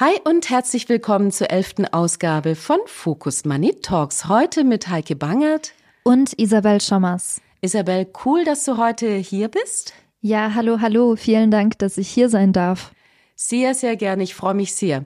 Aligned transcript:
Hi 0.00 0.18
und 0.24 0.50
herzlich 0.50 0.88
willkommen 0.88 1.30
zur 1.30 1.52
elften 1.52 1.86
Ausgabe 1.86 2.56
von 2.56 2.78
Focus 2.86 3.44
Money 3.44 3.76
Talks. 3.80 4.28
Heute 4.28 4.64
mit 4.64 4.88
Heike 4.88 5.14
Bangert 5.14 5.72
und 6.02 6.36
Isabel 6.36 6.80
Schommers. 6.80 7.40
Isabel, 7.60 8.08
cool, 8.24 8.42
dass 8.44 8.64
du 8.64 8.76
heute 8.76 9.14
hier 9.14 9.46
bist. 9.46 9.94
Ja, 10.20 10.52
hallo, 10.56 10.80
hallo. 10.80 11.14
Vielen 11.14 11.52
Dank, 11.52 11.78
dass 11.78 11.96
ich 11.96 12.08
hier 12.08 12.28
sein 12.28 12.52
darf. 12.52 12.90
Sehr, 13.36 13.72
sehr 13.72 13.94
gerne. 13.94 14.24
Ich 14.24 14.34
freue 14.34 14.54
mich 14.54 14.74
sehr. 14.74 15.04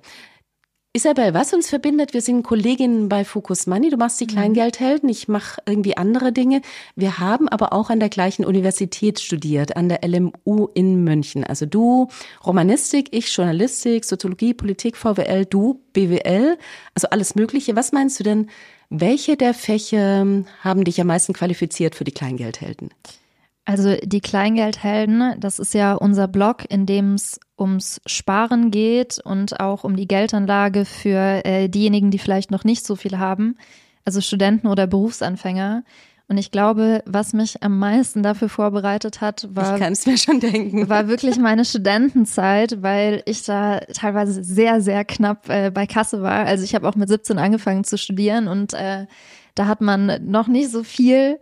Isabel, 0.99 1.33
was 1.33 1.55
uns 1.55 1.69
verbindet, 1.69 2.13
wir 2.13 2.23
sind 2.23 2.43
Kolleginnen 2.43 3.09
bei 3.09 3.25
Focus 3.25 3.69
Money. 3.69 3.89
Du 3.89 3.97
machst 3.97 4.21
die 4.21 4.25
mhm. 4.25 4.31
Kleingeldhelden, 4.31 5.09
ich 5.09 5.29
mache 5.29 5.63
irgendwie 5.65 5.97
andere 5.97 6.33
Dinge. 6.33 6.61
Wir 6.97 7.21
haben 7.21 7.49
aber 7.49 7.73
auch 7.73 7.89
an 7.91 8.01
der 8.01 8.09
gleichen 8.09 8.45
Universität 8.45 9.21
studiert, 9.21 9.77
an 9.77 9.89
der 9.89 10.01
LMU 10.05 10.67
in 10.75 11.05
München. 11.05 11.45
Also 11.45 11.67
du 11.67 12.09
Romanistik, 12.45 13.11
ich 13.13 13.33
Journalistik, 13.33 14.05
Soziologie, 14.05 14.55
Politik, 14.55 14.97
VWL, 14.97 15.45
du 15.45 15.81
BWL, 15.93 16.59
also 16.97 17.07
alles 17.11 17.37
Mögliche. 17.37 17.77
Was 17.77 17.93
meinst 17.93 18.19
du 18.19 18.25
denn, 18.25 18.51
welche 18.91 19.37
der 19.37 19.55
Fächer 19.55 20.27
haben 20.63 20.83
dich 20.83 21.01
am 21.01 21.07
meisten 21.07 21.33
qualifiziert 21.33 21.95
für 21.95 22.03
die 22.03 22.11
Kleingeldhelden? 22.11 22.91
Also 23.65 23.95
die 24.03 24.21
Kleingeldhelden, 24.21 25.39
das 25.39 25.61
ist 25.61 25.75
ja 25.75 25.95
unser 25.95 26.27
Blog, 26.27 26.65
in 26.69 26.87
dem 26.87 27.15
es 27.15 27.39
ums 27.59 28.01
Sparen 28.07 28.71
geht 28.71 29.19
und 29.19 29.61
auch 29.61 29.85
um 29.85 29.97
die 29.97 30.09
Geldanlage 30.09 30.85
für 30.85 31.45
äh, 31.45 31.69
diejenigen, 31.69 32.11
die 32.11 32.19
vielleicht 32.19 32.51
noch 32.51 32.65
nicht 32.65 32.87
so 32.87 32.97
viel 32.97 33.19
haben, 33.19 33.57
also 34.05 34.21
Studenten 34.21 34.67
oder 34.67 34.87
Berufsanfänger. 34.87 35.85
Und 36.31 36.37
ich 36.37 36.51
glaube, 36.51 37.03
was 37.07 37.33
mich 37.33 37.63
am 37.63 37.79
meisten 37.79 38.23
dafür 38.23 38.51
vorbereitet 38.51 39.23
hat, 39.23 39.49
war, 39.51 39.75
ich 39.75 39.81
kann 39.81 39.95
es 39.95 40.05
mir 40.05 40.19
schon 40.19 40.41
denken, 40.41 40.87
war 40.91 41.09
wirklich 41.09 41.39
meine 41.39 41.65
Studentenzeit, 41.65 42.83
weil 42.83 43.23
ich 43.25 43.45
da 43.45 43.81
teilweise 43.95 44.45
sehr, 44.45 44.83
sehr 44.83 45.07
knapp 45.07 45.49
äh, 45.49 45.71
bei 45.71 45.87
Kasse 45.87 46.21
war. 46.21 46.45
Also 46.45 46.65
ich 46.65 46.75
habe 46.75 46.87
auch 46.87 46.97
mit 46.97 47.09
17 47.09 47.39
angefangen 47.39 47.83
zu 47.85 47.97
studieren 47.97 48.47
und 48.47 48.75
äh, 48.75 49.07
da 49.59 49.67
hat 49.67 49.81
man 49.81 50.21
noch 50.25 50.47
nicht 50.47 50.71
so 50.71 50.85
viel. 50.85 51.41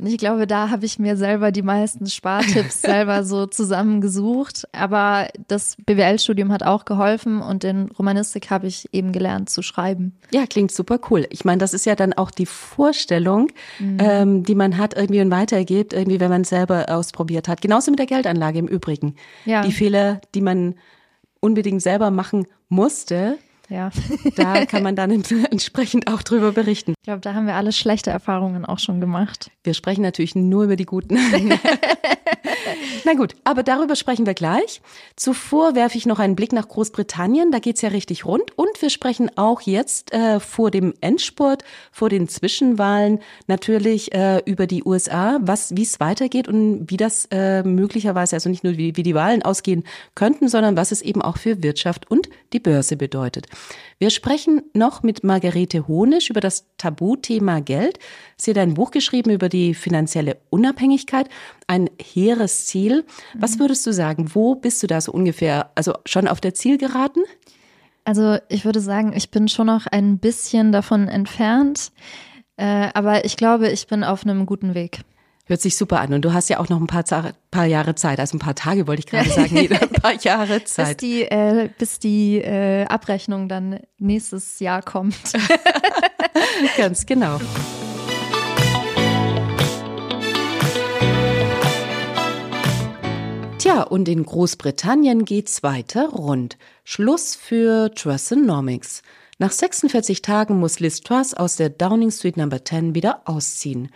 Und 0.00 0.06
ich 0.06 0.16
glaube, 0.16 0.46
da 0.46 0.70
habe 0.70 0.86
ich 0.86 0.98
mir 0.98 1.16
selber 1.16 1.52
die 1.52 1.62
meisten 1.62 2.06
Spartipps 2.06 2.80
selber 2.82 3.24
so 3.24 3.46
zusammengesucht. 3.46 4.66
Aber 4.72 5.28
das 5.48 5.76
BWL-Studium 5.84 6.50
hat 6.50 6.62
auch 6.62 6.84
geholfen 6.84 7.42
und 7.42 7.64
in 7.64 7.90
Romanistik 7.90 8.50
habe 8.50 8.68
ich 8.68 8.88
eben 8.92 9.12
gelernt 9.12 9.50
zu 9.50 9.60
schreiben. 9.60 10.16
Ja, 10.32 10.46
klingt 10.46 10.70
super 10.70 10.98
cool. 11.10 11.26
Ich 11.30 11.44
meine, 11.44 11.58
das 11.58 11.74
ist 11.74 11.84
ja 11.84 11.94
dann 11.94 12.14
auch 12.14 12.30
die 12.30 12.46
Vorstellung, 12.46 13.50
mhm. 13.78 13.98
ähm, 14.00 14.42
die 14.44 14.54
man 14.54 14.78
hat 14.78 14.96
irgendwie 14.96 15.20
und 15.20 15.30
weitergibt, 15.30 15.92
irgendwie, 15.92 16.20
wenn 16.20 16.30
man 16.30 16.42
es 16.42 16.48
selber 16.48 16.86
ausprobiert 16.88 17.48
hat. 17.48 17.60
Genauso 17.60 17.90
mit 17.90 17.98
der 17.98 18.06
Geldanlage 18.06 18.60
im 18.60 18.68
Übrigen. 18.68 19.14
Ja. 19.44 19.62
Die 19.62 19.72
Fehler, 19.72 20.20
die 20.34 20.40
man 20.40 20.76
unbedingt 21.40 21.82
selber 21.82 22.10
machen 22.10 22.46
musste, 22.68 23.38
ja. 23.68 23.90
Da 24.36 24.66
kann 24.66 24.82
man 24.82 24.96
dann 24.96 25.10
entsprechend 25.10 26.06
auch 26.12 26.22
drüber 26.22 26.52
berichten. 26.52 26.94
Ich 27.00 27.04
glaube, 27.04 27.20
da 27.20 27.34
haben 27.34 27.46
wir 27.46 27.54
alle 27.54 27.72
schlechte 27.72 28.10
Erfahrungen 28.10 28.64
auch 28.64 28.78
schon 28.78 29.00
gemacht. 29.00 29.50
Wir 29.64 29.74
sprechen 29.74 30.02
natürlich 30.02 30.34
nur 30.34 30.64
über 30.64 30.76
die 30.76 30.86
guten. 30.86 31.18
Na 33.04 33.14
gut, 33.14 33.34
aber 33.44 33.62
darüber 33.62 33.96
sprechen 33.96 34.26
wir 34.26 34.34
gleich. 34.34 34.80
Zuvor 35.16 35.74
werfe 35.74 35.96
ich 35.96 36.06
noch 36.06 36.18
einen 36.18 36.36
Blick 36.36 36.52
nach 36.52 36.68
Großbritannien. 36.68 37.50
Da 37.50 37.58
geht's 37.58 37.80
ja 37.80 37.88
richtig 37.88 38.24
rund. 38.24 38.56
Und 38.56 38.80
wir 38.80 38.90
sprechen 38.90 39.30
auch 39.36 39.62
jetzt 39.62 40.12
äh, 40.12 40.40
vor 40.40 40.70
dem 40.70 40.94
Endspurt, 41.00 41.64
vor 41.92 42.08
den 42.08 42.28
Zwischenwahlen 42.28 43.20
natürlich 43.46 44.12
äh, 44.12 44.42
über 44.44 44.66
die 44.66 44.84
USA, 44.84 45.38
was, 45.40 45.76
wie 45.76 45.82
es 45.82 46.00
weitergeht 46.00 46.48
und 46.48 46.90
wie 46.90 46.96
das 46.96 47.26
äh, 47.30 47.62
möglicherweise, 47.62 48.36
also 48.36 48.48
nicht 48.48 48.64
nur 48.64 48.76
wie, 48.76 48.96
wie 48.96 49.02
die 49.02 49.14
Wahlen 49.14 49.42
ausgehen 49.42 49.84
könnten, 50.14 50.48
sondern 50.48 50.76
was 50.76 50.92
es 50.92 51.02
eben 51.02 51.22
auch 51.22 51.38
für 51.38 51.62
Wirtschaft 51.62 52.10
und 52.10 52.28
die 52.52 52.60
Börse 52.60 52.96
bedeutet. 52.96 53.46
Wir 53.98 54.10
sprechen 54.10 54.62
noch 54.74 55.02
mit 55.02 55.24
Margarete 55.24 55.88
Honisch 55.88 56.30
über 56.30 56.40
das 56.40 56.66
Tabuthema 56.76 57.60
Geld. 57.60 57.98
Sie 58.36 58.52
hat 58.52 58.58
ein 58.58 58.74
Buch 58.74 58.92
geschrieben 58.92 59.30
über 59.30 59.48
die 59.48 59.74
finanzielle 59.74 60.36
Unabhängigkeit, 60.50 61.28
ein 61.66 61.90
hehres 62.00 62.66
Ziel. 62.66 63.04
Was 63.34 63.58
würdest 63.58 63.84
du 63.86 63.92
sagen, 63.92 64.34
wo 64.34 64.54
bist 64.54 64.82
du 64.82 64.86
da 64.86 65.00
so 65.00 65.10
ungefähr, 65.10 65.70
also 65.74 65.94
schon 66.06 66.28
auf 66.28 66.40
der 66.40 66.54
Zielgeraden? 66.54 67.24
Also 68.04 68.38
ich 68.48 68.64
würde 68.64 68.80
sagen, 68.80 69.12
ich 69.14 69.30
bin 69.30 69.48
schon 69.48 69.66
noch 69.66 69.86
ein 69.86 70.18
bisschen 70.18 70.72
davon 70.72 71.08
entfernt, 71.08 71.90
äh, 72.56 72.88
aber 72.94 73.24
ich 73.24 73.36
glaube, 73.36 73.68
ich 73.68 73.86
bin 73.86 74.04
auf 74.04 74.24
einem 74.24 74.46
guten 74.46 74.74
Weg. 74.74 75.00
Hört 75.48 75.62
sich 75.62 75.78
super 75.78 76.00
an. 76.00 76.12
Und 76.12 76.26
du 76.26 76.34
hast 76.34 76.50
ja 76.50 76.60
auch 76.60 76.68
noch 76.68 76.78
ein 76.78 76.86
paar, 76.86 77.04
paar 77.50 77.64
Jahre 77.64 77.94
Zeit, 77.94 78.20
also 78.20 78.36
ein 78.36 78.38
paar 78.38 78.54
Tage 78.54 78.86
wollte 78.86 79.00
ich 79.00 79.06
gerade 79.06 79.30
sagen, 79.30 79.56
ein 79.72 79.88
paar 79.92 80.12
Jahre 80.20 80.62
Zeit. 80.64 80.98
Bis 80.98 81.08
die, 81.08 81.22
äh, 81.22 81.70
bis 81.78 81.98
die 81.98 82.36
äh, 82.36 82.84
Abrechnung 82.84 83.48
dann 83.48 83.80
nächstes 83.96 84.60
Jahr 84.60 84.82
kommt. 84.82 85.16
Ganz 86.76 87.06
genau. 87.06 87.40
Tja, 93.56 93.84
und 93.84 94.06
in 94.10 94.26
Großbritannien 94.26 95.24
geht's 95.24 95.62
weiter 95.62 96.10
rund. 96.10 96.58
Schluss 96.84 97.34
für 97.34 97.90
Trussonomics. 97.94 99.00
Nach 99.38 99.50
46 99.52 100.20
Tagen 100.20 100.58
muss 100.60 100.78
Liz 100.78 101.00
Truss 101.00 101.32
aus 101.32 101.56
der 101.56 101.70
Downing 101.70 102.10
Street 102.10 102.36
Number 102.36 102.62
10 102.62 102.94
wieder 102.94 103.22
ausziehen. 103.24 103.90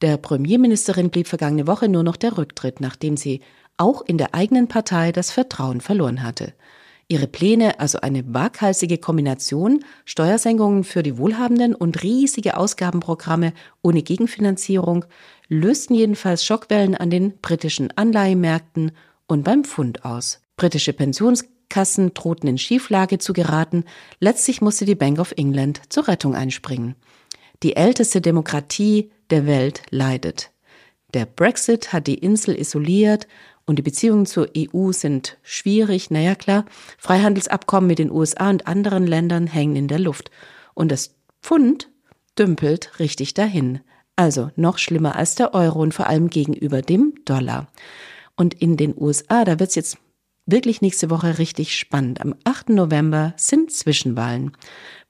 Der 0.00 0.16
Premierministerin 0.16 1.10
blieb 1.10 1.26
vergangene 1.26 1.66
Woche 1.66 1.88
nur 1.88 2.04
noch 2.04 2.16
der 2.16 2.38
Rücktritt, 2.38 2.80
nachdem 2.80 3.16
sie 3.16 3.40
auch 3.76 4.02
in 4.02 4.16
der 4.16 4.34
eigenen 4.34 4.68
Partei 4.68 5.10
das 5.10 5.32
Vertrauen 5.32 5.80
verloren 5.80 6.22
hatte. 6.22 6.54
Ihre 7.08 7.26
Pläne, 7.26 7.80
also 7.80 8.00
eine 8.00 8.34
waghalsige 8.34 8.98
Kombination, 8.98 9.82
Steuersenkungen 10.04 10.84
für 10.84 11.02
die 11.02 11.16
Wohlhabenden 11.16 11.74
und 11.74 12.02
riesige 12.02 12.56
Ausgabenprogramme 12.56 13.54
ohne 13.82 14.02
Gegenfinanzierung, 14.02 15.06
lösten 15.48 15.94
jedenfalls 15.94 16.44
Schockwellen 16.44 16.94
an 16.94 17.08
den 17.08 17.38
britischen 17.38 17.90
Anleihemärkten 17.96 18.92
und 19.26 19.42
beim 19.42 19.64
Pfund 19.64 20.04
aus. 20.04 20.42
Britische 20.56 20.92
Pensionskassen 20.92 22.12
drohten 22.12 22.48
in 22.48 22.58
Schieflage 22.58 23.18
zu 23.18 23.32
geraten, 23.32 23.84
letztlich 24.20 24.60
musste 24.60 24.84
die 24.84 24.94
Bank 24.94 25.18
of 25.18 25.32
England 25.36 25.80
zur 25.88 26.08
Rettung 26.08 26.34
einspringen. 26.34 26.94
Die 27.62 27.74
älteste 27.74 28.20
Demokratie 28.20 29.10
der 29.30 29.46
Welt 29.46 29.82
leidet. 29.90 30.50
Der 31.14 31.26
Brexit 31.26 31.92
hat 31.92 32.06
die 32.06 32.18
Insel 32.18 32.58
isoliert 32.58 33.26
und 33.66 33.76
die 33.76 33.82
Beziehungen 33.82 34.26
zur 34.26 34.48
EU 34.56 34.92
sind 34.92 35.38
schwierig. 35.42 36.10
Naja, 36.10 36.34
klar, 36.34 36.64
Freihandelsabkommen 36.98 37.86
mit 37.86 37.98
den 37.98 38.10
USA 38.10 38.50
und 38.50 38.66
anderen 38.66 39.06
Ländern 39.06 39.46
hängen 39.46 39.76
in 39.76 39.88
der 39.88 39.98
Luft. 39.98 40.30
Und 40.74 40.90
das 40.90 41.14
Pfund 41.42 41.90
dümpelt 42.38 42.98
richtig 42.98 43.34
dahin. 43.34 43.80
Also 44.16 44.50
noch 44.56 44.78
schlimmer 44.78 45.16
als 45.16 45.34
der 45.34 45.54
Euro 45.54 45.80
und 45.80 45.94
vor 45.94 46.08
allem 46.08 46.28
gegenüber 46.28 46.82
dem 46.82 47.14
Dollar. 47.24 47.68
Und 48.36 48.54
in 48.54 48.76
den 48.76 48.94
USA, 48.96 49.44
da 49.44 49.58
wird's 49.58 49.74
jetzt 49.74 49.98
wirklich 50.46 50.80
nächste 50.80 51.10
Woche 51.10 51.38
richtig 51.38 51.76
spannend. 51.76 52.20
Am 52.20 52.34
8. 52.44 52.70
November 52.70 53.34
sind 53.36 53.70
Zwischenwahlen. 53.70 54.52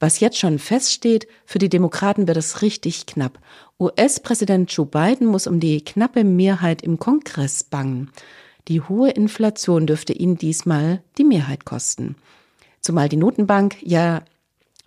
Was 0.00 0.21
jetzt 0.21 0.39
schon 0.39 0.59
feststeht, 0.59 1.29
für 1.47 1.59
die 1.59 1.69
Demokraten 1.69 2.27
wird 2.27 2.37
es 2.37 2.61
richtig 2.61 3.06
knapp. 3.06 3.39
US-Präsident 3.81 4.72
Joe 4.72 4.87
Biden 4.87 5.28
muss 5.28 5.47
um 5.47 5.61
die 5.61 5.84
knappe 5.84 6.25
Mehrheit 6.25 6.83
im 6.83 6.99
Kongress 6.99 7.62
bangen. 7.62 8.11
Die 8.66 8.81
hohe 8.81 9.11
Inflation 9.11 9.87
dürfte 9.87 10.12
ihn 10.12 10.37
diesmal 10.37 11.00
die 11.16 11.25
Mehrheit 11.25 11.65
kosten. 11.65 12.17
Zumal 12.81 13.09
die 13.09 13.17
Notenbank 13.17 13.77
ja 13.81 14.22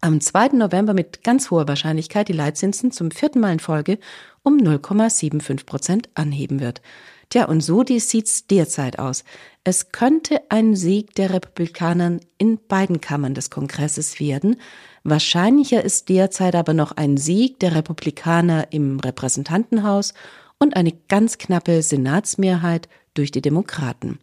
am 0.01 0.19
2. 0.19 0.49
November 0.53 0.93
mit 0.93 1.23
ganz 1.23 1.51
hoher 1.51 1.67
Wahrscheinlichkeit 1.67 2.27
die 2.27 2.33
Leitzinsen 2.33 2.91
zum 2.91 3.11
vierten 3.11 3.39
Mal 3.39 3.53
in 3.53 3.59
Folge 3.59 3.97
um 4.43 4.57
0,75 4.57 5.65
Prozent 5.65 6.09
anheben 6.15 6.59
wird. 6.59 6.81
Tja, 7.29 7.45
und 7.45 7.61
so 7.61 7.85
sieht's 7.85 8.45
derzeit 8.47 8.99
aus. 8.99 9.23
Es 9.63 9.91
könnte 9.93 10.41
ein 10.49 10.75
Sieg 10.75 11.15
der 11.15 11.31
Republikaner 11.33 12.19
in 12.37 12.59
beiden 12.67 12.99
Kammern 12.99 13.35
des 13.35 13.49
Kongresses 13.49 14.19
werden. 14.19 14.57
Wahrscheinlicher 15.03 15.83
ist 15.83 16.09
derzeit 16.09 16.55
aber 16.55 16.73
noch 16.73 16.91
ein 16.91 17.17
Sieg 17.17 17.59
der 17.59 17.75
Republikaner 17.75 18.67
im 18.71 18.99
Repräsentantenhaus 18.99 20.13
und 20.59 20.75
eine 20.75 20.93
ganz 21.07 21.37
knappe 21.39 21.81
Senatsmehrheit 21.81 22.87
durch 23.15 23.31
die 23.31 23.41
Demokraten. 23.41 24.19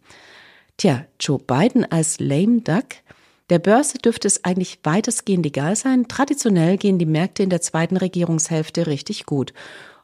Tja, 0.77 1.05
Joe 1.19 1.39
Biden 1.39 1.83
als 1.91 2.19
lame 2.19 2.61
duck? 2.61 2.85
Der 3.49 3.59
Börse 3.59 3.97
dürfte 3.97 4.27
es 4.27 4.45
eigentlich 4.45 4.79
weitestgehend 4.83 5.45
egal 5.45 5.75
sein. 5.75 6.07
Traditionell 6.07 6.77
gehen 6.77 6.99
die 6.99 7.05
Märkte 7.05 7.43
in 7.43 7.49
der 7.49 7.61
zweiten 7.61 7.97
Regierungshälfte 7.97 8.87
richtig 8.87 9.25
gut. 9.25 9.53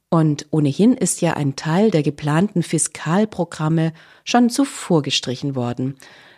Und 0.10 0.48
ohnehin 0.51 0.94
ist 0.94 1.22
ja 1.22 1.33
ein 1.33 1.56
Teil 1.56 1.92
der 1.92 2.04
geplanten 2.04 2.63
Fiskalprogramme 2.63 3.94
schon 4.24 4.50
zuvor 4.50 5.01
gestrichen 5.04 5.56
worden. 5.56 5.95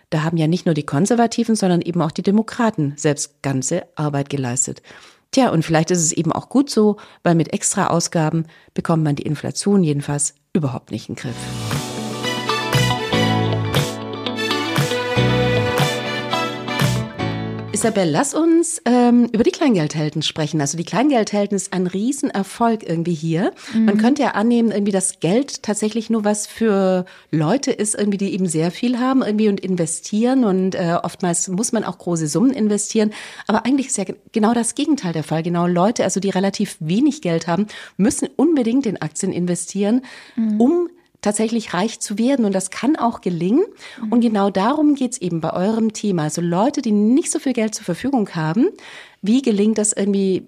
Da 0.09 0.24
haben 0.24 0.38
ja 0.38 0.48
nicht 0.48 0.65
nur 0.65 0.75
die 0.75 0.86
Konservativen, 0.86 1.56
sondern 1.56 1.81
eben 1.81 2.01
auch 2.01 2.12
die 2.12 2.24
Demokraten 2.24 2.94
selbst 2.95 3.42
ganze 3.42 3.83
Arbeit 3.95 4.30
geleistet. 4.30 4.81
Tja, 5.31 5.50
und 5.50 5.63
vielleicht 5.63 5.92
ist 5.92 6.00
es 6.04 6.13
eben 6.13 6.31
auch 6.31 6.48
gut 6.48 6.69
so, 6.69 6.98
weil 7.24 7.36
mit 7.36 7.51
extra 7.51 7.88
Ausgaben 7.88 8.45
bekommt 8.74 9.04
man 9.04 9.15
die 9.15 9.24
Inflation 9.24 9.83
jedenfalls 9.83 10.36
überhaupt 10.54 10.92
nicht 10.92 11.09
in 11.09 11.15
den 11.15 11.21
Griff. 11.21 11.87
Isabel, 17.77 18.09
lass 18.09 18.33
uns 18.33 18.81
ähm, 18.85 19.29
über 19.33 19.44
die 19.44 19.51
Kleingeldhelden 19.51 20.24
sprechen. 20.24 20.62
Also 20.62 20.79
die 20.79 20.83
Kleingeldhelden 20.83 21.56
ist 21.56 21.74
ein 21.74 21.85
Riesenerfolg 21.85 22.81
irgendwie 22.81 23.13
hier. 23.13 23.51
Mhm. 23.71 23.85
Man 23.85 23.97
könnte 24.00 24.24
ja 24.24 24.29
annehmen, 24.29 24.71
irgendwie 24.71 24.91
das 24.91 25.19
Geld 25.19 25.62
tatsächlich 25.62 26.09
nur 26.09 26.25
was 26.25 26.47
für 26.47 27.06
Leute 27.29 27.71
ist, 27.71 27.94
irgendwie 27.94 28.18
die 28.18 28.33
eben 28.33 28.47
sehr 28.47 28.71
viel 28.71 28.97
haben 28.97 29.21
irgendwie 29.21 29.47
und 29.47 29.59
investieren 29.59 30.44
und 30.44 30.74
äh, 30.74 30.97
oftmals 31.03 31.50
muss 31.50 31.71
man 31.71 31.83
auch 31.83 32.00
große 32.00 32.27
Summen 32.27 32.50
investieren. 32.50 33.12
Aber 33.45 33.63
eigentlich 33.68 33.89
ist 33.89 33.97
ja 34.00 34.06
genau 34.31 34.56
das 34.56 34.74
Gegenteil 34.74 35.13
der 35.13 35.24
Fall. 35.24 35.44
Genau 35.44 35.68
Leute, 35.68 36.03
also 36.03 36.19
die 36.19 36.31
relativ 36.31 36.77
wenig 36.79 37.21
Geld 37.21 37.45
haben, 37.45 37.68
müssen 37.95 38.27
unbedingt 38.38 38.88
in 38.88 39.00
Aktien 39.00 39.31
investieren, 39.31 40.01
mhm. 40.35 40.59
um 40.59 40.89
tatsächlich 41.27 41.74
reich 41.74 42.00
zu 42.00 42.18
werden. 42.18 42.45
Und 42.45 42.53
das 42.53 42.69
kann 42.69 42.95
auch 42.95 43.19
gelingen. 43.19 43.65
Mhm. 44.01 44.12
Und 44.12 44.21
genau 44.21 44.50
darum 44.50 44.95
geht's 44.95 45.18
eben 45.18 45.41
bei 45.41 45.51
eurem 45.51 45.91
Thema. 45.91 46.24
Also 46.24 46.41
Leute, 46.41 46.81
die 46.81 46.91
nicht 46.91 47.31
so 47.31 47.39
viel 47.39 47.53
Geld 47.53 47.75
zur 47.75 47.83
Verfügung 47.83 48.29
haben, 48.33 48.69
wie 49.21 49.41
gelingt 49.41 49.77
das 49.77 49.91
irgendwie 49.91 50.47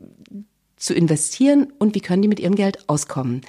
zu 0.78 0.94
investieren 0.94 1.74
und 1.80 1.96
wie 1.96 2.00
können 2.00 2.22
die 2.22 2.30
mit 2.30 2.40
ihrem 2.40 2.56
Geld 2.56 2.88
auskommen? 2.88 3.42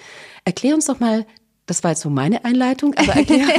Erklär 0.44 0.74
uns 0.74 0.86
doch 0.86 0.98
mal, 0.98 1.24
das 1.66 1.84
war 1.84 1.92
jetzt 1.92 2.00
so 2.00 2.10
meine 2.10 2.44
Einleitung, 2.44 2.94
aber 2.94 3.14
erklär, 3.14 3.46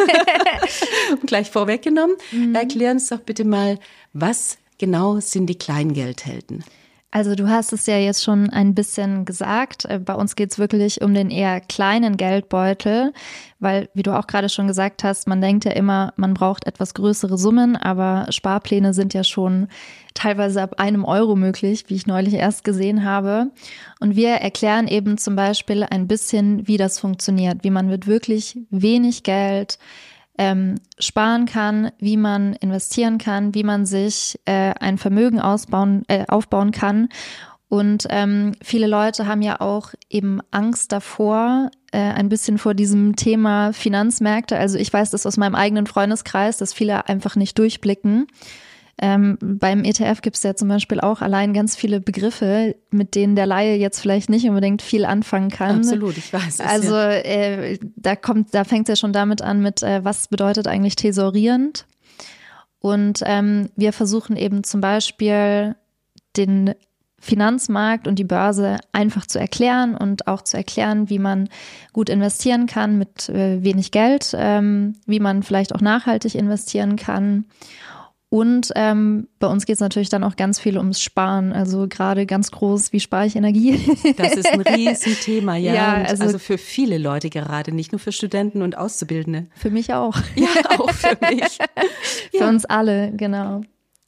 gleich 1.25 1.49
vorweggenommen, 1.49 2.17
mhm. 2.33 2.53
erklär 2.53 2.91
uns 2.91 3.07
doch 3.07 3.19
bitte 3.19 3.45
mal, 3.45 3.79
was 4.11 4.57
genau 4.77 5.21
sind 5.21 5.47
die 5.47 5.57
Kleingeldhelden? 5.57 6.65
Also 7.13 7.35
du 7.35 7.49
hast 7.49 7.73
es 7.73 7.87
ja 7.87 7.97
jetzt 7.97 8.23
schon 8.23 8.49
ein 8.49 8.73
bisschen 8.73 9.25
gesagt. 9.25 9.83
Äh, 9.83 9.99
bei 9.99 10.15
uns 10.15 10.37
geht 10.37 10.51
es 10.51 10.59
wirklich 10.59 11.01
um 11.01 11.13
den 11.13 11.29
eher 11.29 11.59
kleinen 11.59 12.15
Geldbeutel, 12.15 13.11
weil, 13.59 13.89
wie 13.93 14.03
du 14.03 14.17
auch 14.17 14.27
gerade 14.27 14.47
schon 14.47 14.67
gesagt 14.67 15.03
hast, 15.03 15.27
man 15.27 15.41
denkt 15.41 15.65
ja 15.65 15.71
immer, 15.71 16.13
man 16.15 16.33
braucht 16.33 16.65
etwas 16.65 16.93
größere 16.93 17.37
Summen, 17.37 17.75
aber 17.75 18.27
Sparpläne 18.29 18.93
sind 18.93 19.13
ja 19.13 19.25
schon 19.25 19.67
teilweise 20.13 20.61
ab 20.61 20.79
einem 20.79 21.03
Euro 21.03 21.35
möglich, 21.35 21.83
wie 21.87 21.95
ich 21.95 22.07
neulich 22.07 22.33
erst 22.35 22.63
gesehen 22.63 23.03
habe. 23.03 23.51
Und 23.99 24.15
wir 24.15 24.29
erklären 24.35 24.87
eben 24.87 25.17
zum 25.17 25.35
Beispiel 25.35 25.83
ein 25.83 26.07
bisschen, 26.07 26.65
wie 26.67 26.77
das 26.77 26.97
funktioniert, 26.97 27.63
wie 27.63 27.71
man 27.71 27.87
mit 27.87 28.07
wirklich 28.07 28.57
wenig 28.69 29.23
Geld 29.23 29.79
ähm, 30.41 30.79
sparen 30.97 31.45
kann, 31.45 31.91
wie 31.99 32.17
man 32.17 32.53
investieren 32.53 33.19
kann, 33.19 33.53
wie 33.53 33.63
man 33.63 33.85
sich 33.85 34.39
äh, 34.45 34.73
ein 34.79 34.97
Vermögen 34.97 35.39
ausbauen, 35.39 36.01
äh, 36.07 36.25
aufbauen 36.27 36.71
kann. 36.71 37.09
Und 37.69 38.07
ähm, 38.09 38.53
viele 38.59 38.87
Leute 38.87 39.27
haben 39.27 39.43
ja 39.43 39.61
auch 39.61 39.93
eben 40.09 40.39
Angst 40.49 40.93
davor, 40.93 41.69
äh, 41.91 41.99
ein 41.99 42.27
bisschen 42.27 42.57
vor 42.57 42.73
diesem 42.73 43.15
Thema 43.15 43.71
Finanzmärkte. 43.71 44.57
Also 44.57 44.79
ich 44.79 44.91
weiß 44.91 45.11
das 45.11 45.27
aus 45.27 45.37
meinem 45.37 45.53
eigenen 45.53 45.85
Freundeskreis, 45.85 46.57
dass 46.57 46.73
viele 46.73 47.07
einfach 47.07 47.35
nicht 47.35 47.59
durchblicken. 47.59 48.25
Ähm, 48.97 49.37
beim 49.41 49.83
ETF 49.83 50.21
gibt 50.21 50.37
es 50.37 50.43
ja 50.43 50.55
zum 50.55 50.67
Beispiel 50.67 50.99
auch 50.99 51.21
allein 51.21 51.53
ganz 51.53 51.75
viele 51.75 51.99
Begriffe, 51.99 52.75
mit 52.91 53.15
denen 53.15 53.35
der 53.35 53.45
Laie 53.45 53.75
jetzt 53.75 53.99
vielleicht 53.99 54.29
nicht 54.29 54.47
unbedingt 54.47 54.81
viel 54.81 55.05
anfangen 55.05 55.49
kann. 55.49 55.77
Absolut, 55.77 56.17
ich 56.17 56.31
weiß. 56.31 56.59
Es, 56.59 56.59
also 56.59 56.95
ja. 56.95 57.11
äh, 57.11 57.79
da 57.95 58.15
kommt, 58.15 58.53
da 58.53 58.63
fängt 58.63 58.87
es 58.89 58.93
ja 58.93 59.01
schon 59.01 59.13
damit 59.13 59.41
an 59.41 59.61
mit, 59.61 59.81
äh, 59.81 60.03
was 60.03 60.27
bedeutet 60.27 60.67
eigentlich 60.67 60.95
tesorierend? 60.95 61.85
Und 62.79 63.21
ähm, 63.25 63.69
wir 63.75 63.93
versuchen 63.93 64.35
eben 64.35 64.63
zum 64.63 64.81
Beispiel 64.81 65.75
den 66.35 66.73
Finanzmarkt 67.19 68.07
und 68.07 68.17
die 68.17 68.23
Börse 68.23 68.77
einfach 68.91 69.27
zu 69.27 69.39
erklären 69.39 69.95
und 69.95 70.27
auch 70.27 70.41
zu 70.41 70.57
erklären, 70.57 71.09
wie 71.09 71.19
man 71.19 71.49
gut 71.93 72.09
investieren 72.09 72.65
kann 72.65 72.97
mit 72.97 73.29
äh, 73.29 73.63
wenig 73.63 73.91
Geld, 73.91 74.35
ähm, 74.35 74.95
wie 75.05 75.19
man 75.19 75.43
vielleicht 75.43 75.75
auch 75.75 75.81
nachhaltig 75.81 76.33
investieren 76.33 76.95
kann 76.95 77.45
und 78.33 78.71
ähm, 78.75 79.27
bei 79.39 79.47
uns 79.47 79.65
geht 79.65 79.73
es 79.73 79.81
natürlich 79.81 80.07
dann 80.07 80.23
auch 80.23 80.37
ganz 80.37 80.57
viel 80.57 80.77
ums 80.77 81.01
Sparen. 81.01 81.51
Also 81.51 81.87
gerade 81.89 82.25
ganz 82.25 82.49
groß, 82.49 82.93
wie 82.93 83.01
spare 83.01 83.25
ich 83.25 83.35
Energie? 83.35 83.77
Das 84.15 84.37
ist 84.37 84.47
ein 84.49 84.61
Riesenthema, 84.61 85.55
ja. 85.57 85.73
ja 85.73 85.93
also, 86.05 86.23
also, 86.23 86.39
für 86.39 86.57
viele 86.57 86.97
Leute 86.97 87.29
gerade, 87.29 87.73
nicht 87.73 87.91
nur 87.91 87.99
für 87.99 88.13
Studenten 88.13 88.61
und 88.61 88.77
Auszubildende. 88.77 89.47
Für 89.53 89.69
mich 89.69 89.93
auch. 89.93 90.15
Ja, 90.35 90.47
auch 90.79 90.91
für 90.91 91.17
mich. 91.29 91.57
für 92.31 92.37
ja. 92.37 92.47
uns 92.47 92.63
alle, 92.63 93.11
genau. 93.11 93.63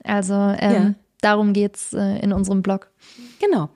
Also 0.06 0.34
ähm, 0.34 0.74
ja. 0.74 0.94
darum 1.20 1.52
geht's 1.52 1.92
äh, 1.92 2.20
in 2.20 2.32
unserem 2.32 2.62
Blog. 2.62 2.92
Genau. 3.42 3.72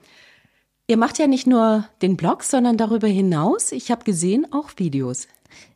Ihr 0.86 0.96
macht 0.96 1.18
ja 1.18 1.26
nicht 1.26 1.46
nur 1.46 1.84
den 2.00 2.16
Blog, 2.16 2.42
sondern 2.42 2.78
darüber 2.78 3.06
hinaus, 3.06 3.70
ich 3.70 3.90
habe 3.90 4.02
gesehen, 4.02 4.46
auch 4.50 4.70
Videos. 4.78 5.28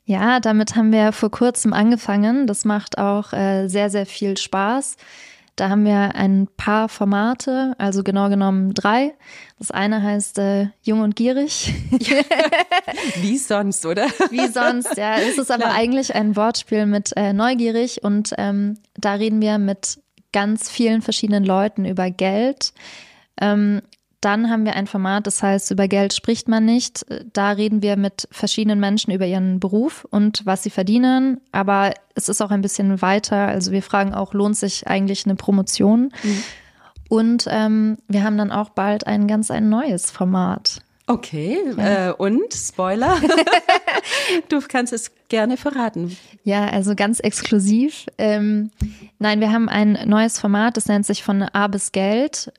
Ja, 0.04 0.40
damit 0.40 0.74
haben 0.74 0.92
wir 0.92 1.12
vor 1.12 1.30
kurzem 1.30 1.72
angefangen. 1.72 2.46
Das 2.46 2.64
macht 2.64 2.98
auch 2.98 3.32
äh, 3.32 3.68
sehr, 3.68 3.88
sehr 3.88 4.06
viel 4.06 4.36
Spaß. 4.36 4.96
Da 5.54 5.68
haben 5.68 5.84
wir 5.84 6.14
ein 6.14 6.48
paar 6.56 6.88
Formate, 6.88 7.74
also 7.76 8.02
genau 8.02 8.30
genommen 8.30 8.72
drei. 8.72 9.14
Das 9.58 9.70
eine 9.70 10.02
heißt 10.02 10.38
äh, 10.38 10.68
Jung 10.82 11.02
und 11.02 11.14
Gierig. 11.14 11.74
Wie 13.20 13.36
sonst, 13.36 13.84
oder? 13.84 14.06
Wie 14.30 14.48
sonst, 14.48 14.96
ja. 14.96 15.16
Es 15.18 15.36
ist 15.36 15.50
aber 15.50 15.64
Klar. 15.64 15.74
eigentlich 15.74 16.14
ein 16.14 16.36
Wortspiel 16.36 16.86
mit 16.86 17.12
äh, 17.16 17.34
Neugierig 17.34 18.02
und 18.02 18.32
ähm, 18.38 18.78
da 18.94 19.12
reden 19.14 19.42
wir 19.42 19.58
mit 19.58 20.00
ganz 20.32 20.70
vielen 20.70 21.02
verschiedenen 21.02 21.44
Leuten 21.44 21.84
über 21.84 22.10
Geld. 22.10 22.72
Ähm, 23.38 23.82
dann 24.22 24.48
haben 24.50 24.64
wir 24.64 24.74
ein 24.74 24.86
Format, 24.86 25.26
das 25.26 25.42
heißt, 25.42 25.72
über 25.72 25.88
Geld 25.88 26.14
spricht 26.14 26.46
man 26.48 26.64
nicht. 26.64 27.04
Da 27.32 27.50
reden 27.50 27.82
wir 27.82 27.96
mit 27.96 28.28
verschiedenen 28.30 28.78
Menschen 28.78 29.12
über 29.12 29.26
ihren 29.26 29.58
Beruf 29.58 30.06
und 30.10 30.46
was 30.46 30.62
sie 30.62 30.70
verdienen. 30.70 31.40
Aber 31.50 31.92
es 32.14 32.28
ist 32.28 32.40
auch 32.40 32.52
ein 32.52 32.62
bisschen 32.62 33.02
weiter. 33.02 33.48
Also 33.48 33.72
wir 33.72 33.82
fragen 33.82 34.14
auch, 34.14 34.32
lohnt 34.32 34.56
sich 34.56 34.86
eigentlich 34.86 35.26
eine 35.26 35.34
Promotion? 35.34 36.12
Mhm. 36.22 36.44
Und 37.08 37.46
ähm, 37.50 37.98
wir 38.06 38.22
haben 38.22 38.38
dann 38.38 38.52
auch 38.52 38.70
bald 38.70 39.06
ein 39.08 39.26
ganz 39.26 39.50
ein 39.50 39.68
neues 39.68 40.10
Format. 40.10 40.82
Okay, 41.08 41.58
ja. 41.76 42.10
äh, 42.10 42.12
und 42.12 42.54
Spoiler, 42.54 43.20
du 44.48 44.60
kannst 44.60 44.92
es 44.92 45.10
gerne 45.28 45.56
verraten. 45.56 46.16
Ja, 46.44 46.68
also 46.68 46.94
ganz 46.94 47.18
exklusiv. 47.18 48.06
Ähm, 48.18 48.70
nein, 49.18 49.40
wir 49.40 49.50
haben 49.50 49.68
ein 49.68 49.98
neues 50.06 50.38
Format, 50.38 50.76
das 50.76 50.86
nennt 50.86 51.04
sich 51.04 51.24
von 51.24 51.42
A 51.42 51.66
bis 51.66 51.90
Geld 51.90 52.52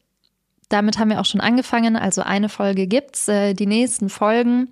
damit 0.69 0.99
haben 0.99 1.09
wir 1.09 1.19
auch 1.19 1.25
schon 1.25 1.41
angefangen. 1.41 1.95
Also 1.95 2.21
eine 2.21 2.49
Folge 2.49 2.87
gibt's. 2.87 3.27
Äh, 3.27 3.53
die 3.53 3.67
nächsten 3.67 4.09
Folgen, 4.09 4.69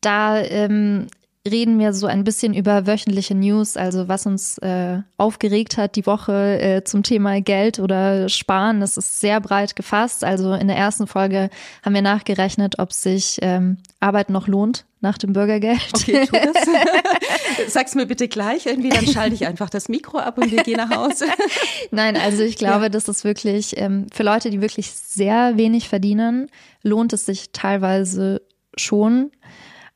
da 0.00 0.38
ähm, 0.40 1.06
reden 1.48 1.78
wir 1.78 1.92
so 1.92 2.06
ein 2.06 2.24
bisschen 2.24 2.54
über 2.54 2.86
wöchentliche 2.86 3.34
News, 3.34 3.76
also 3.76 4.08
was 4.08 4.26
uns 4.26 4.58
äh, 4.58 4.98
aufgeregt 5.16 5.78
hat 5.78 5.96
die 5.96 6.06
Woche 6.06 6.60
äh, 6.60 6.84
zum 6.84 7.02
Thema 7.02 7.40
Geld 7.40 7.78
oder 7.78 8.28
Sparen. 8.28 8.80
Das 8.80 8.96
ist 8.96 9.20
sehr 9.20 9.40
breit 9.40 9.74
gefasst. 9.74 10.22
Also 10.22 10.52
in 10.52 10.68
der 10.68 10.76
ersten 10.76 11.06
Folge 11.06 11.50
haben 11.82 11.94
wir 11.94 12.02
nachgerechnet, 12.02 12.78
ob 12.78 12.92
sich 12.92 13.38
ähm, 13.42 13.78
Arbeit 14.00 14.30
noch 14.30 14.48
lohnt 14.48 14.84
nach 15.00 15.16
dem 15.18 15.32
Bürgergeld. 15.32 15.80
Okay, 15.94 16.26
tu 16.26 16.32
das. 16.32 17.68
Sag's 17.72 17.94
mir 17.94 18.06
bitte 18.06 18.28
gleich 18.28 18.66
irgendwie, 18.66 18.90
dann 18.90 19.06
schalte 19.06 19.34
ich 19.34 19.46
einfach 19.46 19.70
das 19.70 19.88
Mikro 19.88 20.18
ab 20.18 20.38
und 20.38 20.50
wir 20.50 20.62
gehen 20.62 20.76
nach 20.76 20.90
Hause. 20.90 21.26
Nein, 21.90 22.16
also 22.16 22.42
ich 22.42 22.56
glaube, 22.56 22.84
ja. 22.84 22.88
das 22.88 23.08
ist 23.08 23.24
wirklich 23.24 23.76
ähm, 23.78 24.06
für 24.12 24.22
Leute, 24.22 24.50
die 24.50 24.60
wirklich 24.60 24.90
sehr 24.90 25.56
wenig 25.56 25.88
verdienen, 25.88 26.48
lohnt 26.82 27.12
es 27.12 27.26
sich 27.26 27.52
teilweise 27.52 28.42
schon. 28.76 29.30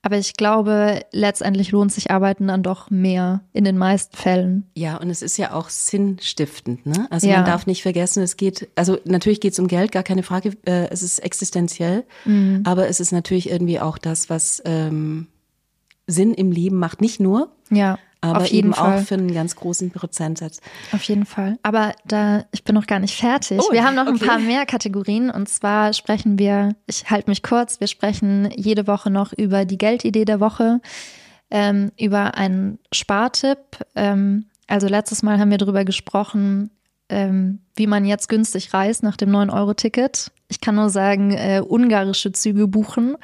Aber 0.04 0.18
ich 0.18 0.34
glaube, 0.34 1.00
letztendlich 1.12 1.72
lohnt 1.72 1.90
sich 1.90 2.10
Arbeiten 2.10 2.48
dann 2.48 2.62
doch 2.62 2.90
mehr 2.90 3.40
in 3.54 3.64
den 3.64 3.78
meisten 3.78 4.14
Fällen. 4.14 4.66
Ja, 4.76 4.98
und 4.98 5.08
es 5.08 5.22
ist 5.22 5.38
ja 5.38 5.54
auch 5.54 5.70
sinnstiftend. 5.70 6.84
Ne? 6.84 7.06
Also 7.08 7.26
ja. 7.26 7.36
man 7.36 7.46
darf 7.46 7.66
nicht 7.66 7.82
vergessen, 7.82 8.22
es 8.22 8.36
geht, 8.36 8.68
also 8.76 8.98
natürlich 9.06 9.40
geht 9.40 9.54
es 9.54 9.58
um 9.58 9.66
Geld, 9.66 9.92
gar 9.92 10.02
keine 10.02 10.22
Frage, 10.22 10.58
äh, 10.66 10.88
es 10.90 11.02
ist 11.02 11.20
existenziell, 11.20 12.04
mhm. 12.26 12.60
aber 12.64 12.86
es 12.88 13.00
ist 13.00 13.12
natürlich 13.12 13.48
irgendwie 13.48 13.80
auch 13.80 13.96
das, 13.96 14.28
was 14.28 14.62
ähm, 14.66 15.28
Sinn 16.06 16.34
im 16.34 16.52
Leben 16.52 16.78
macht. 16.78 17.00
Nicht 17.00 17.18
nur, 17.18 17.48
ja 17.70 17.98
aber 18.24 18.50
eben 18.50 18.72
Fall. 18.72 18.98
auch 18.98 19.02
für 19.02 19.14
einen 19.14 19.32
ganz 19.32 19.56
großen 19.56 19.90
Prozentsatz. 19.90 20.60
Auf 20.92 21.02
jeden 21.04 21.26
Fall. 21.26 21.58
Aber 21.62 21.94
da, 22.04 22.44
ich 22.52 22.64
bin 22.64 22.74
noch 22.74 22.86
gar 22.86 22.98
nicht 22.98 23.16
fertig. 23.16 23.60
Oh, 23.60 23.72
wir 23.72 23.84
haben 23.84 23.94
noch 23.94 24.06
okay. 24.06 24.12
ein 24.12 24.26
paar 24.26 24.38
mehr 24.38 24.66
Kategorien 24.66 25.30
und 25.30 25.48
zwar 25.48 25.92
sprechen 25.92 26.38
wir, 26.38 26.74
ich 26.86 27.10
halte 27.10 27.30
mich 27.30 27.42
kurz, 27.42 27.80
wir 27.80 27.86
sprechen 27.86 28.50
jede 28.54 28.86
Woche 28.86 29.10
noch 29.10 29.32
über 29.32 29.64
die 29.64 29.78
Geldidee 29.78 30.24
der 30.24 30.40
Woche, 30.40 30.80
ähm, 31.50 31.92
über 31.98 32.34
einen 32.34 32.78
Spartipp. 32.92 33.58
Ähm, 33.94 34.46
also 34.66 34.88
letztes 34.88 35.22
Mal 35.22 35.38
haben 35.38 35.50
wir 35.50 35.58
darüber 35.58 35.84
gesprochen, 35.84 36.70
ähm, 37.08 37.60
wie 37.76 37.86
man 37.86 38.04
jetzt 38.04 38.28
günstig 38.28 38.72
reist 38.72 39.02
nach 39.02 39.16
dem 39.16 39.30
9-Euro-Ticket. 39.30 40.32
Ich 40.48 40.60
kann 40.60 40.76
nur 40.76 40.90
sagen, 40.90 41.32
äh, 41.32 41.62
ungarische 41.66 42.32
Züge 42.32 42.66
buchen. 42.66 43.16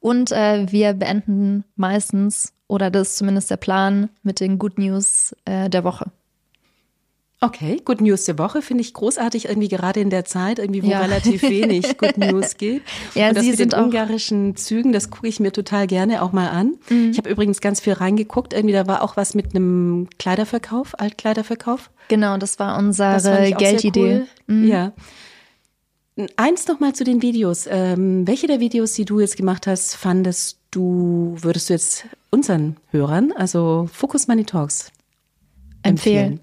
Und 0.00 0.32
äh, 0.32 0.70
wir 0.70 0.94
beenden 0.94 1.64
meistens, 1.76 2.53
oder 2.66 2.90
das 2.90 3.10
ist 3.10 3.16
zumindest 3.16 3.50
der 3.50 3.56
Plan, 3.56 4.08
mit 4.22 4.40
den 4.40 4.58
Good 4.58 4.78
News 4.78 5.34
äh, 5.44 5.68
der 5.68 5.84
Woche. 5.84 6.10
Okay, 7.44 7.82
Good 7.84 8.00
News 8.00 8.24
der 8.24 8.38
Woche 8.38 8.62
finde 8.62 8.80
ich 8.80 8.94
großartig, 8.94 9.48
irgendwie 9.48 9.68
gerade 9.68 10.00
in 10.00 10.08
der 10.08 10.24
Zeit, 10.24 10.58
irgendwie 10.58 10.82
wo 10.82 10.86
ja. 10.86 11.00
relativ 11.00 11.42
wenig 11.42 11.98
Good 11.98 12.16
News 12.16 12.56
gibt. 12.56 12.88
ja, 13.14 13.28
und 13.28 13.36
das 13.36 13.44
Sie 13.44 13.50
mit 13.50 13.58
sind 13.58 13.72
den 13.74 13.80
ungarischen 13.80 14.56
Zügen, 14.56 14.92
das 14.92 15.10
gucke 15.10 15.28
ich 15.28 15.40
mir 15.40 15.52
total 15.52 15.86
gerne 15.86 16.22
auch 16.22 16.32
mal 16.32 16.48
an. 16.48 16.76
Mhm. 16.88 17.10
Ich 17.10 17.18
habe 17.18 17.28
übrigens 17.28 17.60
ganz 17.60 17.80
viel 17.80 17.92
reingeguckt, 17.92 18.54
irgendwie 18.54 18.72
da 18.72 18.86
war 18.86 19.02
auch 19.02 19.18
was 19.18 19.34
mit 19.34 19.54
einem 19.54 20.08
Kleiderverkauf, 20.18 20.98
Altkleiderverkauf. 20.98 21.90
Genau, 22.08 22.38
das 22.38 22.58
war 22.58 22.78
unsere 22.78 23.20
das 23.20 23.58
Geldidee. 23.58 24.00
Cool. 24.00 24.26
Mhm. 24.46 24.66
Ja. 24.66 24.92
Eins 26.36 26.66
noch 26.66 26.80
mal 26.80 26.94
zu 26.94 27.04
den 27.04 27.20
Videos. 27.20 27.66
Ähm, 27.68 28.26
welche 28.26 28.46
der 28.46 28.60
Videos, 28.60 28.94
die 28.94 29.04
du 29.04 29.20
jetzt 29.20 29.36
gemacht 29.36 29.66
hast, 29.66 29.96
fandest 29.96 30.60
du, 30.70 31.36
würdest 31.40 31.68
du 31.68 31.74
jetzt 31.74 32.06
unseren 32.34 32.76
Hörern, 32.90 33.32
also 33.32 33.88
Focus 33.92 34.26
Money 34.26 34.44
Talks, 34.44 34.90
empfehlen? 35.82 36.32
empfehlen? 36.32 36.40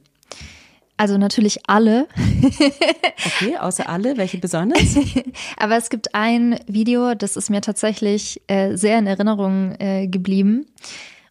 Also 0.96 1.18
natürlich 1.18 1.60
alle. 1.68 2.08
okay, 3.26 3.58
außer 3.58 3.90
alle, 3.90 4.16
welche 4.16 4.38
besonders? 4.38 4.96
Aber 5.58 5.76
es 5.76 5.90
gibt 5.90 6.16
ein 6.16 6.60
Video, 6.68 7.14
das 7.14 7.36
ist 7.36 7.50
mir 7.50 7.60
tatsächlich 7.60 8.42
äh, 8.48 8.78
sehr 8.78 9.00
in 9.00 9.08
Erinnerung 9.08 9.76
äh, 9.80 10.08
geblieben. 10.08 10.68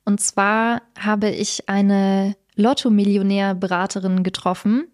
Und 0.04 0.20
zwar 0.20 0.82
habe 0.98 1.30
ich 1.30 1.68
eine 1.68 2.36
Lotto-Millionär-Beraterin 2.56 4.22
getroffen 4.22 4.88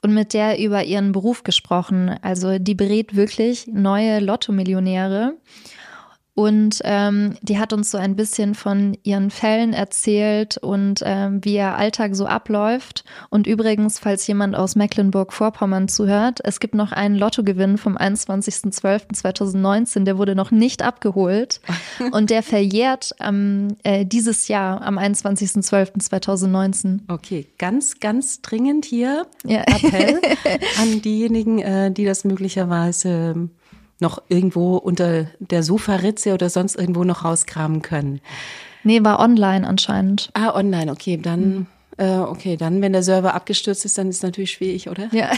und 0.00 0.14
mit 0.14 0.32
der 0.32 0.58
über 0.58 0.84
ihren 0.84 1.12
Beruf 1.12 1.42
gesprochen. 1.42 2.16
Also 2.22 2.58
die 2.58 2.74
berät 2.74 3.16
wirklich 3.16 3.66
neue 3.66 4.20
Lotto-Millionäre. 4.20 5.34
Und 6.34 6.80
ähm, 6.84 7.36
die 7.42 7.58
hat 7.58 7.72
uns 7.72 7.90
so 7.90 7.98
ein 7.98 8.14
bisschen 8.14 8.54
von 8.54 8.96
ihren 9.02 9.30
Fällen 9.30 9.72
erzählt 9.72 10.58
und 10.58 11.02
ähm, 11.04 11.44
wie 11.44 11.56
ihr 11.56 11.74
Alltag 11.74 12.14
so 12.14 12.26
abläuft. 12.26 13.02
Und 13.30 13.48
übrigens, 13.48 13.98
falls 13.98 14.26
jemand 14.26 14.54
aus 14.54 14.76
Mecklenburg-Vorpommern 14.76 15.88
zuhört, 15.88 16.40
es 16.44 16.60
gibt 16.60 16.74
noch 16.74 16.92
einen 16.92 17.16
Lottogewinn 17.16 17.78
vom 17.78 17.96
21.12.2019, 17.96 20.04
der 20.04 20.18
wurde 20.18 20.36
noch 20.36 20.52
nicht 20.52 20.82
abgeholt. 20.82 21.60
und 22.12 22.30
der 22.30 22.42
verjährt 22.42 23.14
ähm, 23.20 23.76
äh, 23.82 24.06
dieses 24.06 24.48
Jahr 24.48 24.82
am 24.82 24.98
21.12.2019. 24.98 27.00
Okay, 27.08 27.46
ganz, 27.58 28.00
ganz 28.00 28.40
dringend 28.40 28.84
hier 28.84 29.26
ja. 29.44 29.62
Appell 29.62 30.20
an 30.80 31.02
diejenigen, 31.02 31.58
äh, 31.58 31.90
die 31.90 32.04
das 32.04 32.22
möglicherweise 32.24 33.48
noch 34.00 34.22
irgendwo 34.28 34.76
unter 34.76 35.26
der 35.38 35.62
Sofaritze 35.62 36.34
oder 36.34 36.50
sonst 36.50 36.76
irgendwo 36.76 37.04
noch 37.04 37.24
rauskramen 37.24 37.82
können. 37.82 38.20
Nee, 38.82 39.04
war 39.04 39.20
online 39.20 39.66
anscheinend. 39.66 40.30
Ah, 40.34 40.54
online, 40.54 40.90
okay, 40.90 41.16
dann. 41.16 41.40
Mhm. 41.40 41.66
Äh, 41.98 42.16
okay, 42.16 42.56
dann, 42.56 42.80
wenn 42.80 42.92
der 42.92 43.02
Server 43.02 43.34
abgestürzt 43.34 43.84
ist, 43.84 43.98
dann 43.98 44.08
ist 44.08 44.16
es 44.16 44.22
natürlich 44.22 44.52
schwierig, 44.52 44.88
oder? 44.88 45.10
Ja. 45.12 45.30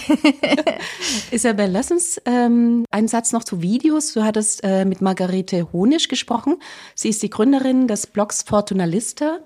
Isabel, 1.32 1.68
lass 1.68 1.90
uns 1.90 2.22
ähm, 2.24 2.84
einen 2.92 3.08
Satz 3.08 3.32
noch 3.32 3.42
zu 3.42 3.62
Videos. 3.62 4.12
Du 4.12 4.22
hattest 4.22 4.62
äh, 4.62 4.84
mit 4.84 5.00
Margarete 5.00 5.72
Honisch 5.72 6.06
gesprochen. 6.06 6.58
Sie 6.94 7.08
ist 7.08 7.20
die 7.20 7.30
Gründerin 7.30 7.88
des 7.88 8.06
Blogs 8.06 8.42
Fortunalista. 8.42 9.40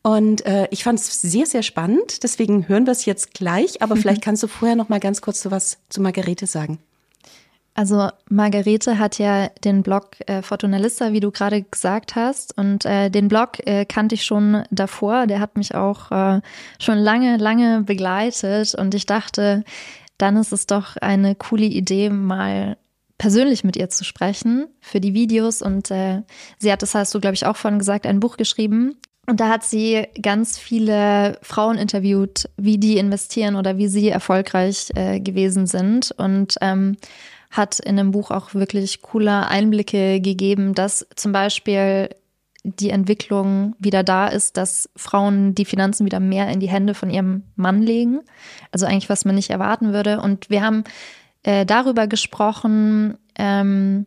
Und 0.00 0.46
äh, 0.46 0.68
ich 0.70 0.84
fand 0.84 0.98
es 0.98 1.20
sehr, 1.20 1.44
sehr 1.44 1.62
spannend. 1.62 2.22
Deswegen 2.22 2.66
hören 2.66 2.86
wir 2.86 2.92
es 2.92 3.04
jetzt 3.04 3.34
gleich. 3.34 3.82
Aber 3.82 3.96
vielleicht 3.96 4.22
kannst 4.22 4.42
du 4.42 4.46
vorher 4.46 4.76
noch 4.76 4.88
mal 4.88 5.00
ganz 5.00 5.20
kurz 5.20 5.42
so 5.42 5.50
was 5.50 5.76
zu 5.90 6.00
Margarete 6.00 6.46
sagen. 6.46 6.78
Also 7.78 8.08
Margarete 8.28 8.98
hat 8.98 9.20
ja 9.20 9.50
den 9.62 9.84
Blog 9.84 10.16
äh, 10.26 10.42
Fortunalista, 10.42 11.12
wie 11.12 11.20
du 11.20 11.30
gerade 11.30 11.62
gesagt 11.62 12.16
hast. 12.16 12.58
Und 12.58 12.84
äh, 12.84 13.08
den 13.08 13.28
Blog 13.28 13.64
äh, 13.68 13.84
kannte 13.84 14.16
ich 14.16 14.24
schon 14.24 14.64
davor. 14.72 15.28
Der 15.28 15.38
hat 15.38 15.56
mich 15.56 15.76
auch 15.76 16.10
äh, 16.10 16.40
schon 16.80 16.98
lange, 16.98 17.36
lange 17.36 17.84
begleitet. 17.84 18.74
Und 18.74 18.96
ich 18.96 19.06
dachte, 19.06 19.62
dann 20.16 20.36
ist 20.36 20.50
es 20.50 20.66
doch 20.66 20.96
eine 20.96 21.36
coole 21.36 21.66
Idee, 21.66 22.10
mal 22.10 22.76
persönlich 23.16 23.62
mit 23.62 23.76
ihr 23.76 23.90
zu 23.90 24.02
sprechen 24.02 24.66
für 24.80 24.98
die 24.98 25.14
Videos. 25.14 25.62
Und 25.62 25.92
äh, 25.92 26.22
sie 26.58 26.72
hat, 26.72 26.82
das 26.82 26.96
hast 26.96 27.14
du, 27.14 27.20
glaube 27.20 27.36
ich, 27.36 27.46
auch 27.46 27.56
vorhin 27.56 27.78
gesagt, 27.78 28.06
ein 28.06 28.18
Buch 28.18 28.36
geschrieben. 28.36 28.96
Und 29.28 29.38
da 29.38 29.50
hat 29.50 29.62
sie 29.62 30.04
ganz 30.20 30.58
viele 30.58 31.38
Frauen 31.42 31.78
interviewt, 31.78 32.48
wie 32.56 32.78
die 32.78 32.98
investieren 32.98 33.54
oder 33.54 33.78
wie 33.78 33.86
sie 33.86 34.08
erfolgreich 34.08 34.90
äh, 34.96 35.20
gewesen 35.20 35.68
sind. 35.68 36.12
Und 36.16 36.56
ähm, 36.60 36.96
hat 37.50 37.78
in 37.78 37.96
dem 37.96 38.10
Buch 38.10 38.30
auch 38.30 38.54
wirklich 38.54 39.02
coole 39.02 39.46
Einblicke 39.46 40.20
gegeben, 40.20 40.74
dass 40.74 41.06
zum 41.16 41.32
Beispiel 41.32 42.10
die 42.64 42.90
Entwicklung 42.90 43.74
wieder 43.78 44.02
da 44.02 44.28
ist, 44.28 44.56
dass 44.56 44.90
Frauen 44.96 45.54
die 45.54 45.64
Finanzen 45.64 46.04
wieder 46.04 46.20
mehr 46.20 46.48
in 46.48 46.60
die 46.60 46.68
Hände 46.68 46.94
von 46.94 47.10
ihrem 47.10 47.44
Mann 47.56 47.82
legen. 47.82 48.20
Also 48.72 48.86
eigentlich, 48.86 49.08
was 49.08 49.24
man 49.24 49.36
nicht 49.36 49.50
erwarten 49.50 49.92
würde. 49.92 50.20
Und 50.20 50.50
wir 50.50 50.62
haben 50.62 50.84
äh, 51.44 51.64
darüber 51.64 52.06
gesprochen 52.06 53.16
ähm, 53.38 54.06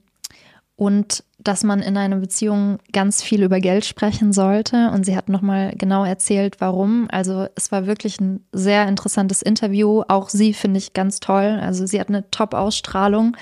und 0.75 1.23
dass 1.43 1.63
man 1.63 1.81
in 1.81 1.97
einer 1.97 2.17
Beziehung 2.17 2.79
ganz 2.91 3.23
viel 3.23 3.43
über 3.43 3.59
Geld 3.59 3.85
sprechen 3.85 4.33
sollte. 4.33 4.91
Und 4.91 5.05
sie 5.05 5.15
hat 5.15 5.29
nochmal 5.29 5.73
genau 5.77 6.03
erzählt, 6.05 6.57
warum. 6.59 7.07
Also 7.11 7.47
es 7.55 7.71
war 7.71 7.87
wirklich 7.87 8.19
ein 8.19 8.45
sehr 8.51 8.87
interessantes 8.87 9.41
Interview. 9.41 10.03
Auch 10.07 10.29
sie 10.29 10.53
finde 10.53 10.77
ich 10.77 10.93
ganz 10.93 11.19
toll. 11.19 11.59
Also 11.61 11.85
sie 11.85 11.99
hat 11.99 12.09
eine 12.09 12.29
Top-Ausstrahlung. 12.29 13.35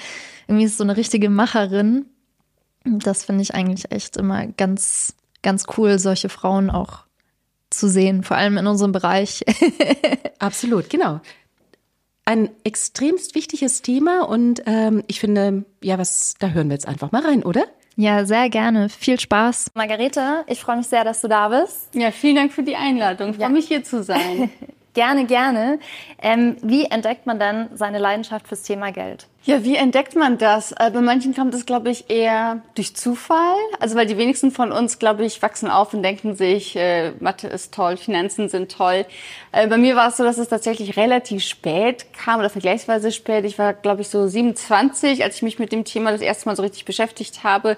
Irgendwie 0.48 0.66
ist 0.66 0.78
so 0.78 0.84
eine 0.84 0.98
richtige 0.98 1.30
Macherin. 1.30 2.06
Das 2.86 3.26
finde 3.26 3.42
ich 3.42 3.54
eigentlich 3.54 3.92
echt 3.92 4.18
immer 4.18 4.48
ganz, 4.48 5.16
ganz 5.42 5.66
cool, 5.78 6.00
solche 6.00 6.30
Frauen 6.30 6.70
auch 6.70 7.00
zu 7.70 7.88
sehen, 7.88 8.24
vor 8.24 8.38
allem 8.38 8.58
in 8.58 8.66
unserem 8.66 8.92
Bereich. 8.92 9.44
Absolut, 10.40 10.90
genau 10.90 11.22
ein 12.30 12.52
extremst 12.64 13.34
wichtiges 13.34 13.82
Thema 13.82 14.22
und 14.22 14.62
ähm, 14.68 15.04
ich 15.08 15.20
finde, 15.20 15.66
ja, 15.82 15.98
was, 15.98 16.36
da 16.38 16.50
hören 16.50 16.70
wir 16.70 16.76
jetzt 16.76 16.88
einfach 16.88 17.12
mal 17.12 17.26
rein, 17.26 17.42
oder? 17.42 17.66
Ja, 18.00 18.24
sehr 18.24 18.50
gerne. 18.50 18.88
Viel 18.88 19.20
Spaß. 19.20 19.72
Margarete, 19.74 20.46
ich 20.48 20.62
freue 20.62 20.78
mich 20.78 20.88
sehr, 20.88 21.04
dass 21.04 21.20
du 21.20 21.28
da 21.28 21.50
bist. 21.50 21.94
Ja, 21.94 22.12
vielen 22.12 22.38
Dank 22.38 22.54
für 22.54 22.64
die 22.64 22.78
Einladung. 22.78 23.32
Ich 23.32 23.36
freue 23.36 23.48
ja. 23.48 23.50
mich 23.50 23.68
hier 23.68 23.84
zu 23.84 24.04
sein. 24.04 24.50
gerne, 24.94 25.26
gerne. 25.26 25.80
Ähm, 26.22 26.58
wie 26.62 26.86
entdeckt 26.86 27.26
man 27.26 27.40
dann 27.40 27.70
seine 27.76 28.00
Leidenschaft 28.00 28.48
fürs 28.48 28.64
Thema 28.64 28.92
Geld? 28.92 29.28
Ja, 29.44 29.64
wie 29.64 29.78
entdeckt 29.78 30.16
man 30.16 30.38
das? 30.38 30.74
Äh, 30.74 30.92
bei 30.92 31.02
manchen 31.02 31.34
kommt 31.34 31.54
es, 31.54 31.66
glaube 31.66 31.90
ich, 31.90 32.10
eher 32.10 32.62
durch 32.76 32.96
Zufall. 32.96 33.56
Also 33.80 33.96
weil 33.96 34.06
die 34.06 34.18
wenigsten 34.18 34.52
von 34.52 34.72
uns, 34.72 35.00
glaube 35.00 35.26
ich, 35.26 35.42
wachsen 35.42 35.70
auf 35.72 35.94
und 35.94 36.04
denken 36.04 36.36
sich, 36.36 36.76
äh, 36.76 37.12
Mathe 37.20 37.48
ist 37.48 37.74
toll, 37.74 37.98
Finanzen 37.98 38.50
sind 38.50 38.72
toll. 38.72 39.06
Äh, 39.52 39.68
bei 39.68 39.78
mir 39.78 39.96
war 39.96 40.10
es 40.10 40.18
so, 40.18 40.24
dass 40.24 40.38
es 40.38 40.50
tatsächlich 40.50 40.98
relativ 40.98 41.44
spät 41.44 42.14
kam 42.14 42.40
oder 42.40 42.50
vergleichsweise 42.50 43.12
spät. 43.12 43.46
Ich 43.46 43.58
war, 43.58 43.74
glaube 43.74 44.02
ich, 44.02 44.10
so 44.10 44.28
27, 44.28 45.24
als 45.24 45.38
ich 45.38 45.42
mich 45.42 45.58
mit 45.58 45.72
dem 45.72 45.86
Thema 45.86 46.12
das 46.12 46.22
erste 46.22 46.48
Mal 46.48 46.56
so 46.56 46.62
richtig 46.62 46.86
beschäftigt 46.86 47.44
habe. 47.44 47.78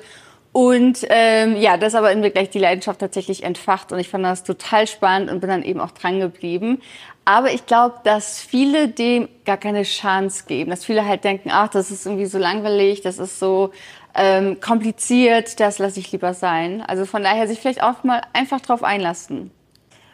Und 0.54 1.06
ähm, 1.10 1.56
ja, 1.56 1.78
das 1.78 1.96
aber 1.96 2.12
in 2.12 2.20
mir 2.20 2.30
gleich 2.30 2.50
die 2.50 2.60
Leidenschaft 2.60 3.00
tatsächlich 3.00 3.44
entfacht 3.44 3.94
und 3.94 4.00
ich 4.00 4.10
fand 4.10 4.26
das 4.26 4.44
total 4.44 4.86
spannend 4.86 5.32
und 5.32 5.40
bin 5.40 5.50
dann 5.50 5.64
eben 5.64 5.80
auch 5.80 5.92
dran 5.92 6.20
geblieben. 6.20 6.82
Aber 7.24 7.54
ich 7.54 7.66
glaube, 7.66 7.96
dass 8.04 8.42
viele 8.42 8.90
dem 8.90 9.30
gar 9.46 9.58
keine 9.58 9.84
Chance 9.84 10.46
geben, 10.48 10.72
dass 10.72 10.84
viele 10.84 11.06
halt 11.06 11.24
denken, 11.24 11.50
ach, 11.52 11.70
das 11.70 11.90
ist 11.90 12.06
irgendwie 12.06 12.26
so 12.26 12.38
langweilig, 12.38 13.02
das 13.02 13.20
ist 13.20 13.40
so 13.40 13.72
ähm, 14.16 14.60
kompliziert, 14.60 15.60
das 15.62 15.80
lasse 15.80 16.00
ich 16.00 16.12
lieber 16.12 16.34
sein. 16.34 16.82
Also 16.82 17.06
von 17.06 17.24
daher 17.24 17.48
sich 17.48 17.60
vielleicht 17.60 17.84
auch 17.84 18.04
mal 18.04 18.22
einfach 18.34 18.60
drauf 18.60 18.84
einlassen. 18.84 19.52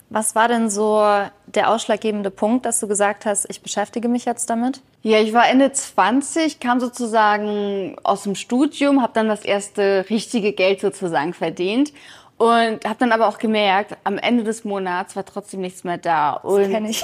Was 0.10 0.36
war 0.36 0.48
denn 0.48 0.70
so 0.70 1.04
der 1.48 1.70
ausschlaggebende 1.70 2.32
Punkt, 2.32 2.66
dass 2.66 2.80
du 2.80 2.88
gesagt 2.88 3.26
hast, 3.26 3.46
ich 3.50 3.62
beschäftige 3.62 4.08
mich 4.08 4.26
jetzt 4.26 4.50
damit? 4.50 4.82
Ja, 5.02 5.20
ich 5.20 5.34
war 5.34 5.50
Ende 5.50 5.72
20, 5.72 6.60
kam 6.60 6.80
sozusagen 6.80 7.98
aus 8.04 8.24
dem 8.24 8.36
Studium, 8.36 9.02
habe 9.02 9.14
dann 9.14 9.28
das 9.28 9.44
erste 9.44 10.06
richtige 10.10 10.54
Geld 10.54 10.80
sozusagen 10.80 11.34
verdient 11.34 11.92
und 12.38 12.86
habe 12.86 12.96
dann 13.00 13.12
aber 13.12 13.28
auch 13.28 13.40
gemerkt, 13.40 13.98
am 14.04 14.18
Ende 14.18 14.44
des 14.44 14.64
Monats 14.64 15.16
war 15.16 15.26
trotzdem 15.26 15.60
nichts 15.60 15.84
mehr 15.84 15.98
da. 15.98 16.34
Und 16.34 16.72
das 16.72 16.90
ich. 16.90 17.04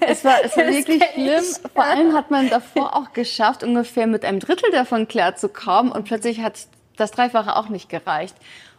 es 0.00 0.24
war, 0.24 0.36
es 0.44 0.56
war 0.56 0.66
wirklich 0.68 1.02
schlimm. 1.12 1.42
Ich. 1.42 1.72
Vor 1.72 1.84
allem 1.84 2.14
hat 2.14 2.30
man 2.30 2.48
davor 2.48 2.96
auch 2.96 3.12
geschafft, 3.12 3.64
ungefähr 3.64 4.06
mit 4.06 4.24
einem 4.24 4.38
Drittel 4.38 4.70
davon 4.70 5.08
klarzukommen 5.08 5.90
und 5.90 6.04
plötzlich 6.04 6.40
hat 6.40 6.68
das 6.96 7.10
Dreifache 7.10 7.56
auch 7.56 7.68
nicht 7.68 7.88
gereicht. 7.88 8.36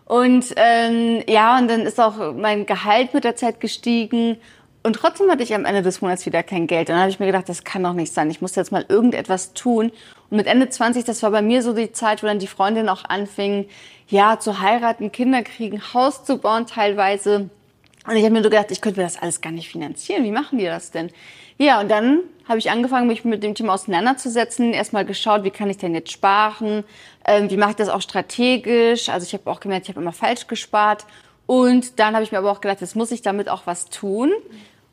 Und 0.10 0.56
ähm, 0.56 1.22
ja, 1.28 1.60
und 1.60 1.68
dann 1.68 1.82
ist 1.82 2.00
auch 2.00 2.34
mein 2.34 2.66
Gehalt 2.66 3.14
mit 3.14 3.24
der 3.24 3.36
Zeit 3.36 3.60
gestiegen. 3.60 4.38
Und 4.82 4.94
trotzdem 4.94 5.30
hatte 5.30 5.44
ich 5.44 5.54
am 5.54 5.66
Ende 5.66 5.84
des 5.84 6.02
Monats 6.02 6.26
wieder 6.26 6.42
kein 6.42 6.66
Geld. 6.66 6.90
Und 6.90 6.96
dann 6.96 7.02
habe 7.02 7.12
ich 7.12 7.20
mir 7.20 7.28
gedacht, 7.28 7.48
das 7.48 7.64
kann 7.64 7.84
doch 7.84 7.94
nicht 7.94 8.12
sein. 8.12 8.32
Ich 8.32 8.42
muss 8.42 8.56
jetzt 8.56 8.72
mal 8.72 8.84
irgendetwas 8.90 9.54
tun. 9.54 9.92
Und 10.32 10.38
mit 10.38 10.48
Ende 10.48 10.68
20, 10.68 11.06
das 11.06 11.22
war 11.22 11.30
bei 11.30 11.44
mir 11.44 11.62
so 11.62 11.74
die 11.74 11.92
Zeit, 11.92 12.24
wo 12.24 12.28
dann 12.28 12.40
die 12.40 12.48
Freundin 12.48 12.90
auch 12.90 13.06
anfing, 13.06 13.68
ja, 14.08 14.40
zu 14.40 14.60
heiraten, 14.62 15.12
Kinder 15.12 15.44
kriegen, 15.44 15.80
Haus 15.94 16.24
zu 16.24 16.40
bauen 16.40 16.66
teilweise. 16.66 17.52
Und 18.08 18.16
ich 18.16 18.24
habe 18.24 18.34
mir 18.34 18.42
so 18.42 18.50
gedacht, 18.50 18.72
ich 18.72 18.82
könnte 18.82 19.02
mir 19.02 19.06
das 19.06 19.22
alles 19.22 19.42
gar 19.42 19.52
nicht 19.52 19.70
finanzieren. 19.70 20.24
Wie 20.24 20.32
machen 20.32 20.58
die 20.58 20.66
das 20.66 20.90
denn? 20.90 21.12
Ja, 21.60 21.82
und 21.82 21.92
dann 21.92 22.22
habe 22.48 22.58
ich 22.58 22.72
angefangen, 22.72 23.06
mich 23.06 23.26
mit 23.26 23.44
dem 23.44 23.54
Thema 23.54 23.76
auseinanderzusetzen. 23.76 24.74
Erstmal 24.74 25.06
geschaut, 25.06 25.44
wie 25.44 25.52
kann 25.52 25.70
ich 25.70 25.78
denn 25.78 25.94
jetzt 25.94 26.12
sparen? 26.12 26.84
Ähm, 27.30 27.52
wie 27.52 27.58
mache 27.58 27.72
ich 27.72 27.76
das 27.76 27.90
auch 27.90 28.02
strategisch? 28.02 29.08
Also 29.08 29.24
ich 29.28 29.34
habe 29.34 29.48
auch 29.52 29.60
gemerkt, 29.60 29.86
ich 29.88 29.90
habe 29.94 30.02
immer 30.02 30.12
falsch 30.12 30.48
gespart. 30.48 31.06
Und 31.46 32.00
dann 32.00 32.16
habe 32.16 32.24
ich 32.24 32.32
mir 32.32 32.40
aber 32.40 32.52
auch 32.52 32.60
gedacht, 32.60 32.82
jetzt 32.82 32.96
muss 32.96 33.12
ich 33.12 33.22
damit 33.22 33.50
auch 33.50 33.68
was 33.68 33.90
tun. 33.90 34.32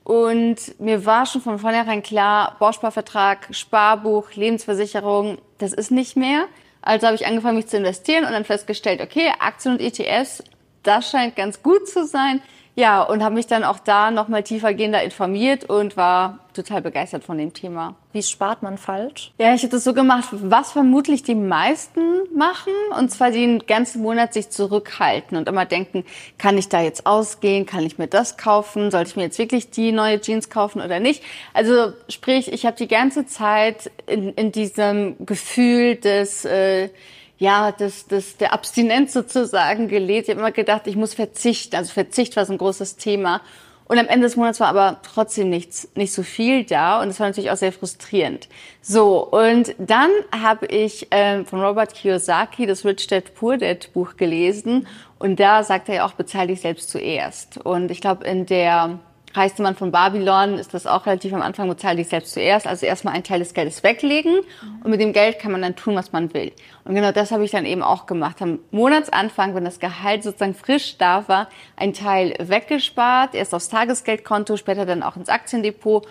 und 0.04 0.78
mir 0.78 1.06
war 1.06 1.26
schon 1.26 1.40
von 1.40 1.58
vornherein 1.58 2.02
klar, 2.02 2.56
Bausparvertrag, 2.60 3.48
Sparbuch, 3.50 4.32
Lebensversicherung, 4.34 5.38
das 5.58 5.72
ist 5.72 5.90
nicht 5.90 6.16
mehr. 6.16 6.44
Also 6.82 7.06
habe 7.06 7.16
ich 7.16 7.26
angefangen, 7.26 7.56
mich 7.56 7.66
zu 7.66 7.78
investieren 7.78 8.24
und 8.24 8.32
dann 8.32 8.44
festgestellt, 8.44 9.00
okay, 9.00 9.32
Aktien 9.40 9.74
und 9.74 9.80
ETFs, 9.80 10.44
das 10.86 11.10
scheint 11.10 11.36
ganz 11.36 11.62
gut 11.62 11.88
zu 11.88 12.06
sein. 12.06 12.40
Ja, 12.78 13.02
und 13.02 13.24
habe 13.24 13.34
mich 13.34 13.46
dann 13.46 13.64
auch 13.64 13.78
da 13.78 14.10
nochmal 14.10 14.42
tiefergehender 14.42 15.02
informiert 15.02 15.64
und 15.64 15.96
war 15.96 16.40
total 16.52 16.82
begeistert 16.82 17.24
von 17.24 17.38
dem 17.38 17.54
Thema. 17.54 17.94
Wie 18.12 18.22
spart 18.22 18.62
man 18.62 18.76
falsch? 18.76 19.32
Ja, 19.38 19.54
ich 19.54 19.62
habe 19.62 19.70
das 19.70 19.82
so 19.82 19.94
gemacht, 19.94 20.28
was 20.30 20.72
vermutlich 20.72 21.22
die 21.22 21.34
meisten 21.34 22.00
machen, 22.34 22.74
und 22.98 23.10
zwar 23.10 23.30
den 23.30 23.60
ganzen 23.60 24.02
Monat 24.02 24.34
sich 24.34 24.50
zurückhalten 24.50 25.38
und 25.38 25.48
immer 25.48 25.64
denken, 25.64 26.04
kann 26.36 26.58
ich 26.58 26.68
da 26.68 26.82
jetzt 26.82 27.06
ausgehen, 27.06 27.64
kann 27.64 27.86
ich 27.86 27.96
mir 27.96 28.08
das 28.08 28.36
kaufen, 28.36 28.90
sollte 28.90 29.08
ich 29.08 29.16
mir 29.16 29.22
jetzt 29.22 29.38
wirklich 29.38 29.70
die 29.70 29.90
neue 29.90 30.20
Jeans 30.20 30.50
kaufen 30.50 30.82
oder 30.82 31.00
nicht? 31.00 31.22
Also 31.54 31.94
sprich, 32.10 32.52
ich 32.52 32.66
habe 32.66 32.76
die 32.76 32.88
ganze 32.88 33.24
Zeit 33.24 33.90
in, 34.06 34.34
in 34.34 34.52
diesem 34.52 35.16
Gefühl 35.24 35.96
des... 35.96 36.44
Äh, 36.44 36.90
ja, 37.38 37.72
das, 37.72 38.06
das, 38.06 38.36
der 38.36 38.52
Abstinenz 38.52 39.12
sozusagen 39.12 39.88
gelebt. 39.88 40.28
Ich 40.28 40.30
habe 40.30 40.40
immer 40.40 40.52
gedacht, 40.52 40.86
ich 40.86 40.96
muss 40.96 41.14
verzichten. 41.14 41.76
Also 41.76 41.92
Verzicht 41.92 42.36
war 42.36 42.46
so 42.46 42.52
ein 42.52 42.58
großes 42.58 42.96
Thema. 42.96 43.42
Und 43.88 43.98
am 43.98 44.08
Ende 44.08 44.26
des 44.26 44.36
Monats 44.36 44.58
war 44.58 44.68
aber 44.68 45.00
trotzdem 45.02 45.48
nichts, 45.48 45.88
nicht 45.94 46.12
so 46.12 46.24
viel 46.24 46.64
da 46.64 47.00
und 47.00 47.08
das 47.08 47.20
war 47.20 47.28
natürlich 47.28 47.52
auch 47.52 47.56
sehr 47.56 47.72
frustrierend. 47.72 48.48
So, 48.82 49.24
und 49.24 49.76
dann 49.78 50.10
habe 50.32 50.66
ich 50.66 51.06
ähm, 51.12 51.46
von 51.46 51.60
Robert 51.60 51.94
Kiyosaki 51.94 52.66
das 52.66 52.84
Rich 52.84 53.06
Dad 53.06 53.34
Poor 53.34 53.56
Dad 53.58 53.92
Buch 53.92 54.16
gelesen 54.16 54.88
und 55.20 55.38
da 55.38 55.62
sagt 55.62 55.88
er 55.88 55.94
ja 55.96 56.06
auch, 56.06 56.14
bezahl 56.14 56.48
dich 56.48 56.62
selbst 56.62 56.90
zuerst. 56.90 57.58
Und 57.58 57.92
ich 57.92 58.00
glaube, 58.00 58.24
in 58.24 58.46
der 58.46 58.98
reichste 59.36 59.62
Mann 59.62 59.74
von 59.74 59.92
Babylon 59.92 60.58
ist 60.58 60.74
das 60.74 60.86
auch 60.86 61.06
relativ 61.06 61.32
am 61.32 61.42
Anfang, 61.42 61.68
bezahl 61.68 61.96
dich 61.96 62.08
selbst 62.08 62.32
zuerst. 62.32 62.66
Also 62.66 62.86
erstmal 62.86 63.14
einen 63.14 63.24
Teil 63.24 63.38
des 63.38 63.54
Geldes 63.54 63.82
weglegen 63.82 64.40
und 64.82 64.90
mit 64.90 65.00
dem 65.00 65.12
Geld 65.12 65.38
kann 65.38 65.52
man 65.52 65.62
dann 65.62 65.76
tun, 65.76 65.94
was 65.94 66.12
man 66.12 66.32
will. 66.34 66.52
Und 66.84 66.94
genau 66.94 67.12
das 67.12 67.30
habe 67.30 67.44
ich 67.44 67.50
dann 67.50 67.66
eben 67.66 67.82
auch 67.82 68.06
gemacht. 68.06 68.40
Am 68.40 68.58
Monatsanfang, 68.70 69.54
wenn 69.54 69.64
das 69.64 69.80
Gehalt 69.80 70.22
sozusagen 70.22 70.54
frisch 70.54 70.98
da 70.98 71.28
war, 71.28 71.48
ein 71.76 71.92
Teil 71.92 72.34
weggespart, 72.38 73.34
erst 73.34 73.54
aufs 73.54 73.68
Tagesgeldkonto, 73.68 74.56
später 74.56 74.86
dann 74.86 75.02
auch 75.02 75.16
ins 75.16 75.28
Aktiendepot. 75.28 76.06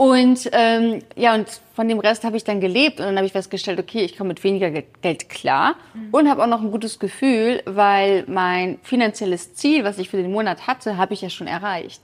Und 0.00 0.48
ähm, 0.52 1.00
ja, 1.14 1.34
und 1.34 1.46
von 1.74 1.86
dem 1.86 1.98
Rest 1.98 2.24
habe 2.24 2.34
ich 2.38 2.42
dann 2.42 2.58
gelebt 2.58 3.00
und 3.00 3.06
dann 3.06 3.16
habe 3.16 3.26
ich 3.26 3.32
festgestellt, 3.32 3.78
okay, 3.78 4.02
ich 4.02 4.16
komme 4.16 4.28
mit 4.28 4.42
weniger 4.42 4.70
Geld 4.70 5.28
klar 5.28 5.74
mhm. 5.92 6.08
und 6.10 6.30
habe 6.30 6.42
auch 6.42 6.46
noch 6.46 6.62
ein 6.62 6.70
gutes 6.70 6.98
Gefühl, 6.98 7.62
weil 7.66 8.24
mein 8.26 8.78
finanzielles 8.82 9.52
Ziel, 9.56 9.84
was 9.84 9.98
ich 9.98 10.08
für 10.08 10.16
den 10.16 10.32
Monat 10.32 10.66
hatte, 10.66 10.96
habe 10.96 11.12
ich 11.12 11.20
ja 11.20 11.28
schon 11.28 11.46
erreicht. 11.46 12.00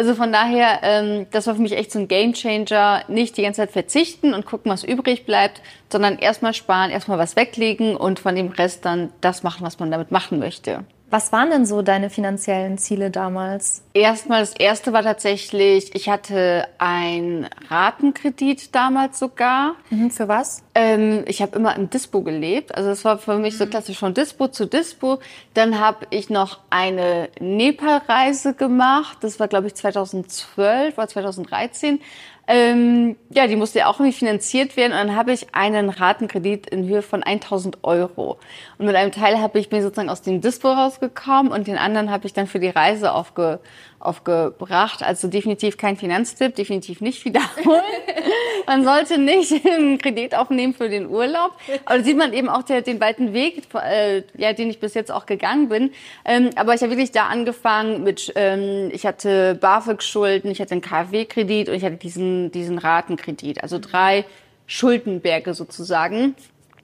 Also 0.00 0.14
von 0.14 0.32
daher, 0.32 0.80
ähm, 0.82 1.26
das 1.30 1.46
war 1.46 1.56
für 1.56 1.60
mich 1.60 1.76
echt 1.76 1.92
so 1.92 1.98
ein 1.98 2.08
Gamechanger. 2.08 3.04
Nicht 3.08 3.36
die 3.36 3.42
ganze 3.42 3.60
Zeit 3.60 3.72
verzichten 3.72 4.32
und 4.32 4.46
gucken, 4.46 4.72
was 4.72 4.82
übrig 4.82 5.26
bleibt, 5.26 5.60
sondern 5.92 6.16
erstmal 6.16 6.54
sparen, 6.54 6.90
erstmal 6.90 7.18
was 7.18 7.36
weglegen 7.36 7.96
und 7.96 8.18
von 8.18 8.34
dem 8.34 8.48
Rest 8.48 8.86
dann 8.86 9.12
das 9.20 9.42
machen, 9.42 9.62
was 9.62 9.78
man 9.78 9.90
damit 9.90 10.10
machen 10.10 10.38
möchte. 10.38 10.84
Was 11.10 11.32
waren 11.32 11.50
denn 11.50 11.66
so 11.66 11.82
deine 11.82 12.08
finanziellen 12.08 12.78
Ziele 12.78 13.10
damals? 13.10 13.82
Erstmal, 13.94 14.40
das 14.40 14.54
erste 14.54 14.92
war 14.92 15.02
tatsächlich, 15.02 15.92
ich 15.96 16.08
hatte 16.08 16.68
einen 16.78 17.48
Ratenkredit 17.68 18.72
damals 18.72 19.18
sogar. 19.18 19.74
Mhm, 19.90 20.12
für 20.12 20.28
was? 20.28 20.62
Ähm, 20.76 21.24
ich 21.26 21.42
habe 21.42 21.56
immer 21.56 21.74
im 21.74 21.90
Dispo 21.90 22.22
gelebt. 22.22 22.72
Also 22.76 22.90
das 22.90 23.04
war 23.04 23.18
für 23.18 23.38
mich 23.38 23.58
so 23.58 23.66
mhm. 23.66 23.70
klassisch 23.70 23.98
von 23.98 24.14
Dispo 24.14 24.46
zu 24.46 24.66
Dispo. 24.66 25.18
Dann 25.54 25.80
habe 25.80 26.06
ich 26.10 26.30
noch 26.30 26.60
eine 26.70 27.28
Nepal-Reise 27.40 28.54
gemacht. 28.54 29.18
Das 29.22 29.40
war, 29.40 29.48
glaube 29.48 29.66
ich, 29.66 29.74
2012 29.74 30.96
oder 30.96 31.08
2013. 31.08 32.00
Ähm, 32.52 33.14
ja, 33.32 33.46
die 33.46 33.54
musste 33.54 33.78
ja 33.78 33.86
auch 33.86 34.00
irgendwie 34.00 34.18
finanziert 34.18 34.76
werden. 34.76 34.90
Und 34.90 34.98
dann 34.98 35.14
habe 35.14 35.32
ich 35.32 35.54
einen 35.54 35.88
Ratenkredit 35.88 36.66
in 36.66 36.88
Höhe 36.88 37.00
von 37.00 37.22
1000 37.22 37.84
Euro. 37.84 38.40
Und 38.76 38.86
mit 38.86 38.96
einem 38.96 39.12
Teil 39.12 39.40
habe 39.40 39.60
ich 39.60 39.70
mir 39.70 39.82
sozusagen 39.82 40.10
aus 40.10 40.22
dem 40.22 40.40
Dispo 40.40 40.66
rausgekommen 40.66 41.52
und 41.52 41.68
den 41.68 41.78
anderen 41.78 42.10
habe 42.10 42.26
ich 42.26 42.32
dann 42.32 42.48
für 42.48 42.58
die 42.58 42.68
Reise 42.68 43.12
aufge 43.12 43.60
aufgebracht. 44.00 45.02
Also 45.04 45.28
definitiv 45.28 45.76
kein 45.76 45.96
Finanztipp, 45.96 46.56
definitiv 46.56 47.00
nicht 47.00 47.24
wiederholen. 47.24 47.82
man 48.70 48.84
sollte 48.84 49.18
nicht 49.18 49.66
einen 49.66 49.98
Kredit 49.98 50.36
aufnehmen 50.36 50.74
für 50.74 50.88
den 50.88 51.08
Urlaub. 51.08 51.54
Aber 51.86 51.98
da 51.98 52.04
sieht 52.04 52.16
man 52.16 52.32
eben 52.32 52.48
auch 52.48 52.62
der, 52.62 52.82
den 52.82 53.00
weiten 53.00 53.32
Weg, 53.32 53.64
äh, 53.74 54.22
ja, 54.36 54.52
den 54.52 54.70
ich 54.70 54.78
bis 54.78 54.94
jetzt 54.94 55.10
auch 55.10 55.26
gegangen 55.26 55.68
bin. 55.68 55.90
Ähm, 56.24 56.50
aber 56.54 56.72
ich 56.74 56.80
habe 56.82 56.92
wirklich 56.92 57.10
da 57.10 57.26
angefangen 57.26 58.04
mit, 58.04 58.32
ähm, 58.36 58.90
ich 58.92 59.06
hatte 59.06 59.56
BAföG-Schulden, 59.56 60.52
ich 60.52 60.60
hatte 60.60 60.72
einen 60.72 60.82
KfW-Kredit 60.82 61.68
und 61.68 61.74
ich 61.74 61.84
hatte 61.84 61.96
diesen, 61.96 62.52
diesen 62.52 62.78
Ratenkredit. 62.78 63.60
Also 63.60 63.80
drei 63.80 64.24
Schuldenberge 64.68 65.52
sozusagen. 65.54 66.36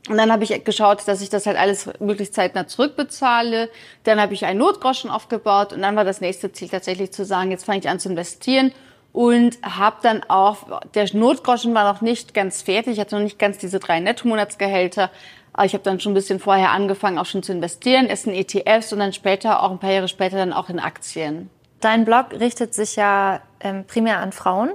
Und 0.08 0.16
dann 0.16 0.32
habe 0.32 0.42
ich 0.42 0.64
geschaut, 0.64 1.06
dass 1.06 1.22
ich 1.22 1.30
das 1.30 1.46
halt 1.46 1.56
alles 1.56 1.88
möglichst 2.00 2.34
zeitnah 2.34 2.66
zurückbezahle. 2.66 3.68
Dann 4.02 4.20
habe 4.20 4.34
ich 4.34 4.44
einen 4.44 4.58
Notgroschen 4.58 5.08
aufgebaut 5.08 5.72
und 5.72 5.82
dann 5.82 5.94
war 5.94 6.04
das 6.04 6.20
nächste 6.20 6.50
Ziel 6.50 6.68
tatsächlich 6.68 7.12
zu 7.12 7.24
sagen, 7.24 7.52
jetzt 7.52 7.64
fange 7.64 7.78
ich 7.78 7.88
an 7.88 8.00
zu 8.00 8.08
investieren 8.08 8.72
und 9.16 9.56
habe 9.62 9.96
dann 10.02 10.22
auch, 10.28 10.82
der 10.94 11.08
Notgroschen 11.14 11.72
war 11.72 11.90
noch 11.90 12.02
nicht 12.02 12.34
ganz 12.34 12.60
fertig, 12.60 12.92
ich 12.92 13.00
hatte 13.00 13.14
noch 13.14 13.22
nicht 13.22 13.38
ganz 13.38 13.56
diese 13.56 13.78
drei 13.78 13.98
Netto-Monatsgehälter, 13.98 15.10
aber 15.54 15.64
ich 15.64 15.72
habe 15.72 15.82
dann 15.82 16.00
schon 16.00 16.12
ein 16.12 16.14
bisschen 16.14 16.38
vorher 16.38 16.70
angefangen, 16.72 17.16
auch 17.16 17.24
schon 17.24 17.42
zu 17.42 17.52
investieren, 17.52 18.08
erst 18.08 18.26
in 18.26 18.34
ETFs 18.34 18.92
und 18.92 18.98
dann 18.98 19.14
später, 19.14 19.62
auch 19.62 19.70
ein 19.70 19.78
paar 19.78 19.90
Jahre 19.90 20.08
später, 20.08 20.36
dann 20.36 20.52
auch 20.52 20.68
in 20.68 20.78
Aktien. 20.78 21.48
Dein 21.80 22.04
Blog 22.04 22.26
richtet 22.32 22.74
sich 22.74 22.96
ja 22.96 23.40
ähm, 23.60 23.86
primär 23.86 24.18
an 24.18 24.32
Frauen. 24.32 24.68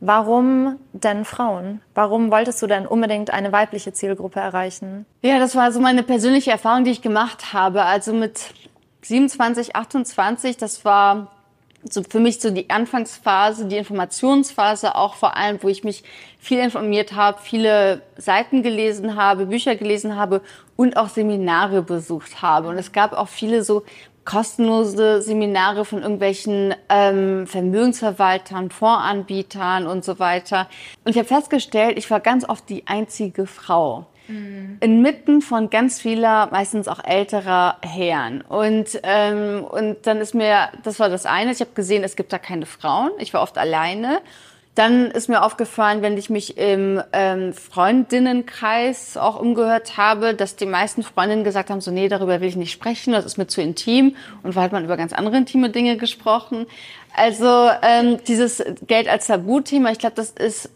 Warum 0.00 0.76
denn 0.94 1.26
Frauen? 1.26 1.82
Warum 1.94 2.30
wolltest 2.30 2.62
du 2.62 2.66
denn 2.66 2.86
unbedingt 2.86 3.30
eine 3.30 3.52
weibliche 3.52 3.92
Zielgruppe 3.92 4.40
erreichen? 4.40 5.04
Ja, 5.20 5.38
das 5.38 5.54
war 5.54 5.70
so 5.70 5.80
meine 5.80 6.02
persönliche 6.02 6.50
Erfahrung, 6.50 6.84
die 6.84 6.92
ich 6.92 7.02
gemacht 7.02 7.52
habe. 7.52 7.82
Also 7.82 8.14
mit 8.14 8.40
27, 9.02 9.76
28, 9.76 10.56
das 10.56 10.86
war 10.86 11.30
so 11.84 12.02
für 12.02 12.20
mich 12.20 12.40
so 12.40 12.50
die 12.50 12.68
Anfangsphase, 12.68 13.66
die 13.66 13.76
Informationsphase 13.76 14.94
auch 14.94 15.14
vor 15.14 15.36
allem, 15.36 15.62
wo 15.62 15.68
ich 15.68 15.84
mich 15.84 16.04
viel 16.38 16.58
informiert 16.58 17.14
habe, 17.14 17.38
viele 17.42 18.02
Seiten 18.16 18.62
gelesen 18.62 19.16
habe, 19.16 19.46
Bücher 19.46 19.76
gelesen 19.76 20.16
habe 20.16 20.42
und 20.76 20.96
auch 20.96 21.08
Seminare 21.08 21.82
besucht 21.82 22.42
habe. 22.42 22.68
Und 22.68 22.78
es 22.78 22.92
gab 22.92 23.12
auch 23.12 23.28
viele 23.28 23.62
so 23.62 23.84
kostenlose 24.24 25.22
Seminare 25.22 25.84
von 25.84 26.02
irgendwelchen 26.02 26.74
ähm, 26.88 27.46
Vermögensverwaltern, 27.46 28.70
Fondsanbietern 28.70 29.86
und 29.86 30.04
so 30.04 30.18
weiter. 30.18 30.68
Und 31.04 31.12
ich 31.12 31.18
habe 31.18 31.26
festgestellt, 31.26 31.98
ich 31.98 32.10
war 32.10 32.20
ganz 32.20 32.48
oft 32.48 32.68
die 32.68 32.86
einzige 32.86 33.46
Frau. 33.46 34.06
Mhm. 34.30 34.78
Inmitten 34.80 35.42
von 35.42 35.70
ganz 35.70 36.00
vieler, 36.00 36.48
meistens 36.52 36.88
auch 36.88 37.02
älterer 37.04 37.76
Herren. 37.82 38.42
Und, 38.42 39.00
ähm, 39.02 39.64
und 39.64 40.06
dann 40.06 40.18
ist 40.18 40.34
mir, 40.34 40.68
das 40.84 41.00
war 41.00 41.08
das 41.08 41.26
eine, 41.26 41.52
ich 41.52 41.60
habe 41.60 41.72
gesehen, 41.74 42.04
es 42.04 42.16
gibt 42.16 42.32
da 42.32 42.38
keine 42.38 42.66
Frauen. 42.66 43.10
Ich 43.18 43.34
war 43.34 43.42
oft 43.42 43.58
alleine. 43.58 44.20
Dann 44.76 45.10
ist 45.10 45.28
mir 45.28 45.42
aufgefallen, 45.42 46.00
wenn 46.00 46.16
ich 46.16 46.30
mich 46.30 46.56
im 46.56 47.02
ähm, 47.12 47.52
Freundinnenkreis 47.52 49.16
auch 49.16 49.38
umgehört 49.38 49.96
habe, 49.96 50.32
dass 50.34 50.54
die 50.54 50.64
meisten 50.64 51.02
Freundinnen 51.02 51.42
gesagt 51.42 51.70
haben, 51.70 51.80
so 51.80 51.90
nee, 51.90 52.08
darüber 52.08 52.40
will 52.40 52.48
ich 52.48 52.56
nicht 52.56 52.70
sprechen, 52.70 53.12
das 53.12 53.24
ist 53.24 53.36
mir 53.36 53.48
zu 53.48 53.60
intim. 53.60 54.14
Und 54.44 54.54
war 54.54 54.62
hat 54.62 54.72
man 54.72 54.84
über 54.84 54.96
ganz 54.96 55.12
andere 55.12 55.36
intime 55.38 55.70
Dinge 55.70 55.96
gesprochen. 55.96 56.66
Also 57.14 57.68
ähm, 57.82 58.18
dieses 58.28 58.62
Geld 58.86 59.08
als 59.08 59.26
Tabuthema, 59.26 59.90
ich 59.90 59.98
glaube, 59.98 60.14
das 60.14 60.30
ist 60.30 60.70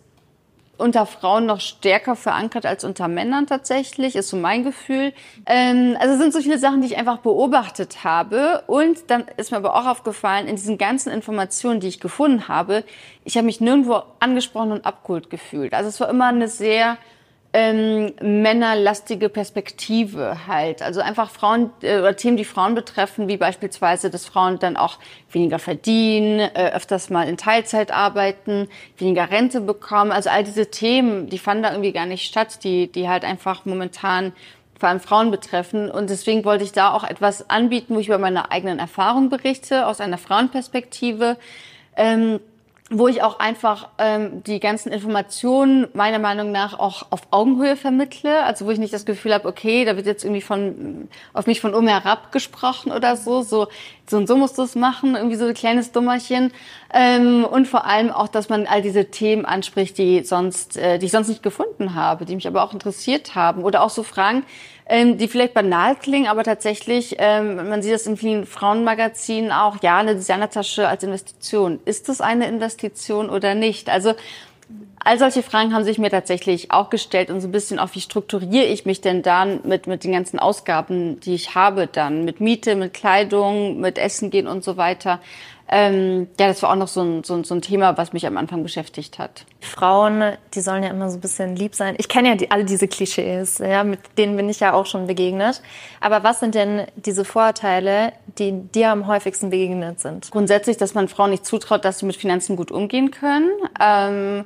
unter 0.77 1.07
Frauen 1.07 1.47
noch 1.47 1.61
stärker 1.61 2.17
verankert 2.17 2.67
als 2.67 2.85
unter 2.85 3.09
Männern 3.09 3.47
tatsächlich, 3.47 4.17
ist 4.17 4.29
so 4.29 4.37
mein 4.37 4.65
Gefühl. 4.65 5.13
Ähm, 5.47 5.97
also 6.01 6.15
es 6.15 6.21
sind 6.21 6.33
so 6.33 6.41
viele 6.41 6.59
Sachen, 6.59 6.81
die 6.81 6.89
ich 6.89 6.97
einfach 6.97 7.19
beobachtet 7.19 8.05
habe. 8.05 8.63
Und 8.67 9.11
dann 9.11 9.25
ist 9.37 9.51
mir 9.51 9.59
aber 9.59 9.77
auch 9.77 9.87
aufgefallen, 9.87 10.47
in 10.47 10.57
diesen 10.57 10.79
ganzen 10.79 11.11
Informationen, 11.11 11.81
die 11.81 11.89
ich 11.89 12.01
gefunden 12.01 12.49
habe, 12.49 12.85
ich 13.25 13.37
habe 13.37 13.47
mich 13.47 13.61
nirgendwo 13.61 14.03
angesprochen 14.21 14.73
und 14.73 14.85
abgeholt 14.85 15.31
gefühlt. 15.31 15.73
Also 15.73 15.89
es 15.89 16.01
war 16.01 16.09
immer 16.09 16.27
eine 16.27 16.49
sehr 16.49 16.99
ähm, 17.57 18.12
männerlastige 18.21 19.29
Perspektive 19.29 20.49
halt. 20.49 20.83
Also 20.83 21.01
einfach 21.01 21.31
Frauen 21.31 21.71
äh, 21.83 22.01
oder 22.01 22.17
Themen, 22.17 22.37
die 22.37 22.45
Frauen 22.45 22.75
betreffen, 22.75 23.29
wie 23.29 23.37
beispielsweise, 23.37 24.11
dass 24.11 24.27
Frauen 24.27 24.59
dann 24.59 24.77
auch 24.77 24.99
weniger 25.31 25.61
verdienen, 25.61 26.40
äh, 26.40 26.73
öfters 26.75 27.11
mal 27.11 27.29
in 27.29 27.37
Teilzeit 27.37 27.93
arbeiten, 27.93 28.69
weniger 28.99 29.31
Rente 29.31 29.61
bekommen. 29.61 30.11
Also 30.11 30.31
all 30.31 30.43
diese 30.43 30.73
Themen, 30.73 31.29
die 31.29 31.38
fanden 31.38 31.62
da 31.62 31.71
irgendwie 31.71 31.93
gar 31.93 32.07
nicht 32.07 32.27
statt, 32.27 32.64
die, 32.64 32.90
die 32.90 33.09
halt 33.09 33.25
einfach 33.25 33.64
momentan 33.64 34.33
vor 34.77 34.88
allem 34.88 34.99
Frauen 34.99 35.31
betreffen. 35.31 35.93
Und 35.93 36.11
deswegen 36.11 36.45
wollte 36.45 36.64
ich 36.64 36.73
da 36.73 36.93
auch 36.93 37.05
etwas 37.05 37.49
anbieten, 37.51 37.95
wo 37.95 38.01
ich 38.01 38.09
über 38.09 38.19
meine 38.19 38.51
eigenen 38.51 38.81
Erfahrungen 38.81 39.29
berichte, 39.29 39.87
aus 39.87 40.01
einer 40.01 40.19
Frauenperspektive. 40.19 41.37
Ähm, 41.97 42.40
wo 42.90 43.09
ich 43.09 43.23
auch 43.23 43.38
einfach 43.38 43.88
ähm, 43.97 44.42
die 44.44 44.61
ganzen 44.61 44.92
Informationen 44.92 45.88
meiner 45.94 46.18
Meinung 46.18 46.53
nach 46.53 46.79
auch 46.79 47.07
auf 47.09 47.23
Augenhöhe 47.31 47.77
vermittle, 47.77 48.44
also 48.44 48.66
wo 48.66 48.70
ich 48.70 48.79
nicht 48.79 48.92
das 48.92 49.07
Gefühl 49.07 49.33
habe, 49.33 49.49
okay, 49.49 49.87
da 49.87 49.97
wird 49.97 50.05
jetzt 50.05 50.23
irgendwie 50.23 50.42
von 50.42 51.09
auf 51.33 51.47
mich 51.47 51.62
von 51.62 51.75
oben 51.75 51.88
herab 51.88 52.31
gesprochen 52.31 52.92
oder 52.92 53.16
so. 53.16 53.40
So 53.40 53.68
so 54.09 54.18
und 54.18 54.27
so 54.27 54.37
musst 54.37 54.59
du 54.59 54.62
es 54.62 54.75
machen, 54.75 55.14
irgendwie 55.14 55.37
so 55.37 55.47
ein 55.47 55.55
kleines 55.55 55.92
Dummerchen. 55.92 56.53
Ähm, 56.92 57.44
und 57.44 57.66
vor 57.66 57.87
allem 57.87 58.11
auch, 58.11 58.29
dass 58.29 58.49
man 58.49 58.66
all 58.66 58.83
diese 58.83 59.07
Themen 59.07 59.47
anspricht, 59.47 59.97
die 59.97 60.23
sonst, 60.25 60.77
äh, 60.77 60.99
die 60.99 61.07
ich 61.07 61.12
sonst 61.12 61.29
nicht 61.29 61.42
gefunden 61.42 61.94
habe, 61.94 62.27
die 62.27 62.35
mich 62.35 62.47
aber 62.47 62.62
auch 62.62 62.73
interessiert 62.73 63.35
haben. 63.35 63.64
Oder 63.64 63.83
auch 63.83 63.90
so 63.90 64.03
Fragen, 64.03 64.44
ähm, 64.87 65.18
die 65.18 65.29
vielleicht 65.29 65.55
banal 65.55 65.97
klingen, 65.97 66.27
aber 66.27 66.44
tatsächlich, 66.44 67.16
ähm, 67.18 67.68
man 67.68 67.83
sieht 67.83 67.94
das 67.94 68.07
in 68.07 68.16
vielen 68.16 68.47
Frauenmagazinen 68.47 69.51
auch, 69.51 69.77
ja, 69.83 69.99
eine 69.99 70.14
Designertasche 70.14 70.88
als 70.88 71.03
Investition. 71.03 71.81
Ist 71.85 72.09
das 72.09 72.20
eine 72.20 72.47
Investition 72.47 73.31
oder 73.31 73.55
nicht? 73.55 73.88
Also 73.88 74.14
All 75.07 75.18
solche 75.18 75.42
Fragen 75.42 75.75
haben 75.75 75.85
sich 75.85 75.99
mir 75.99 76.09
tatsächlich 76.09 76.70
auch 76.70 76.88
gestellt 76.88 77.29
und 77.29 77.42
so 77.42 77.49
ein 77.49 77.53
bisschen 77.53 77.79
auch, 77.79 77.90
wie 77.92 78.01
strukturiere 78.01 78.64
ich 78.64 78.87
mich 78.87 79.03
denn 79.03 79.20
dann 79.20 79.61
mit, 79.64 79.87
mit 79.87 80.03
den 80.03 80.12
ganzen 80.12 80.38
Ausgaben, 80.38 81.20
die 81.20 81.35
ich 81.35 81.55
habe 81.55 81.87
dann, 81.87 82.25
mit 82.25 82.40
Miete, 82.40 82.75
mit 82.75 82.94
Kleidung, 82.94 83.81
mit 83.81 83.99
Essen 83.99 84.31
gehen 84.31 84.47
und 84.47 84.64
so 84.64 84.79
weiter. 84.79 85.20
Ähm, 85.68 86.29
ja, 86.38 86.46
das 86.48 86.62
war 86.62 86.70
auch 86.70 86.77
noch 86.77 86.88
so 86.88 87.03
ein, 87.03 87.24
so, 87.24 87.35
ein, 87.35 87.44
so 87.44 87.55
ein 87.55 87.62
Thema, 87.62 87.96
was 87.96 88.12
mich 88.12 88.27
am 88.27 88.37
Anfang 88.37 88.62
beschäftigt 88.62 89.18
hat. 89.18 89.46
Frauen, 89.61 90.37
die 90.55 90.61
sollen 90.61 90.83
ja 90.83 90.90
immer 90.90 91.11
so 91.11 91.16
ein 91.16 91.20
bisschen 91.20 91.57
lieb 91.57 91.74
sein. 91.74 91.94
Ich 91.98 92.09
kenne 92.09 92.29
ja 92.29 92.35
die, 92.35 92.50
alle 92.50 92.64
diese 92.64 92.87
Klischees, 92.87 93.59
ja, 93.59 93.83
mit 93.83 94.00
denen 94.18 94.37
bin 94.37 94.48
ich 94.48 94.61
ja 94.61 94.74
auch 94.74 94.87
schon 94.87 95.07
begegnet. 95.07 95.62
Aber 96.00 96.22
was 96.22 96.40
sind 96.40 96.55
denn 96.55 96.87
diese 96.96 97.24
Vorurteile, 97.24 98.12
die 98.38 98.53
dir 98.53 98.90
am 98.90 99.07
häufigsten 99.07 99.50
begegnet 99.50 100.00
sind? 100.00 100.31
Grundsätzlich, 100.31 100.77
dass 100.77 100.94
man 100.94 101.09
Frauen 101.09 101.31
nicht 101.31 101.46
zutraut, 101.46 101.85
dass 101.85 101.98
sie 101.98 102.07
mit 102.07 102.16
Finanzen 102.16 102.57
gut 102.57 102.70
umgehen 102.70 103.11
können. 103.11 103.50
Ähm, 103.81 104.44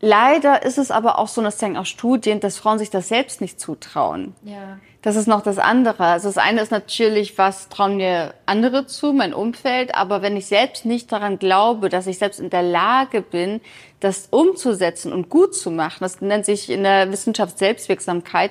Leider 0.00 0.62
ist 0.62 0.78
es 0.78 0.90
aber 0.90 1.18
auch 1.18 1.28
so, 1.28 1.40
und 1.40 1.46
das 1.46 1.56
zeigen 1.56 1.76
auch 1.76 1.86
Studien, 1.86 2.40
dass 2.40 2.58
Frauen 2.58 2.78
sich 2.78 2.90
das 2.90 3.08
selbst 3.08 3.40
nicht 3.40 3.58
zutrauen. 3.58 4.34
Ja. 4.44 4.78
Das 5.00 5.14
ist 5.14 5.28
noch 5.28 5.40
das 5.40 5.58
andere. 5.58 6.04
Also 6.04 6.28
das 6.28 6.36
eine 6.36 6.60
ist 6.60 6.72
natürlich, 6.72 7.38
was 7.38 7.68
trauen 7.68 7.96
mir 7.96 8.34
andere 8.44 8.86
zu, 8.86 9.12
mein 9.12 9.32
Umfeld. 9.32 9.94
Aber 9.94 10.20
wenn 10.20 10.36
ich 10.36 10.46
selbst 10.46 10.84
nicht 10.84 11.12
daran 11.12 11.38
glaube, 11.38 11.88
dass 11.88 12.08
ich 12.08 12.18
selbst 12.18 12.40
in 12.40 12.50
der 12.50 12.64
Lage 12.64 13.22
bin, 13.22 13.60
das 14.00 14.26
umzusetzen 14.30 15.12
und 15.12 15.30
gut 15.30 15.54
zu 15.54 15.70
machen, 15.70 15.98
das 16.00 16.20
nennt 16.20 16.44
sich 16.44 16.68
in 16.70 16.82
der 16.82 17.12
Wissenschaft 17.12 17.56
Selbstwirksamkeit, 17.56 18.50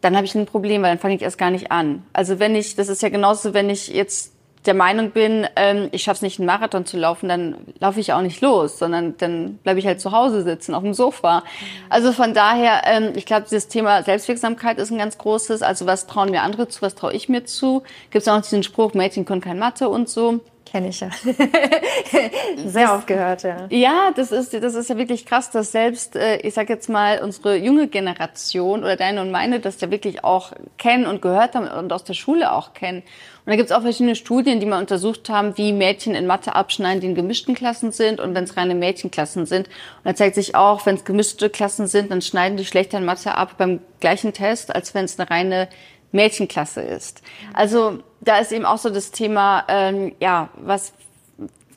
dann 0.00 0.16
habe 0.16 0.26
ich 0.26 0.34
ein 0.34 0.44
Problem, 0.44 0.82
weil 0.82 0.90
dann 0.90 0.98
fange 0.98 1.14
ich 1.14 1.22
erst 1.22 1.38
gar 1.38 1.50
nicht 1.50 1.70
an. 1.70 2.04
Also 2.12 2.38
wenn 2.40 2.56
ich, 2.56 2.74
das 2.74 2.88
ist 2.88 3.00
ja 3.00 3.08
genauso, 3.08 3.54
wenn 3.54 3.70
ich 3.70 3.86
jetzt 3.88 4.31
der 4.66 4.74
Meinung 4.74 5.10
bin, 5.10 5.46
ähm, 5.56 5.88
ich 5.92 6.04
schaffe 6.04 6.16
es 6.16 6.22
nicht, 6.22 6.38
einen 6.38 6.46
Marathon 6.46 6.86
zu 6.86 6.96
laufen, 6.96 7.28
dann 7.28 7.56
laufe 7.80 7.98
ich 8.00 8.12
auch 8.12 8.20
nicht 8.20 8.40
los, 8.40 8.78
sondern 8.78 9.16
dann 9.18 9.58
bleibe 9.58 9.80
ich 9.80 9.86
halt 9.86 10.00
zu 10.00 10.12
Hause 10.12 10.42
sitzen 10.42 10.74
auf 10.74 10.82
dem 10.82 10.94
Sofa. 10.94 11.42
Also 11.88 12.12
von 12.12 12.32
daher, 12.32 12.82
ähm, 12.84 13.12
ich 13.16 13.26
glaube, 13.26 13.42
dieses 13.44 13.68
Thema 13.68 14.02
Selbstwirksamkeit 14.02 14.78
ist 14.78 14.90
ein 14.90 14.98
ganz 14.98 15.18
großes. 15.18 15.62
Also 15.62 15.86
was 15.86 16.06
trauen 16.06 16.30
mir 16.30 16.42
andere 16.42 16.68
zu, 16.68 16.82
was 16.82 16.94
traue 16.94 17.12
ich 17.12 17.28
mir 17.28 17.44
zu? 17.44 17.82
Gibt 18.10 18.22
es 18.22 18.28
auch 18.28 18.36
noch 18.36 18.42
diesen 18.42 18.62
Spruch, 18.62 18.94
Mädchen 18.94 19.24
können 19.24 19.40
kein 19.40 19.58
Mathe 19.58 19.88
und 19.88 20.08
so. 20.08 20.40
Kenne 20.72 20.88
ich 20.88 21.00
ja. 21.00 21.10
Sehr 22.64 22.94
oft 22.94 23.06
gehört, 23.06 23.42
ja. 23.42 23.66
Ja, 23.68 24.10
das 24.16 24.32
ist, 24.32 24.54
das 24.54 24.74
ist 24.74 24.88
ja 24.88 24.96
wirklich 24.96 25.26
krass, 25.26 25.50
dass 25.50 25.70
selbst, 25.70 26.16
äh, 26.16 26.38
ich 26.38 26.54
sag 26.54 26.70
jetzt 26.70 26.88
mal, 26.88 27.20
unsere 27.22 27.56
junge 27.56 27.88
Generation 27.88 28.82
oder 28.82 28.96
deine 28.96 29.20
und 29.20 29.30
meine 29.30 29.60
das 29.60 29.82
ja 29.82 29.90
wirklich 29.90 30.24
auch 30.24 30.52
kennen 30.78 31.04
und 31.04 31.20
gehört 31.20 31.56
haben 31.56 31.68
und 31.68 31.92
aus 31.92 32.04
der 32.04 32.14
Schule 32.14 32.52
auch 32.52 32.72
kennen. 32.72 33.02
Und 33.44 33.50
da 33.50 33.56
gibt 33.56 33.70
es 33.70 33.76
auch 33.76 33.82
verschiedene 33.82 34.14
Studien, 34.14 34.60
die 34.60 34.66
mal 34.66 34.78
untersucht 34.80 35.28
haben, 35.28 35.58
wie 35.58 35.72
Mädchen 35.72 36.14
in 36.14 36.26
Mathe 36.26 36.54
abschneiden, 36.54 37.00
die 37.00 37.08
in 37.08 37.14
gemischten 37.16 37.56
Klassen 37.56 37.90
sind 37.90 38.20
und 38.20 38.36
wenn 38.36 38.44
es 38.44 38.56
reine 38.56 38.76
Mädchenklassen 38.76 39.46
sind. 39.46 39.66
Und 39.66 40.04
da 40.04 40.14
zeigt 40.14 40.36
sich 40.36 40.54
auch, 40.54 40.86
wenn 40.86 40.94
es 40.94 41.04
gemischte 41.04 41.50
Klassen 41.50 41.88
sind, 41.88 42.12
dann 42.12 42.22
schneiden 42.22 42.56
die 42.56 42.64
schlechter 42.64 42.98
in 42.98 43.04
Mathe 43.04 43.34
ab 43.34 43.54
beim 43.58 43.80
gleichen 43.98 44.32
Test, 44.32 44.72
als 44.72 44.94
wenn 44.94 45.06
es 45.06 45.18
eine 45.18 45.28
reine 45.28 45.68
Mädchenklasse 46.12 46.82
ist. 46.82 47.22
Also 47.52 47.98
da 48.20 48.38
ist 48.38 48.52
eben 48.52 48.64
auch 48.64 48.78
so 48.78 48.90
das 48.90 49.10
Thema, 49.10 49.64
ähm, 49.66 50.14
ja, 50.20 50.48
was 50.56 50.92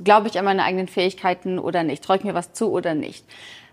glaube 0.03 0.27
ich 0.27 0.37
an 0.37 0.45
meine 0.45 0.63
eigenen 0.63 0.87
Fähigkeiten 0.87 1.57
oder 1.57 1.83
nicht? 1.83 2.03
Traue 2.03 2.17
ich 2.17 2.23
mir 2.23 2.35
was 2.35 2.53
zu 2.53 2.71
oder 2.71 2.93
nicht? 2.93 3.25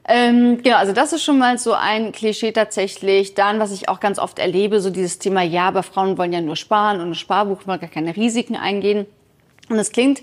Ähm, 0.08 0.62
genau, 0.62 0.76
also 0.76 0.92
das 0.92 1.12
ist 1.12 1.22
schon 1.22 1.38
mal 1.38 1.58
so 1.58 1.74
ein 1.74 2.12
Klischee 2.12 2.52
tatsächlich. 2.52 3.34
Dann, 3.34 3.60
was 3.60 3.72
ich 3.72 3.88
auch 3.88 4.00
ganz 4.00 4.18
oft 4.18 4.38
erlebe, 4.38 4.80
so 4.80 4.90
dieses 4.90 5.18
Thema, 5.18 5.42
ja, 5.42 5.68
aber 5.68 5.82
Frauen 5.82 6.18
wollen 6.18 6.32
ja 6.32 6.40
nur 6.40 6.56
sparen 6.56 7.00
und 7.00 7.10
ein 7.10 7.14
Sparbuch 7.14 7.66
wollen 7.66 7.80
gar 7.80 7.90
keine 7.90 8.16
Risiken 8.16 8.56
eingehen. 8.56 9.06
Und 9.68 9.78
es 9.78 9.92
klingt 9.92 10.22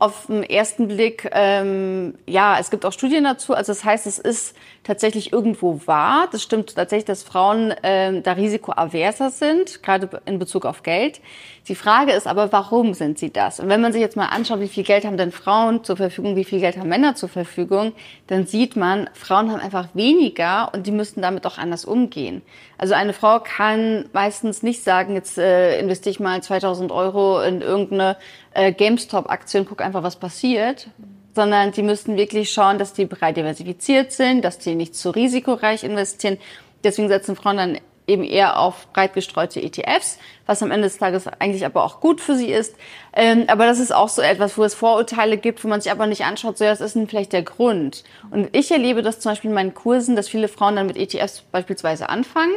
auf 0.00 0.26
den 0.26 0.42
ersten 0.42 0.88
Blick, 0.88 1.28
ähm, 1.32 2.14
ja, 2.26 2.58
es 2.58 2.70
gibt 2.70 2.84
auch 2.86 2.92
Studien 2.92 3.22
dazu. 3.22 3.54
Also 3.54 3.72
das 3.72 3.84
heißt, 3.84 4.06
es 4.06 4.18
ist 4.18 4.56
tatsächlich 4.82 5.32
irgendwo 5.32 5.80
wahr. 5.86 6.28
Das 6.32 6.42
stimmt 6.42 6.74
tatsächlich, 6.74 7.04
dass 7.04 7.22
Frauen 7.22 7.74
ähm, 7.82 8.22
da 8.22 8.32
risikoaverser 8.32 9.30
sind, 9.30 9.82
gerade 9.82 10.22
in 10.24 10.38
Bezug 10.38 10.64
auf 10.64 10.82
Geld. 10.82 11.20
Die 11.68 11.74
Frage 11.74 12.12
ist 12.12 12.26
aber, 12.26 12.50
warum 12.52 12.94
sind 12.94 13.18
sie 13.18 13.30
das? 13.30 13.60
Und 13.60 13.68
wenn 13.68 13.80
man 13.80 13.92
sich 13.92 14.00
jetzt 14.00 14.16
mal 14.16 14.26
anschaut, 14.26 14.60
wie 14.60 14.68
viel 14.68 14.82
Geld 14.82 15.04
haben 15.04 15.18
denn 15.18 15.30
Frauen 15.30 15.84
zur 15.84 15.96
Verfügung, 15.96 16.34
wie 16.34 16.44
viel 16.44 16.60
Geld 16.60 16.78
haben 16.78 16.88
Männer 16.88 17.14
zur 17.14 17.28
Verfügung, 17.28 17.92
dann 18.26 18.46
sieht 18.46 18.74
man, 18.76 19.10
Frauen 19.12 19.52
haben 19.52 19.60
einfach 19.60 19.88
weniger 19.92 20.70
und 20.72 20.86
die 20.86 20.92
müssen 20.92 21.20
damit 21.20 21.46
auch 21.46 21.58
anders 21.58 21.84
umgehen. 21.84 22.40
Also 22.78 22.94
eine 22.94 23.12
Frau 23.12 23.40
kann 23.40 24.06
meistens 24.12 24.62
nicht 24.62 24.82
sagen, 24.82 25.14
jetzt 25.14 25.36
äh, 25.36 25.78
investiere 25.78 26.12
ich 26.12 26.20
mal 26.20 26.42
2000 26.42 26.90
Euro 26.90 27.42
in 27.42 27.60
irgendeine 27.60 28.16
äh, 28.54 28.72
GameStop-Aktie 28.72 29.60
und 29.60 29.68
gucke 29.68 29.84
einfach, 29.84 30.02
was 30.02 30.16
passiert 30.16 30.88
sondern 31.34 31.72
die 31.72 31.82
müssten 31.82 32.16
wirklich 32.16 32.50
schauen, 32.50 32.78
dass 32.78 32.92
die 32.92 33.06
breit 33.06 33.36
diversifiziert 33.36 34.12
sind, 34.12 34.42
dass 34.44 34.58
die 34.58 34.74
nicht 34.74 34.94
zu 34.94 35.10
risikoreich 35.10 35.84
investieren. 35.84 36.38
Deswegen 36.82 37.08
setzen 37.08 37.36
Frauen 37.36 37.56
dann 37.56 37.78
eben 38.06 38.24
eher 38.24 38.58
auf 38.58 38.92
breit 38.92 39.14
gestreute 39.14 39.62
ETFs, 39.62 40.18
was 40.46 40.62
am 40.62 40.70
Ende 40.70 40.88
des 40.88 40.98
Tages 40.98 41.28
eigentlich 41.38 41.64
aber 41.64 41.84
auch 41.84 42.00
gut 42.00 42.20
für 42.20 42.34
sie 42.34 42.50
ist. 42.50 42.74
Ähm, 43.12 43.44
aber 43.46 43.66
das 43.66 43.78
ist 43.78 43.94
auch 43.94 44.08
so 44.08 44.20
etwas, 44.20 44.58
wo 44.58 44.64
es 44.64 44.74
Vorurteile 44.74 45.36
gibt, 45.36 45.62
wo 45.62 45.68
man 45.68 45.80
sich 45.80 45.92
aber 45.92 46.06
nicht 46.06 46.24
anschaut, 46.24 46.58
so 46.58 46.64
ja, 46.64 46.70
das 46.70 46.80
ist 46.80 46.96
denn 46.96 47.06
vielleicht 47.06 47.32
der 47.32 47.42
Grund. 47.42 48.02
Und 48.30 48.48
ich 48.52 48.70
erlebe 48.70 49.02
das 49.02 49.20
zum 49.20 49.32
Beispiel 49.32 49.50
in 49.50 49.54
meinen 49.54 49.74
Kursen, 49.74 50.16
dass 50.16 50.28
viele 50.28 50.48
Frauen 50.48 50.76
dann 50.76 50.86
mit 50.86 50.96
ETFs 50.96 51.42
beispielsweise 51.52 52.08
anfangen 52.08 52.54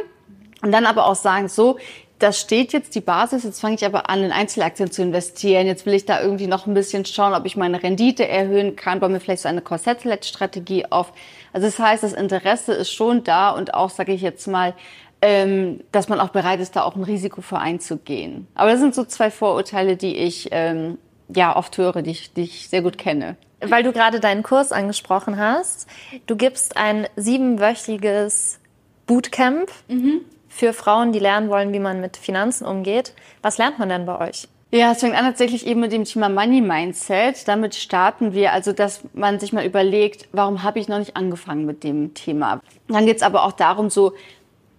und 0.62 0.72
dann 0.72 0.86
aber 0.86 1.06
auch 1.06 1.14
sagen, 1.14 1.48
so, 1.48 1.78
das 2.24 2.40
steht 2.40 2.72
jetzt 2.72 2.94
die 2.94 3.02
Basis, 3.02 3.44
jetzt 3.44 3.60
fange 3.60 3.74
ich 3.74 3.84
aber 3.84 4.08
an, 4.08 4.24
in 4.24 4.32
Einzelaktien 4.32 4.90
zu 4.90 5.02
investieren. 5.02 5.66
Jetzt 5.66 5.84
will 5.84 5.92
ich 5.92 6.06
da 6.06 6.22
irgendwie 6.22 6.46
noch 6.46 6.66
ein 6.66 6.72
bisschen 6.72 7.04
schauen, 7.04 7.34
ob 7.34 7.44
ich 7.44 7.54
meine 7.54 7.82
Rendite 7.82 8.26
erhöhen 8.26 8.76
kann, 8.76 8.98
baue 8.98 9.10
mir 9.10 9.20
vielleicht 9.20 9.42
so 9.42 9.48
eine 9.50 9.60
Corsetlet-Strategie 9.60 10.86
auf. 10.86 11.12
Also 11.52 11.66
das 11.66 11.78
heißt, 11.78 12.02
das 12.02 12.14
Interesse 12.14 12.72
ist 12.72 12.90
schon 12.90 13.24
da 13.24 13.50
und 13.50 13.74
auch, 13.74 13.90
sage 13.90 14.14
ich 14.14 14.22
jetzt 14.22 14.46
mal, 14.46 14.72
ähm, 15.20 15.80
dass 15.92 16.08
man 16.08 16.18
auch 16.18 16.30
bereit 16.30 16.60
ist, 16.60 16.76
da 16.76 16.84
auch 16.84 16.96
ein 16.96 17.02
Risiko 17.02 17.42
für 17.42 17.58
einzugehen. 17.58 18.46
Aber 18.54 18.70
das 18.70 18.80
sind 18.80 18.94
so 18.94 19.04
zwei 19.04 19.30
Vorurteile, 19.30 19.98
die 19.98 20.16
ich 20.16 20.48
ähm, 20.50 20.96
ja 21.28 21.54
oft 21.54 21.76
höre, 21.76 22.00
die 22.00 22.12
ich, 22.12 22.32
die 22.32 22.44
ich 22.44 22.70
sehr 22.70 22.80
gut 22.80 22.96
kenne. 22.96 23.36
Weil 23.60 23.82
du 23.82 23.92
gerade 23.92 24.18
deinen 24.18 24.42
Kurs 24.42 24.72
angesprochen 24.72 25.38
hast, 25.38 25.88
du 26.26 26.36
gibst 26.36 26.78
ein 26.78 27.06
siebenwöchiges 27.16 28.60
Bootcamp. 29.06 29.70
Mhm 29.88 30.22
für 30.54 30.72
Frauen, 30.72 31.10
die 31.10 31.18
lernen 31.18 31.50
wollen, 31.50 31.72
wie 31.72 31.80
man 31.80 32.00
mit 32.00 32.16
Finanzen 32.16 32.64
umgeht. 32.64 33.12
Was 33.42 33.58
lernt 33.58 33.80
man 33.80 33.88
denn 33.88 34.06
bei 34.06 34.28
euch? 34.28 34.46
Ja, 34.70 34.92
es 34.92 35.00
fängt 35.00 35.16
an 35.16 35.24
tatsächlich 35.24 35.66
eben 35.66 35.80
mit 35.80 35.90
dem 35.90 36.04
Thema 36.04 36.28
Money 36.28 36.60
Mindset. 36.60 37.48
Damit 37.48 37.74
starten 37.74 38.34
wir, 38.34 38.52
also 38.52 38.72
dass 38.72 39.02
man 39.14 39.40
sich 39.40 39.52
mal 39.52 39.66
überlegt, 39.66 40.28
warum 40.32 40.62
habe 40.62 40.78
ich 40.78 40.86
noch 40.86 40.98
nicht 40.98 41.16
angefangen 41.16 41.66
mit 41.66 41.82
dem 41.82 42.14
Thema. 42.14 42.60
Dann 42.86 43.04
geht 43.04 43.16
es 43.16 43.22
aber 43.22 43.44
auch 43.44 43.52
darum, 43.52 43.90
so 43.90 44.12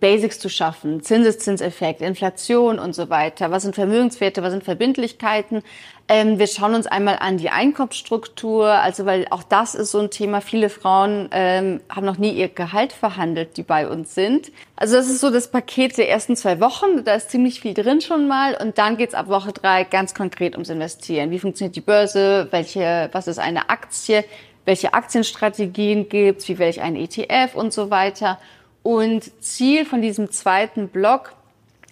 Basics 0.05 0.37
zu 0.37 0.49
schaffen, 0.49 1.01
Zinseszinseffekt, 1.01 1.99
Inflation 1.99 2.77
und 2.77 2.93
so 2.93 3.09
weiter. 3.09 3.49
Was 3.49 3.63
sind 3.63 3.73
Vermögenswerte, 3.73 4.43
was 4.43 4.51
sind 4.51 4.63
Verbindlichkeiten? 4.63 5.63
Ähm, 6.07 6.37
wir 6.37 6.45
schauen 6.45 6.75
uns 6.75 6.85
einmal 6.85 7.17
an 7.19 7.37
die 7.37 7.49
Einkommensstruktur, 7.49 8.67
also 8.67 9.07
weil 9.07 9.25
auch 9.31 9.41
das 9.41 9.73
ist 9.73 9.89
so 9.89 9.97
ein 9.97 10.11
Thema. 10.11 10.41
Viele 10.41 10.69
Frauen 10.69 11.29
ähm, 11.31 11.81
haben 11.89 12.05
noch 12.05 12.19
nie 12.19 12.33
ihr 12.33 12.49
Gehalt 12.49 12.93
verhandelt, 12.93 13.57
die 13.57 13.63
bei 13.63 13.89
uns 13.89 14.13
sind. 14.13 14.51
Also 14.75 14.95
das 14.95 15.09
ist 15.09 15.21
so 15.21 15.31
das 15.31 15.49
Paket 15.49 15.97
der 15.97 16.07
ersten 16.07 16.35
zwei 16.35 16.59
Wochen. 16.59 17.03
Da 17.03 17.15
ist 17.15 17.31
ziemlich 17.31 17.59
viel 17.59 17.73
drin 17.73 17.99
schon 17.99 18.27
mal. 18.27 18.55
Und 18.61 18.77
dann 18.77 18.97
geht's 18.97 19.15
ab 19.15 19.27
Woche 19.27 19.53
drei 19.53 19.85
ganz 19.85 20.13
konkret 20.13 20.53
ums 20.53 20.69
Investieren. 20.69 21.31
Wie 21.31 21.39
funktioniert 21.39 21.75
die 21.75 21.81
Börse? 21.81 22.47
Welche, 22.51 23.09
was 23.11 23.25
ist 23.25 23.39
eine 23.39 23.71
Aktie? 23.71 24.23
Welche 24.65 24.93
Aktienstrategien 24.93 26.09
gibt's? 26.09 26.47
Wie 26.47 26.59
wähle 26.59 26.69
ich 26.69 26.83
einen 26.83 26.95
ETF 26.95 27.55
und 27.55 27.73
so 27.73 27.89
weiter? 27.89 28.37
Und 28.85 29.31
Ziel 29.43 29.83
von 29.83 30.03
diesem 30.03 30.29
zweiten 30.29 30.89
Block 30.89 31.33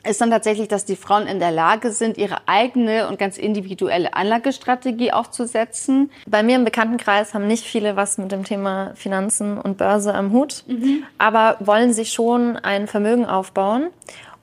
ist 0.08 0.22
dann 0.22 0.30
tatsächlich, 0.30 0.68
dass 0.68 0.86
die 0.86 0.96
Frauen 0.96 1.26
in 1.26 1.40
der 1.40 1.50
Lage 1.50 1.90
sind, 1.90 2.20
ihre 2.20 2.48
eigene 2.48 3.08
und 3.08 3.18
ganz 3.18 3.40
individuelle 3.40 4.14
Anlagestrategie 4.14 5.12
aufzusetzen. 5.12 6.12
Bei 6.28 6.44
mir 6.44 6.56
im 6.56 6.66
Bekanntenkreis 6.66 7.34
haben 7.34 7.48
nicht 7.48 7.64
viele 7.64 7.96
was 7.96 8.20
mit 8.20 8.32
dem 8.32 8.44
Thema 8.44 8.92
Finanzen 8.94 9.58
und 9.58 9.80
Börse 9.80 10.14
am 10.14 10.34
Hut, 10.34 10.66
mhm. 10.68 11.04
aber 11.18 11.58
wollen 11.62 11.94
sich 11.94 12.14
schon 12.14 12.58
ein 12.58 12.86
Vermögen 12.86 13.26
aufbauen. 13.26 13.88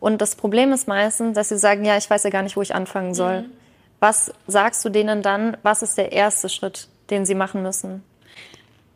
Und 0.01 0.21
das 0.21 0.35
Problem 0.35 0.73
ist 0.73 0.89
meistens, 0.89 1.37
dass 1.37 1.51
sie 1.51 1.59
sagen, 1.59 1.85
ja, 1.85 1.97
ich 1.99 2.11
weiß 2.11 2.25
ja 2.25 2.31
gar 2.31 2.43
nicht, 2.43 2.57
wo 2.57 2.63
ich 2.63 2.75
anfangen 2.75 3.15
soll. 3.15 3.43
Mhm. 3.43 3.51
Was 4.01 4.33
sagst 4.49 4.85
du 4.85 4.89
denen 4.89 5.23
dann? 5.23 5.57
Was 5.63 5.83
ist 5.83 5.97
der 5.97 6.11
erste 6.11 6.49
Schritt, 6.49 6.89
den 7.11 7.25
sie 7.25 7.37
machen 7.37 7.63
müssen? 7.63 8.03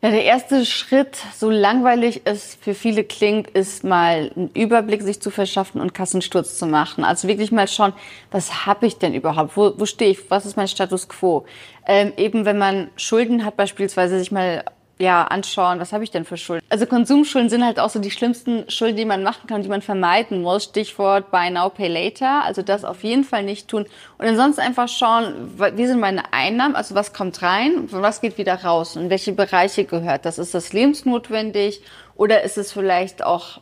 Ja, 0.01 0.11
der 0.11 0.23
erste 0.23 0.65
Schritt, 0.65 1.17
so 1.35 1.49
langweilig 1.49 2.21
es 2.25 2.55
für 2.61 2.75
viele 2.75 3.03
klingt, 3.03 3.49
ist 3.49 3.83
mal 3.83 4.31
einen 4.35 4.51
Überblick 4.53 5.01
sich 5.01 5.19
zu 5.19 5.31
verschaffen 5.31 5.81
und 5.81 5.95
Kassensturz 5.95 6.59
zu 6.59 6.67
machen. 6.67 7.03
Also 7.03 7.27
wirklich 7.27 7.51
mal 7.51 7.67
schauen, 7.67 7.93
was 8.29 8.67
habe 8.67 8.85
ich 8.85 8.99
denn 8.99 9.15
überhaupt? 9.15 9.57
Wo, 9.57 9.73
wo 9.77 9.85
stehe 9.85 10.11
ich? 10.11 10.29
Was 10.29 10.45
ist 10.45 10.57
mein 10.57 10.67
Status 10.67 11.07
quo? 11.07 11.45
Ähm, 11.87 12.13
eben 12.17 12.45
wenn 12.45 12.59
man 12.59 12.91
Schulden 12.97 13.45
hat, 13.45 13.57
beispielsweise 13.57 14.19
sich 14.19 14.31
mal 14.31 14.63
ja, 14.97 15.23
anschauen, 15.23 15.79
was 15.79 15.91
habe 15.91 16.05
ich 16.05 16.11
denn 16.11 16.23
für 16.23 16.37
Schulden? 16.37 16.65
Also 16.69 16.85
Konsumschulden 16.85 17.49
sind 17.49 17.65
halt 17.65 17.79
auch 17.79 17.89
so 17.89 17.99
die 17.99 18.11
schlimmsten 18.11 18.69
Schulden, 18.69 18.95
die 18.95 19.05
man 19.05 19.23
machen 19.23 19.47
kann, 19.47 19.61
die 19.61 19.67
man 19.67 19.81
vermeiden 19.81 20.41
muss. 20.41 20.65
Stichwort 20.65 21.31
Buy 21.31 21.49
Now, 21.49 21.69
Pay 21.69 21.89
Later. 21.89 22.43
Also 22.45 22.61
das 22.61 22.85
auf 22.85 23.03
jeden 23.03 23.25
Fall 23.25 23.43
nicht 23.43 23.67
tun. 23.67 23.85
Und 24.17 24.25
ansonsten 24.25 24.61
einfach 24.61 24.87
schauen, 24.87 25.59
wie 25.75 25.85
sind 25.85 25.99
meine 25.99 26.33
Einnahmen, 26.33 26.75
also 26.75 26.95
was 26.95 27.11
kommt 27.13 27.41
rein 27.41 27.89
was 27.91 28.21
geht 28.21 28.37
wieder 28.37 28.63
raus 28.63 28.95
und 28.95 29.09
welche 29.09 29.33
Bereiche 29.33 29.85
gehört 29.85 30.25
das? 30.25 30.37
Ist 30.37 30.53
das 30.53 30.71
lebensnotwendig 30.71 31.81
oder 32.15 32.43
ist 32.43 32.57
es 32.57 32.71
vielleicht 32.71 33.23
auch 33.23 33.59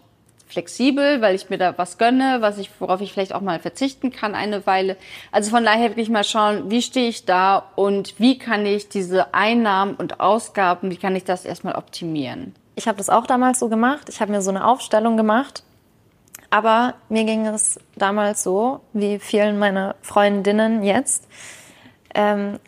flexibel, 0.54 1.22
weil 1.22 1.36
ich 1.36 1.50
mir 1.50 1.58
da 1.58 1.78
was 1.78 1.98
gönne, 1.98 2.38
was 2.40 2.58
ich, 2.58 2.70
worauf 2.80 3.02
ich 3.02 3.12
vielleicht 3.12 3.34
auch 3.34 3.42
mal 3.42 3.60
verzichten 3.60 4.12
kann 4.12 4.36
eine 4.36 4.66
Weile. 4.66 4.96
Also 5.32 5.52
von 5.52 5.66
daher 5.66 5.90
wirklich 5.90 6.10
mal 6.10 6.24
schauen, 6.24 6.72
wie 6.72 6.82
stehe 6.82 7.10
ich 7.10 7.26
da 7.26 7.72
und 7.76 8.20
wie 8.20 8.38
kann 8.38 8.66
ich 8.66 8.90
diese 8.90 9.34
Einnahmen 9.34 9.96
und 9.96 10.20
Ausgaben, 10.20 10.92
wie 10.92 10.98
kann 10.98 11.16
ich 11.16 11.26
das 11.26 11.46
erstmal 11.46 11.76
optimieren? 11.76 12.56
Ich 12.76 12.88
habe 12.88 12.98
das 12.98 13.10
auch 13.10 13.28
damals 13.28 13.60
so 13.60 13.70
gemacht. 13.70 14.10
Ich 14.10 14.22
habe 14.22 14.32
mir 14.32 14.42
so 14.42 14.50
eine 14.50 14.66
Aufstellung 14.66 15.18
gemacht. 15.18 15.64
Aber 16.50 16.94
mir 17.10 17.24
ging 17.24 17.48
es 17.48 17.80
damals 17.96 18.44
so, 18.44 18.82
wie 18.94 19.20
vielen 19.20 19.58
meiner 19.58 19.96
Freundinnen 20.02 20.84
jetzt. 20.84 21.28
Ähm, 22.14 22.60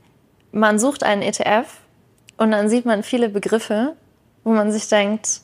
man 0.51 0.79
sucht 0.79 1.03
einen 1.03 1.21
ETF 1.21 1.67
und 2.37 2.51
dann 2.51 2.67
sieht 2.69 2.85
man 2.85 3.03
viele 3.03 3.29
Begriffe, 3.29 3.95
wo 4.43 4.51
man 4.51 4.71
sich 4.71 4.87
denkt, 4.87 5.41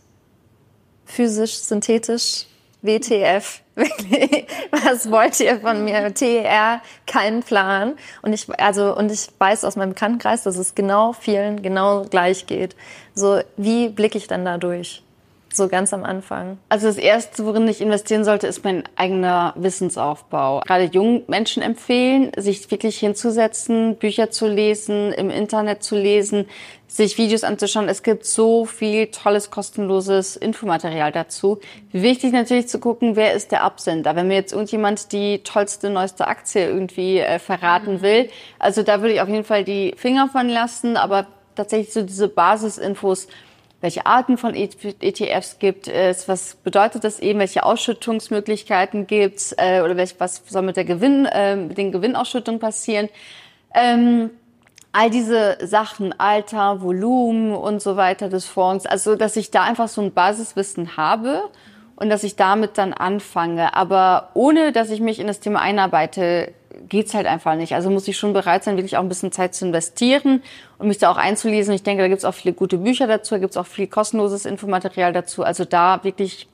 physisch, 1.11 1.57
synthetisch, 1.57 2.45
WTF, 2.81 3.61
wirklich, 3.75 4.47
was 4.71 5.11
wollt 5.11 5.39
ihr 5.39 5.59
von 5.59 5.83
mir? 5.83 6.13
TR, 6.13 6.81
kein 7.05 7.41
Plan. 7.43 7.93
Und 8.21 8.33
ich, 8.33 8.47
also, 8.59 8.95
und 8.95 9.11
ich 9.11 9.27
weiß 9.37 9.65
aus 9.65 9.75
meinem 9.75 9.89
Bekanntenkreis, 9.89 10.43
dass 10.43 10.57
es 10.57 10.73
genau 10.73 11.13
vielen 11.13 11.61
genau 11.61 12.03
gleich 12.03 12.47
geht. 12.47 12.75
So, 13.13 13.41
wie 13.57 13.89
blicke 13.89 14.17
ich 14.17 14.27
dann 14.27 14.45
da 14.45 14.57
durch? 14.57 15.03
So 15.53 15.67
ganz 15.67 15.93
am 15.93 16.05
Anfang. 16.05 16.57
Also 16.69 16.87
das 16.87 16.97
Erste, 16.97 17.45
worin 17.45 17.67
ich 17.67 17.81
investieren 17.81 18.23
sollte, 18.23 18.47
ist 18.47 18.63
mein 18.63 18.83
eigener 18.95 19.53
Wissensaufbau. 19.57 20.61
Gerade 20.61 20.85
jungen 20.85 21.23
Menschen 21.27 21.61
empfehlen, 21.61 22.31
sich 22.37 22.71
wirklich 22.71 22.97
hinzusetzen, 22.99 23.97
Bücher 23.97 24.31
zu 24.31 24.47
lesen, 24.47 25.11
im 25.11 25.29
Internet 25.29 25.83
zu 25.83 25.95
lesen, 25.95 26.47
sich 26.87 27.17
Videos 27.17 27.43
anzuschauen. 27.43 27.89
Es 27.89 28.01
gibt 28.01 28.25
so 28.25 28.63
viel 28.63 29.07
tolles, 29.07 29.51
kostenloses 29.51 30.37
Infomaterial 30.37 31.11
dazu. 31.11 31.59
Wichtig 31.91 32.31
natürlich 32.31 32.69
zu 32.69 32.79
gucken, 32.79 33.17
wer 33.17 33.33
ist 33.33 33.51
der 33.51 33.63
Absender. 33.63 34.15
Wenn 34.15 34.27
mir 34.27 34.35
jetzt 34.35 34.53
irgendjemand 34.53 35.11
die 35.11 35.39
tollste, 35.43 35.89
neueste 35.89 36.27
Aktie 36.27 36.65
irgendwie 36.65 37.19
äh, 37.19 37.39
verraten 37.39 38.01
will, 38.01 38.29
also 38.57 38.83
da 38.83 39.01
würde 39.01 39.15
ich 39.15 39.21
auf 39.21 39.29
jeden 39.29 39.43
Fall 39.43 39.65
die 39.65 39.93
Finger 39.97 40.29
von 40.29 40.47
lassen, 40.47 40.95
aber 40.95 41.27
tatsächlich 41.55 41.93
so 41.93 42.01
diese 42.03 42.29
Basisinfos 42.29 43.27
welche 43.81 44.05
Arten 44.05 44.37
von 44.37 44.53
ETFs 44.55 45.57
gibt 45.57 45.87
es, 45.87 46.27
was 46.27 46.55
bedeutet 46.55 47.03
das 47.03 47.19
eben, 47.19 47.39
welche 47.39 47.63
Ausschüttungsmöglichkeiten 47.63 49.07
gibt 49.07 49.37
es 49.37 49.55
äh, 49.57 49.81
oder 49.83 49.97
welch, 49.97 50.15
was 50.19 50.43
soll 50.47 50.61
mit 50.61 50.77
der 50.77 50.85
Gewinn, 50.85 51.25
äh, 51.25 51.55
mit 51.55 51.77
den 51.77 51.91
Gewinnausschüttungen 51.91 52.59
passieren. 52.59 53.09
Ähm, 53.73 54.29
all 54.91 55.09
diese 55.09 55.57
Sachen, 55.63 56.17
Alter, 56.19 56.81
Volumen 56.81 57.53
und 57.53 57.81
so 57.81 57.97
weiter 57.97 58.29
des 58.29 58.45
Fonds, 58.45 58.85
also 58.85 59.15
dass 59.15 59.35
ich 59.35 59.49
da 59.49 59.63
einfach 59.63 59.87
so 59.87 60.01
ein 60.01 60.13
Basiswissen 60.13 60.95
habe 60.95 61.49
und 61.95 62.09
dass 62.09 62.23
ich 62.23 62.35
damit 62.35 62.77
dann 62.77 62.93
anfange. 62.93 63.73
Aber 63.75 64.29
ohne, 64.35 64.71
dass 64.71 64.91
ich 64.91 65.01
mich 65.01 65.19
in 65.19 65.27
das 65.27 65.39
Thema 65.39 65.61
einarbeite, 65.61 66.53
geht's 66.89 67.13
halt 67.13 67.27
einfach 67.27 67.55
nicht. 67.55 67.73
Also 67.73 67.89
muss 67.89 68.07
ich 68.07 68.17
schon 68.17 68.33
bereit 68.33 68.63
sein, 68.63 68.77
wirklich 68.77 68.97
auch 68.97 69.01
ein 69.01 69.09
bisschen 69.09 69.31
Zeit 69.31 69.55
zu 69.55 69.65
investieren 69.65 70.41
und 70.77 70.87
mich 70.87 70.97
da 70.97 71.11
auch 71.11 71.17
einzulesen. 71.17 71.73
Ich 71.73 71.83
denke, 71.83 72.03
da 72.03 72.07
gibt's 72.07 72.25
auch 72.25 72.33
viele 72.33 72.53
gute 72.53 72.77
Bücher 72.77 73.07
dazu, 73.07 73.35
da 73.35 73.39
gibt's 73.39 73.57
auch 73.57 73.67
viel 73.67 73.87
kostenloses 73.87 74.45
Infomaterial 74.45 75.13
dazu. 75.13 75.43
Also 75.43 75.65
da 75.65 76.03
wirklich 76.03 76.47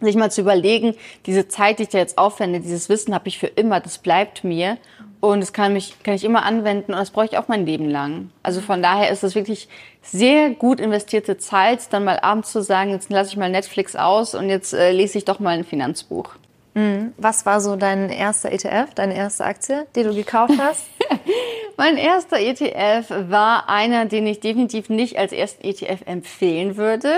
sich 0.00 0.16
mal 0.16 0.30
zu 0.30 0.40
überlegen, 0.40 0.94
diese 1.26 1.48
Zeit, 1.48 1.78
die 1.78 1.84
ich 1.84 1.88
da 1.90 1.98
jetzt 1.98 2.18
aufwende, 2.18 2.60
dieses 2.60 2.88
Wissen 2.88 3.14
habe 3.14 3.28
ich 3.28 3.38
für 3.38 3.46
immer, 3.46 3.80
das 3.80 3.98
bleibt 3.98 4.44
mir 4.44 4.78
und 5.20 5.40
das 5.40 5.52
kann 5.52 5.74
mich 5.74 6.02
kann 6.02 6.14
ich 6.14 6.24
immer 6.24 6.44
anwenden 6.44 6.92
und 6.92 6.98
das 6.98 7.10
brauche 7.10 7.26
ich 7.26 7.38
auch 7.38 7.48
mein 7.48 7.66
Leben 7.66 7.88
lang. 7.88 8.30
Also 8.42 8.60
von 8.60 8.82
daher 8.82 9.10
ist 9.10 9.22
es 9.22 9.34
wirklich 9.34 9.68
sehr 10.02 10.50
gut 10.50 10.80
investierte 10.80 11.36
Zeit, 11.36 11.92
dann 11.92 12.04
mal 12.04 12.18
abends 12.20 12.52
zu 12.52 12.62
sagen, 12.62 12.90
jetzt 12.90 13.10
lasse 13.10 13.30
ich 13.30 13.36
mal 13.36 13.50
Netflix 13.50 13.96
aus 13.96 14.34
und 14.34 14.48
jetzt 14.48 14.72
äh, 14.72 14.92
lese 14.92 15.18
ich 15.18 15.26
doch 15.26 15.40
mal 15.40 15.58
ein 15.58 15.64
Finanzbuch. 15.64 16.30
Mhm. 16.74 17.12
Was 17.16 17.46
war 17.46 17.60
so 17.60 17.76
dein 17.76 18.10
erster 18.10 18.52
ETF, 18.52 18.94
deine 18.94 19.16
erste 19.16 19.44
Aktie, 19.44 19.86
die 19.96 20.02
du 20.02 20.14
gekauft 20.14 20.54
hast? 20.58 20.86
mein 21.76 21.96
erster 21.96 22.38
ETF 22.38 23.10
war 23.28 23.68
einer, 23.68 24.06
den 24.06 24.26
ich 24.26 24.40
definitiv 24.40 24.88
nicht 24.88 25.18
als 25.18 25.32
ersten 25.32 25.64
ETF 25.64 26.02
empfehlen 26.06 26.76
würde. 26.76 27.12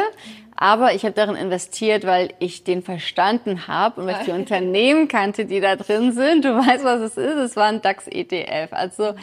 Aber 0.57 0.95
ich 0.95 1.05
habe 1.05 1.15
darin 1.15 1.35
investiert, 1.35 2.07
weil 2.07 2.35
ich 2.39 2.63
den 2.63 2.83
verstanden 2.83 3.67
habe 3.67 4.01
und 4.01 4.07
weil 4.07 4.17
ich 4.21 4.27
die 4.27 4.31
Unternehmen 4.41 5.09
kannte, 5.09 5.45
die 5.45 5.61
da 5.61 5.77
drin 5.77 6.13
sind. 6.13 6.45
Du 6.45 6.57
weißt, 6.57 6.85
was 6.85 7.01
es 7.01 7.17
ist. 7.17 7.37
Es 7.37 7.57
war 7.57 7.67
ein 7.67 7.83
DAX-ETF. 7.83 8.69
Also 8.73 9.15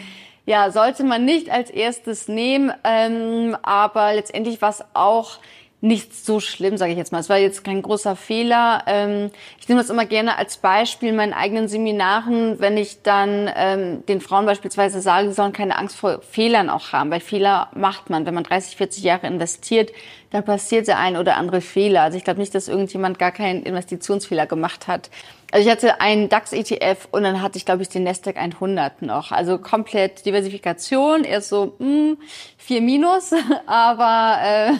ja, 0.45 0.71
sollte 0.71 1.03
man 1.03 1.25
nicht 1.25 1.51
als 1.51 1.69
erstes 1.69 2.27
nehmen, 2.27 2.73
ähm, 2.83 3.55
aber 3.61 4.13
letztendlich 4.13 4.61
war 4.61 4.71
es 4.71 4.83
auch 4.93 5.37
nicht 5.81 6.13
so 6.13 6.41
schlimm, 6.41 6.75
sage 6.75 6.91
ich 6.91 6.97
jetzt 6.97 7.13
mal. 7.13 7.19
Es 7.19 7.29
war 7.29 7.37
jetzt 7.37 7.63
kein 7.63 7.81
großer 7.81 8.17
Fehler. 8.17 8.83
Ähm, 8.85 9.31
ich 9.59 9.69
nehme 9.69 9.79
das 9.79 9.89
immer 9.89 10.05
gerne 10.05 10.37
als 10.37 10.57
Beispiel 10.57 11.09
in 11.09 11.15
meinen 11.15 11.33
eigenen 11.33 11.69
Seminaren, 11.69 12.59
wenn 12.59 12.75
ich 12.75 13.01
dann 13.01 13.49
ähm, 13.55 14.05
den 14.07 14.19
Frauen 14.19 14.45
beispielsweise 14.45 14.99
sage, 14.99 15.29
sie 15.29 15.35
sollen 15.35 15.53
keine 15.53 15.77
Angst 15.77 15.95
vor 15.95 16.21
Fehlern 16.21 16.69
auch 16.69 16.91
haben, 16.91 17.11
weil 17.11 17.21
Fehler 17.21 17.69
macht 17.75 18.09
man. 18.09 18.25
Wenn 18.25 18.33
man 18.33 18.43
30, 18.43 18.75
40 18.75 19.03
Jahre 19.03 19.27
investiert, 19.27 19.91
dann 20.31 20.43
passiert 20.43 20.87
der 20.87 20.99
ein 20.99 21.15
oder 21.15 21.37
andere 21.37 21.61
Fehler. 21.61 22.01
Also 22.01 22.17
ich 22.17 22.25
glaube 22.25 22.41
nicht, 22.41 22.53
dass 22.53 22.67
irgendjemand 22.67 23.17
gar 23.17 23.31
keinen 23.31 23.63
Investitionsfehler 23.63 24.47
gemacht 24.47 24.87
hat. 24.87 25.09
Also 25.51 25.67
ich 25.67 25.71
hatte 25.71 25.99
einen 25.99 26.29
DAX-ETF 26.29 27.07
und 27.11 27.23
dann 27.23 27.41
hatte 27.41 27.57
ich, 27.57 27.65
glaube 27.65 27.81
ich, 27.81 27.89
den 27.89 28.03
Nasdaq 28.03 28.37
100 28.37 29.01
noch. 29.01 29.31
Also 29.31 29.57
komplett 29.57 30.25
Diversifikation, 30.25 31.23
erst 31.23 31.49
so 31.49 31.73
mh, 31.79 31.85
hm, 31.85 32.17
vier 32.57 32.81
Minus, 32.81 33.31
aber 33.65 34.37
äh, 34.43 34.71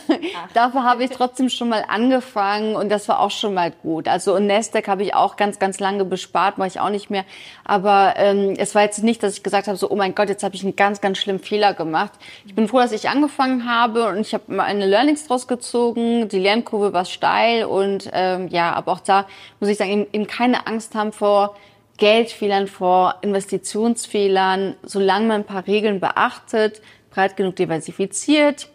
dafür 0.53 0.84
habe 0.84 1.03
ich 1.03 1.10
trotzdem 1.10 1.49
schon 1.49 1.69
mal 1.69 1.86
angefangen 1.88 2.75
und 2.75 2.89
das 2.89 3.08
war 3.10 3.19
auch 3.19 3.32
schon 3.32 3.55
mal 3.55 3.71
gut. 3.71 4.08
Also 4.08 4.36
und 4.36 4.45
Nasdaq 4.45 4.88
habe 4.88 5.01
ich 5.01 5.15
auch 5.15 5.38
ganz, 5.38 5.58
ganz 5.58 5.79
lange 5.79 6.05
bespart, 6.05 6.60
mache 6.60 6.67
ich 6.67 6.79
auch 6.79 6.91
nicht 6.91 7.10
mehr. 7.10 7.25
Aber 7.65 8.13
ähm, 8.17 8.53
es 8.58 8.75
war 8.75 8.84
jetzt 8.84 9.01
nicht, 9.03 9.23
dass 9.23 9.34
ich 9.34 9.43
gesagt 9.43 9.67
habe, 9.67 9.77
so 9.77 9.89
oh 9.89 9.95
mein 9.95 10.13
Gott, 10.13 10.29
jetzt 10.29 10.43
habe 10.43 10.55
ich 10.55 10.63
einen 10.63 10.75
ganz, 10.75 11.01
ganz 11.01 11.17
schlimmen 11.17 11.39
Fehler 11.39 11.73
gemacht. 11.73 12.12
Ich 12.45 12.53
bin 12.53 12.67
froh, 12.67 12.77
dass 12.77 12.91
ich 12.91 13.10
angefangen 13.10 13.67
habe 13.67 14.08
und 14.10 14.19
ich 14.19 14.36
habe 14.36 14.43
meine 14.47 14.86
Learnings 14.86 15.25
draus 15.25 15.47
gezogen. 15.47 16.29
Die 16.29 16.39
Lernkurve 16.39 16.93
war 16.93 17.05
steil 17.05 17.65
und 17.65 18.08
ähm, 18.13 18.49
ja, 18.49 18.73
aber 18.73 18.91
auch 18.91 18.99
da 18.99 19.25
muss 19.60 19.69
ich 19.69 19.77
sagen, 19.77 19.89
eben, 19.89 20.08
eben 20.13 20.27
keine 20.27 20.59
Angst 20.67 20.95
haben 20.95 21.12
vor 21.12 21.56
Geldfehlern, 21.98 22.67
vor 22.67 23.15
Investitionsfehlern, 23.22 24.76
solange 24.84 25.28
man 25.28 25.41
ein 25.41 25.45
paar 25.45 25.67
Regeln 25.67 26.00
beachtet 26.00 26.82
breit 27.10 27.38
genug 27.38 27.56
diversifiziert, 27.56 28.69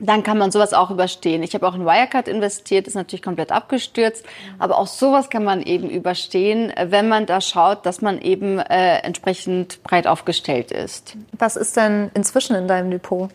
dann 0.00 0.22
kann 0.22 0.38
man 0.38 0.52
sowas 0.52 0.74
auch 0.74 0.90
überstehen. 0.90 1.42
Ich 1.42 1.54
habe 1.54 1.66
auch 1.66 1.74
in 1.74 1.84
Wirecard 1.84 2.28
investiert, 2.28 2.86
ist 2.86 2.94
natürlich 2.94 3.22
komplett 3.22 3.50
abgestürzt, 3.50 4.24
aber 4.58 4.78
auch 4.78 4.86
sowas 4.86 5.28
kann 5.28 5.42
man 5.42 5.60
eben 5.62 5.90
überstehen, 5.90 6.72
wenn 6.80 7.08
man 7.08 7.26
da 7.26 7.40
schaut, 7.40 7.84
dass 7.84 8.00
man 8.00 8.20
eben 8.20 8.58
äh, 8.58 8.98
entsprechend 8.98 9.82
breit 9.82 10.06
aufgestellt 10.06 10.70
ist. 10.70 11.16
Was 11.32 11.56
ist 11.56 11.76
denn 11.76 12.10
inzwischen 12.14 12.54
in 12.54 12.68
deinem 12.68 12.90
Depot? 12.90 13.30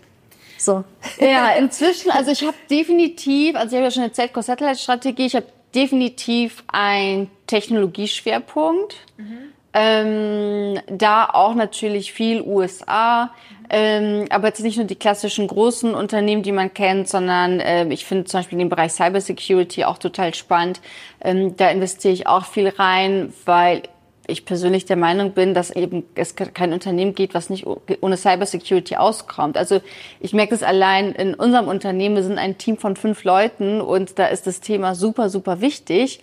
So. 0.58 0.86
Ja, 1.19 1.49
inzwischen, 1.60 2.12
also 2.12 2.32
ich 2.32 2.43
habe 2.43 2.56
definitiv, 2.69 3.58
also 3.58 3.71
ich 3.71 3.75
habe 3.75 3.86
ja 3.86 3.91
schon 3.91 4.03
eine 4.03 4.13
Z-Core-Satellite-Strategie, 4.13 5.25
ich 5.25 5.36
habe 5.36 5.47
definitiv 5.75 6.63
einen 6.67 7.29
Technologieschwerpunkt. 7.47 8.95
Mhm. 9.17 9.38
Ähm, 9.75 10.79
da 10.88 11.25
auch 11.25 11.55
natürlich 11.55 12.13
viel 12.13 12.41
USA, 12.41 13.31
ähm, 13.71 14.27
aber 14.29 14.49
jetzt 14.49 14.62
nicht 14.62 14.77
nur 14.77 14.86
die 14.86 14.95
klassischen 14.95 15.47
großen 15.47 15.95
Unternehmen, 15.95 16.43
die 16.43 16.51
man 16.51 16.75
kennt, 16.75 17.09
sondern 17.09 17.59
äh, 17.59 17.88
ich 17.88 18.05
finde 18.05 18.25
zum 18.25 18.41
Beispiel 18.41 18.59
den 18.59 18.69
Bereich 18.69 18.91
Cybersecurity 18.91 19.86
auch 19.86 19.97
total 19.97 20.36
spannend. 20.36 20.79
Ähm, 21.21 21.57
da 21.57 21.71
investiere 21.71 22.13
ich 22.13 22.27
auch 22.27 22.45
viel 22.45 22.67
rein, 22.67 23.33
weil 23.45 23.81
ich 24.27 24.45
persönlich 24.45 24.86
der 24.86 24.95
Meinung 24.95 25.31
bin, 25.31 25.53
dass 25.53 25.69
eben 25.71 26.05
es 26.15 26.36
kein 26.36 26.71
Unternehmen 26.73 27.13
geht, 27.13 27.33
was 27.33 27.49
nicht 27.49 27.65
ohne 27.65 28.17
Cybersecurity 28.17 28.95
auskommt. 28.95 29.57
Also 29.57 29.81
ich 30.19 30.33
merke 30.33 30.55
es 30.55 30.63
allein 30.63 31.12
in 31.12 31.33
unserem 31.33 31.67
Unternehmen, 31.67 32.15
wir 32.15 32.23
sind 32.23 32.38
ein 32.38 32.57
Team 32.57 32.77
von 32.77 32.95
fünf 32.95 33.23
Leuten 33.23 33.81
und 33.81 34.17
da 34.19 34.27
ist 34.27 34.47
das 34.47 34.62
Thema 34.62 34.95
super, 34.95 35.29
super 35.29 35.62
wichtig 35.62 36.21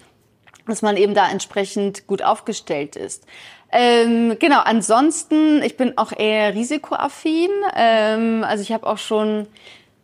dass 0.66 0.82
man 0.82 0.96
eben 0.96 1.14
da 1.14 1.28
entsprechend 1.28 2.06
gut 2.06 2.22
aufgestellt 2.22 2.96
ist. 2.96 3.26
Ähm, 3.72 4.36
genau, 4.38 4.60
ansonsten, 4.60 5.62
ich 5.62 5.76
bin 5.76 5.96
auch 5.96 6.12
eher 6.12 6.54
risikoaffin. 6.54 7.50
Ähm, 7.76 8.44
also 8.44 8.62
ich 8.62 8.72
habe 8.72 8.86
auch 8.86 8.98
schon 8.98 9.46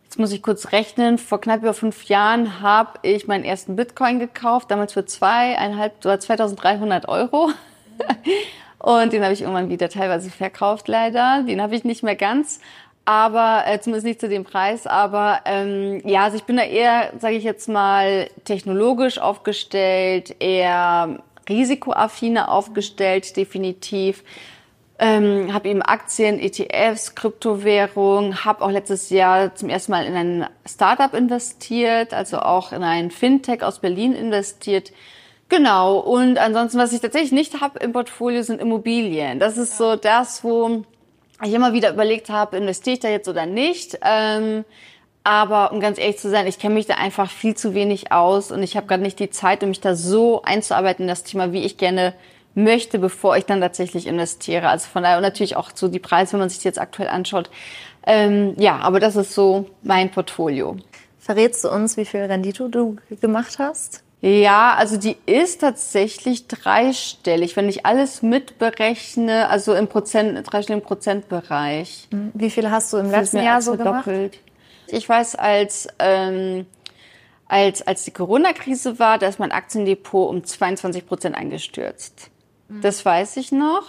Jetzt 0.03 0.19
muss 0.19 0.31
ich 0.31 0.41
kurz 0.41 0.71
rechnen. 0.71 1.17
Vor 1.17 1.41
knapp 1.41 1.63
über 1.63 1.73
fünf 1.73 2.05
Jahren 2.05 2.61
habe 2.61 2.97
ich 3.01 3.27
meinen 3.27 3.43
ersten 3.43 3.75
Bitcoin 3.75 4.19
gekauft, 4.19 4.71
damals 4.71 4.93
für 4.93 5.05
zweieinhalb 5.05 6.05
oder 6.05 6.15
2.300 6.15 7.09
Euro. 7.09 7.49
Und 8.79 9.11
den 9.11 9.23
habe 9.23 9.33
ich 9.33 9.41
irgendwann 9.41 9.69
wieder 9.69 9.89
teilweise 9.89 10.29
verkauft, 10.29 10.87
leider. 10.87 11.43
Den 11.43 11.61
habe 11.61 11.75
ich 11.75 11.83
nicht 11.83 12.03
mehr 12.03 12.15
ganz, 12.15 12.59
aber 13.05 13.63
äh, 13.65 13.79
zumindest 13.79 14.05
nicht 14.05 14.21
zu 14.21 14.29
dem 14.29 14.43
Preis. 14.43 14.85
Aber 14.85 15.39
ähm, 15.45 16.01
ja, 16.05 16.23
also 16.23 16.37
ich 16.37 16.43
bin 16.43 16.57
da 16.57 16.63
eher, 16.63 17.11
sage 17.19 17.35
ich 17.35 17.43
jetzt 17.43 17.67
mal, 17.69 18.29
technologisch 18.45 19.17
aufgestellt, 19.17 20.35
eher 20.39 21.19
risikoaffiner 21.49 22.51
aufgestellt, 22.51 23.35
definitiv. 23.35 24.23
Ähm, 24.99 25.53
habe 25.53 25.69
eben 25.69 25.83
Aktien, 25.83 26.39
ETFs, 26.39 27.13
Kryptowährung, 27.13 28.43
habe 28.45 28.63
auch 28.63 28.71
letztes 28.71 29.11
Jahr 29.11 29.53
zum 29.53 29.69
ersten 29.69 29.91
Mal 29.91 30.05
in 30.05 30.15
ein 30.15 30.49
Startup 30.65 31.13
investiert, 31.13 32.15
also 32.15 32.39
auch 32.39 32.71
in 32.71 32.83
ein 32.83 33.11
Fintech 33.11 33.63
aus 33.63 33.79
Berlin 33.79 34.13
investiert. 34.13 34.91
Genau. 35.49 35.99
Und 35.99 36.37
ansonsten, 36.37 36.77
was 36.77 36.93
ich 36.93 36.99
tatsächlich 36.99 37.31
nicht 37.31 37.61
habe 37.61 37.79
im 37.79 37.93
Portfolio, 37.93 38.41
sind 38.41 38.61
Immobilien. 38.61 39.39
Das 39.39 39.57
ist 39.57 39.77
so 39.77 39.95
das, 39.95 40.43
wo 40.43 40.83
ich 41.43 41.53
immer 41.53 41.73
wieder 41.73 41.91
überlegt 41.91 42.29
habe, 42.29 42.57
investiere 42.57 42.93
ich 42.95 42.99
da 42.99 43.09
jetzt 43.09 43.27
oder 43.27 43.45
nicht. 43.45 43.97
Ähm, 44.01 44.65
aber 45.23 45.73
um 45.73 45.79
ganz 45.79 45.99
ehrlich 45.99 46.17
zu 46.17 46.29
sein, 46.29 46.47
ich 46.47 46.57
kenne 46.57 46.75
mich 46.75 46.85
da 46.85 46.95
einfach 46.95 47.29
viel 47.29 47.55
zu 47.55 47.73
wenig 47.73 48.11
aus 48.11 48.51
und 48.51 48.63
ich 48.63 48.77
habe 48.77 48.87
gerade 48.87 49.03
nicht 49.03 49.19
die 49.19 49.29
Zeit, 49.29 49.61
um 49.61 49.69
mich 49.69 49.81
da 49.81 49.93
so 49.93 50.41
einzuarbeiten 50.41 51.03
in 51.03 51.09
das 51.09 51.23
Thema, 51.23 51.51
wie 51.51 51.63
ich 51.63 51.77
gerne 51.77 52.13
möchte, 52.55 52.97
bevor 52.97 53.37
ich 53.37 53.45
dann 53.45 53.61
tatsächlich 53.61 54.07
investiere. 54.07 54.69
Also 54.69 54.87
von 54.87 55.03
daher 55.03 55.17
und 55.17 55.23
natürlich 55.23 55.55
auch 55.55 55.71
so 55.73 55.89
die 55.89 55.99
Preise, 55.99 56.33
wenn 56.33 56.39
man 56.39 56.49
sich 56.49 56.59
die 56.59 56.67
jetzt 56.67 56.79
aktuell 56.79 57.09
anschaut. 57.09 57.49
Ähm, 58.05 58.55
ja, 58.57 58.77
aber 58.77 58.99
das 58.99 59.15
ist 59.15 59.33
so 59.33 59.69
mein 59.83 60.11
Portfolio. 60.11 60.77
Verrätst 61.19 61.65
du 61.65 61.69
uns, 61.69 61.97
wie 61.97 62.05
viel 62.05 62.21
Rendite 62.21 62.69
du 62.69 62.95
gemacht 63.19 63.59
hast? 63.59 64.03
Ja, 64.21 64.73
also 64.73 64.97
die 64.97 65.15
ist 65.27 65.61
tatsächlich 65.61 66.47
dreistellig, 66.47 67.55
wenn 67.55 67.69
ich 67.69 67.85
alles 67.85 68.23
mitberechne, 68.23 69.47
also 69.49 69.75
im 69.75 69.87
Prozent, 69.87 70.39
dreistelligen 70.51 70.85
Prozentbereich. 70.85 72.07
Hm, 72.11 72.31
wie 72.33 72.49
viel 72.49 72.71
hast 72.71 72.91
du 72.93 72.97
im 72.97 73.11
letzten 73.11 73.43
Jahr 73.43 73.61
so 73.61 73.77
gemacht? 73.77 74.09
Ich 74.87 75.07
weiß, 75.07 75.35
als, 75.35 75.87
ähm, 75.99 76.65
als, 77.47 77.85
als 77.85 78.05
die 78.05 78.11
Corona-Krise 78.11 78.97
war, 78.97 79.19
da 79.19 79.27
ist 79.27 79.37
mein 79.39 79.51
Aktiendepot 79.51 80.29
um 80.29 80.43
22 80.43 81.05
Prozent 81.05 81.35
eingestürzt. 81.35 82.31
Das 82.69 83.05
weiß 83.05 83.37
ich 83.37 83.53
noch. 83.53 83.83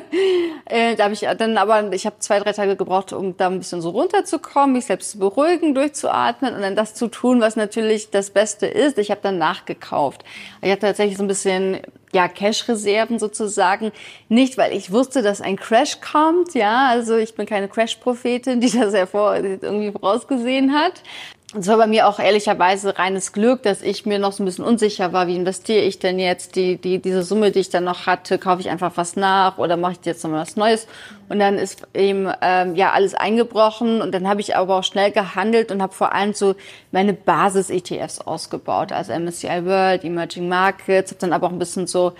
äh, 0.64 0.96
da 0.96 1.04
habe 1.04 1.14
ich 1.14 1.20
dann 1.20 1.58
aber, 1.58 1.92
ich 1.92 2.06
habe 2.06 2.16
zwei, 2.18 2.38
drei 2.38 2.52
Tage 2.52 2.74
gebraucht, 2.74 3.12
um 3.12 3.36
da 3.36 3.48
ein 3.48 3.58
bisschen 3.58 3.82
so 3.82 3.90
runterzukommen, 3.90 4.72
mich 4.72 4.86
selbst 4.86 5.10
zu 5.10 5.18
beruhigen, 5.18 5.74
durchzuatmen 5.74 6.54
und 6.54 6.62
dann 6.62 6.76
das 6.76 6.94
zu 6.94 7.08
tun, 7.08 7.42
was 7.42 7.56
natürlich 7.56 8.10
das 8.10 8.30
Beste 8.30 8.66
ist. 8.66 8.96
Ich 8.98 9.10
habe 9.10 9.20
dann 9.22 9.36
nachgekauft. 9.36 10.24
Ich 10.62 10.70
hatte 10.70 10.86
tatsächlich 10.86 11.18
so 11.18 11.24
ein 11.24 11.28
bisschen 11.28 11.80
ja 12.14 12.26
Cash-Reserven 12.26 13.18
sozusagen. 13.18 13.92
Nicht, 14.30 14.56
weil 14.56 14.74
ich 14.74 14.90
wusste, 14.90 15.20
dass 15.20 15.42
ein 15.42 15.56
Crash 15.56 16.00
kommt, 16.00 16.54
ja, 16.54 16.88
also 16.88 17.16
ich 17.16 17.34
bin 17.34 17.44
keine 17.44 17.68
Crash-Prophetin, 17.68 18.60
die 18.60 18.70
das 18.70 18.94
ja 18.94 19.04
vor, 19.04 19.36
irgendwie 19.36 19.92
vorausgesehen 19.92 20.72
hat, 20.72 21.02
es 21.54 21.68
war 21.68 21.76
bei 21.76 21.86
mir 21.86 22.08
auch 22.08 22.18
ehrlicherweise 22.18 22.98
reines 22.98 23.32
Glück, 23.32 23.62
dass 23.62 23.80
ich 23.80 24.04
mir 24.04 24.18
noch 24.18 24.32
so 24.32 24.42
ein 24.42 24.46
bisschen 24.46 24.64
unsicher 24.64 25.12
war, 25.12 25.28
wie 25.28 25.36
investiere 25.36 25.82
ich 25.82 26.00
denn 26.00 26.18
jetzt 26.18 26.56
die, 26.56 26.76
die, 26.76 26.98
diese 27.00 27.22
Summe, 27.22 27.52
die 27.52 27.60
ich 27.60 27.70
dann 27.70 27.84
noch 27.84 28.06
hatte, 28.06 28.38
kaufe 28.38 28.60
ich 28.60 28.68
einfach 28.68 28.96
was 28.96 29.14
nach 29.14 29.56
oder 29.56 29.76
mache 29.76 29.92
ich 29.92 30.04
jetzt 30.04 30.24
noch 30.24 30.32
mal 30.32 30.40
was 30.40 30.56
Neues? 30.56 30.88
Und 31.28 31.38
dann 31.38 31.56
ist 31.56 31.86
eben 31.94 32.28
ähm, 32.42 32.74
ja 32.74 32.90
alles 32.90 33.14
eingebrochen 33.14 34.02
und 34.02 34.12
dann 34.12 34.26
habe 34.26 34.40
ich 34.40 34.56
aber 34.56 34.76
auch 34.76 34.84
schnell 34.84 35.12
gehandelt 35.12 35.70
und 35.70 35.82
habe 35.82 35.94
vor 35.94 36.12
allem 36.12 36.34
so 36.34 36.56
meine 36.90 37.12
Basis-ETFs 37.12 38.22
ausgebaut, 38.22 38.90
also 38.90 39.12
MSCI 39.12 39.64
World, 39.64 40.02
Emerging 40.02 40.48
Markets, 40.48 41.12
habe 41.12 41.20
dann 41.20 41.32
aber 41.32 41.46
auch 41.46 41.52
ein 41.52 41.60
bisschen 41.60 41.86
so 41.86 42.14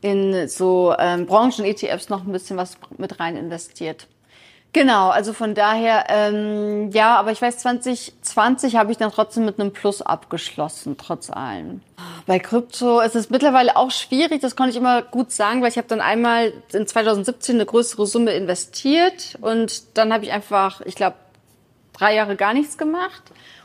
in 0.00 0.48
so 0.48 0.94
ähm, 0.98 1.26
Branchen-ETFs 1.26 2.08
noch 2.08 2.26
ein 2.26 2.32
bisschen 2.32 2.56
was 2.56 2.76
mit 2.98 3.20
rein 3.20 3.36
investiert. 3.36 4.08
Genau, 4.74 5.10
also 5.10 5.32
von 5.32 5.54
daher, 5.54 6.06
ähm, 6.08 6.90
ja, 6.90 7.14
aber 7.14 7.30
ich 7.30 7.40
weiß, 7.40 7.58
2020 7.58 8.74
habe 8.74 8.90
ich 8.90 8.98
dann 8.98 9.12
trotzdem 9.12 9.44
mit 9.44 9.60
einem 9.60 9.72
Plus 9.72 10.02
abgeschlossen, 10.02 10.96
trotz 10.98 11.30
allem. 11.30 11.80
Bei 12.26 12.40
Krypto 12.40 12.98
ist 12.98 13.14
es 13.14 13.30
mittlerweile 13.30 13.76
auch 13.76 13.92
schwierig, 13.92 14.40
das 14.40 14.56
konnte 14.56 14.72
ich 14.72 14.76
immer 14.76 15.02
gut 15.02 15.30
sagen, 15.30 15.62
weil 15.62 15.68
ich 15.68 15.78
habe 15.78 15.86
dann 15.86 16.00
einmal 16.00 16.52
in 16.72 16.88
2017 16.88 17.54
eine 17.54 17.66
größere 17.66 18.04
Summe 18.04 18.32
investiert 18.32 19.38
und 19.40 19.96
dann 19.96 20.12
habe 20.12 20.24
ich 20.24 20.32
einfach, 20.32 20.80
ich 20.80 20.96
glaube, 20.96 21.14
drei 21.92 22.16
Jahre 22.16 22.34
gar 22.34 22.52
nichts 22.52 22.76
gemacht. 22.76 23.22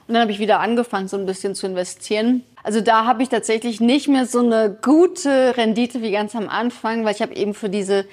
Und 0.08 0.14
dann 0.14 0.22
habe 0.22 0.32
ich 0.32 0.40
wieder 0.40 0.60
angefangen, 0.60 1.08
so 1.08 1.18
ein 1.18 1.28
bisschen 1.28 1.54
zu 1.54 1.68
investieren. 1.68 2.44
Also 2.64 2.82
da 2.82 3.06
habe 3.06 3.22
ich 3.22 3.30
tatsächlich 3.30 3.80
nicht 3.80 4.08
mehr 4.08 4.26
so 4.26 4.40
eine 4.40 4.76
gute 4.82 5.56
Rendite 5.56 6.02
wie 6.02 6.12
ganz 6.12 6.36
am 6.36 6.50
Anfang, 6.50 7.06
weil 7.06 7.14
ich 7.14 7.22
habe 7.22 7.36
eben 7.36 7.54
für 7.54 7.70
diese 7.70 8.06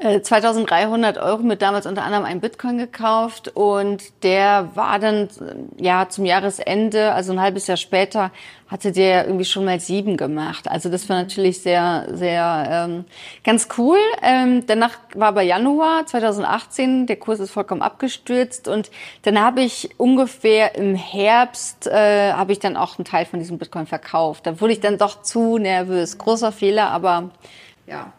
2300 0.00 1.16
äh, 1.16 1.20
Euro 1.20 1.42
mit 1.42 1.60
damals 1.60 1.84
unter 1.84 2.02
anderem 2.02 2.24
ein 2.24 2.40
Bitcoin 2.40 2.78
gekauft 2.78 3.48
und 3.54 4.02
der 4.22 4.70
war 4.74 4.98
dann 4.98 5.28
ja 5.76 6.08
zum 6.08 6.24
Jahresende, 6.24 7.12
also 7.12 7.32
ein 7.32 7.40
halbes 7.40 7.66
Jahr 7.66 7.76
später, 7.76 8.30
hatte 8.68 8.92
der 8.92 9.26
irgendwie 9.26 9.44
schon 9.44 9.66
mal 9.66 9.78
sieben 9.78 10.16
gemacht. 10.16 10.68
Also 10.68 10.88
das 10.88 11.06
war 11.10 11.16
natürlich 11.16 11.60
sehr, 11.60 12.06
sehr 12.12 12.86
ähm, 12.88 13.04
ganz 13.44 13.68
cool. 13.76 13.98
Ähm, 14.22 14.64
danach 14.66 14.96
war 15.14 15.28
aber 15.28 15.42
Januar 15.42 16.06
2018, 16.06 17.06
der 17.06 17.16
Kurs 17.16 17.38
ist 17.38 17.50
vollkommen 17.50 17.82
abgestürzt 17.82 18.68
und 18.68 18.90
dann 19.22 19.38
habe 19.38 19.60
ich 19.60 19.90
ungefähr 19.98 20.76
im 20.76 20.94
Herbst 20.94 21.86
äh, 21.88 22.32
habe 22.32 22.52
ich 22.52 22.58
dann 22.58 22.78
auch 22.78 22.96
einen 22.98 23.04
Teil 23.04 23.26
von 23.26 23.38
diesem 23.38 23.58
Bitcoin 23.58 23.86
verkauft. 23.86 24.46
Da 24.46 24.62
wurde 24.62 24.72
ich 24.72 24.80
dann 24.80 24.96
doch 24.96 25.20
zu 25.20 25.58
nervös. 25.58 26.16
Großer 26.16 26.52
Fehler, 26.52 26.90
aber 26.90 27.30
ja. 27.86 28.14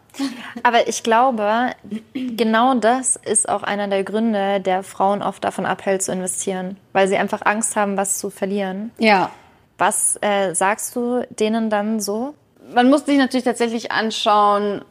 Aber 0.62 0.88
ich 0.88 1.02
glaube, 1.02 1.72
genau 2.14 2.74
das 2.74 3.16
ist 3.16 3.48
auch 3.48 3.62
einer 3.62 3.88
der 3.88 4.04
Gründe, 4.04 4.60
der 4.60 4.82
Frauen 4.82 5.22
oft 5.22 5.42
davon 5.44 5.66
abhält 5.66 6.02
zu 6.02 6.12
investieren, 6.12 6.76
weil 6.92 7.08
sie 7.08 7.16
einfach 7.16 7.42
Angst 7.44 7.76
haben, 7.76 7.96
was 7.96 8.18
zu 8.18 8.30
verlieren. 8.30 8.90
Ja. 8.98 9.30
Was 9.78 10.18
äh, 10.20 10.54
sagst 10.54 10.94
du 10.96 11.26
denen 11.30 11.70
dann 11.70 12.00
so? 12.00 12.34
Man 12.72 12.88
muss 12.88 13.04
sich 13.04 13.18
natürlich 13.18 13.44
tatsächlich 13.44 13.90
anschauen, 13.90 14.82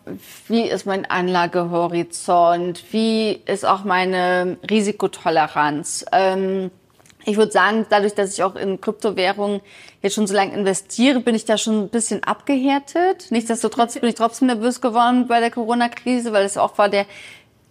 wie 0.48 0.64
ist 0.64 0.86
mein 0.86 1.10
Anlagehorizont, 1.10 2.84
wie 2.92 3.42
ist 3.46 3.66
auch 3.66 3.86
meine 3.86 4.58
Risikotoleranz. 4.70 6.06
Ähm, 6.12 6.70
ich 7.26 7.38
würde 7.38 7.52
sagen, 7.52 7.86
dadurch, 7.90 8.14
dass 8.14 8.34
ich 8.34 8.44
auch 8.44 8.56
in 8.56 8.82
Kryptowährungen 8.82 9.62
jetzt 10.02 10.16
schon 10.16 10.28
so 10.28 10.34
lange 10.34 10.54
investiere, 10.54 11.20
bin 11.20 11.36
ich 11.36 11.46
da 11.46 11.58
schon 11.58 11.84
ein 11.84 11.90
bisschen 11.90 12.24
abgehärtet. 12.24 13.28
Nichtsdestotrotz 13.30 14.00
bin 14.00 14.10
ich 14.10 14.16
trotzdem 14.16 14.48
nervös 14.48 14.82
geworden 14.82 15.28
bei 15.28 15.40
der 15.40 15.52
Corona-Krise, 15.52 16.34
weil 16.34 16.46
es 16.46 16.58
auch 16.58 16.78
war 16.78 16.90
der, 16.90 17.06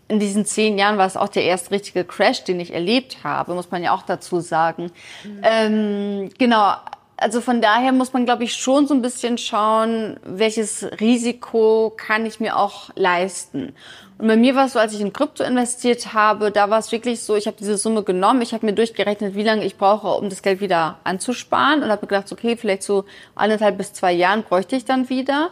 in 0.08 0.18
diesen 0.18 0.44
zehn 0.44 0.78
Jahren 0.78 0.98
war 0.98 1.06
es 1.06 1.16
auch 1.16 1.28
der 1.28 1.44
erste 1.44 1.70
richtige 1.72 2.04
Crash, 2.04 2.44
den 2.44 2.60
ich 2.60 2.74
erlebt 2.74 3.18
habe, 3.22 3.54
muss 3.54 3.70
man 3.70 3.82
ja 3.82 3.94
auch 3.94 4.02
dazu 4.02 4.40
sagen. 4.40 4.90
Mhm. 5.24 5.40
Ähm, 5.42 6.30
genau. 6.38 6.74
Also 7.16 7.42
von 7.42 7.60
daher 7.60 7.92
muss 7.92 8.14
man, 8.14 8.24
glaube 8.24 8.44
ich, 8.44 8.54
schon 8.54 8.86
so 8.86 8.94
ein 8.94 9.02
bisschen 9.02 9.36
schauen, 9.36 10.18
welches 10.24 10.86
Risiko 11.00 11.92
kann 11.94 12.24
ich 12.24 12.40
mir 12.40 12.56
auch 12.56 12.90
leisten. 12.94 13.74
Und 14.20 14.28
bei 14.28 14.36
mir 14.36 14.54
war 14.54 14.66
es 14.66 14.74
so, 14.74 14.78
als 14.78 14.92
ich 14.92 15.00
in 15.00 15.14
Krypto 15.14 15.42
investiert 15.42 16.12
habe, 16.12 16.50
da 16.50 16.68
war 16.68 16.78
es 16.78 16.92
wirklich 16.92 17.22
so, 17.22 17.36
ich 17.36 17.46
habe 17.46 17.56
diese 17.58 17.78
Summe 17.78 18.02
genommen, 18.02 18.42
ich 18.42 18.52
habe 18.52 18.66
mir 18.66 18.74
durchgerechnet, 18.74 19.34
wie 19.34 19.42
lange 19.42 19.64
ich 19.64 19.78
brauche, 19.78 20.08
um 20.08 20.28
das 20.28 20.42
Geld 20.42 20.60
wieder 20.60 20.98
anzusparen 21.04 21.82
und 21.82 21.88
habe 21.88 22.06
gedacht, 22.06 22.30
okay, 22.30 22.54
vielleicht 22.58 22.82
so 22.82 23.06
anderthalb 23.34 23.78
bis 23.78 23.94
zwei 23.94 24.12
Jahren 24.12 24.42
bräuchte 24.42 24.76
ich 24.76 24.84
dann 24.84 25.08
wieder. 25.08 25.48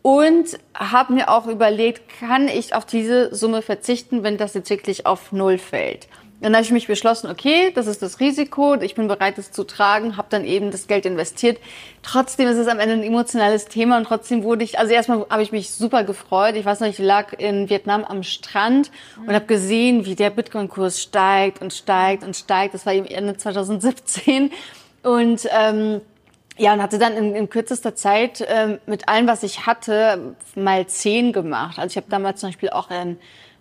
Und 0.00 0.58
habe 0.74 1.12
mir 1.12 1.28
auch 1.28 1.48
überlegt, 1.48 2.08
kann 2.18 2.48
ich 2.48 2.74
auf 2.74 2.86
diese 2.86 3.34
Summe 3.34 3.60
verzichten, 3.60 4.22
wenn 4.22 4.38
das 4.38 4.54
jetzt 4.54 4.70
wirklich 4.70 5.04
auf 5.04 5.30
Null 5.32 5.58
fällt. 5.58 6.08
Dann 6.40 6.54
habe 6.54 6.62
ich 6.62 6.70
mich 6.70 6.86
beschlossen, 6.86 7.28
okay, 7.28 7.72
das 7.74 7.88
ist 7.88 8.00
das 8.00 8.20
Risiko, 8.20 8.74
ich 8.80 8.94
bin 8.94 9.08
bereit, 9.08 9.38
es 9.38 9.50
zu 9.50 9.64
tragen, 9.64 10.16
habe 10.16 10.28
dann 10.30 10.44
eben 10.44 10.70
das 10.70 10.86
Geld 10.86 11.04
investiert. 11.04 11.58
Trotzdem 12.02 12.46
ist 12.46 12.58
es 12.58 12.68
am 12.68 12.78
Ende 12.78 12.94
ein 12.94 13.02
emotionales 13.02 13.66
Thema 13.66 13.98
und 13.98 14.04
trotzdem 14.04 14.44
wurde 14.44 14.62
ich, 14.62 14.78
also 14.78 14.92
erstmal 14.92 15.26
habe 15.30 15.42
ich 15.42 15.50
mich 15.50 15.70
super 15.70 16.04
gefreut. 16.04 16.54
Ich 16.54 16.64
weiß 16.64 16.78
noch, 16.78 16.88
ich 16.88 16.98
lag 16.98 17.32
in 17.32 17.68
Vietnam 17.68 18.04
am 18.04 18.22
Strand 18.22 18.92
und 19.26 19.34
habe 19.34 19.46
gesehen, 19.46 20.04
wie 20.04 20.14
der 20.14 20.30
Bitcoin-Kurs 20.30 21.02
steigt 21.02 21.60
und 21.60 21.72
steigt 21.72 22.22
und 22.22 22.36
steigt. 22.36 22.74
Das 22.74 22.86
war 22.86 22.94
eben 22.94 23.06
Ende 23.06 23.36
2017 23.36 24.52
und 25.02 25.48
ähm, 25.50 26.00
ja, 26.56 26.72
und 26.72 26.82
hatte 26.82 26.98
dann 26.98 27.16
in, 27.16 27.34
in 27.34 27.48
kürzester 27.48 27.94
Zeit 27.94 28.44
ähm, 28.48 28.78
mit 28.86 29.08
allem, 29.08 29.26
was 29.26 29.42
ich 29.42 29.66
hatte, 29.66 30.34
mal 30.54 30.86
zehn 30.86 31.32
gemacht. 31.32 31.78
Also 31.78 31.92
ich 31.92 31.96
habe 31.96 32.10
damals 32.10 32.40
zum 32.40 32.50
Beispiel 32.50 32.70
auch 32.70 32.90
ein 32.90 33.16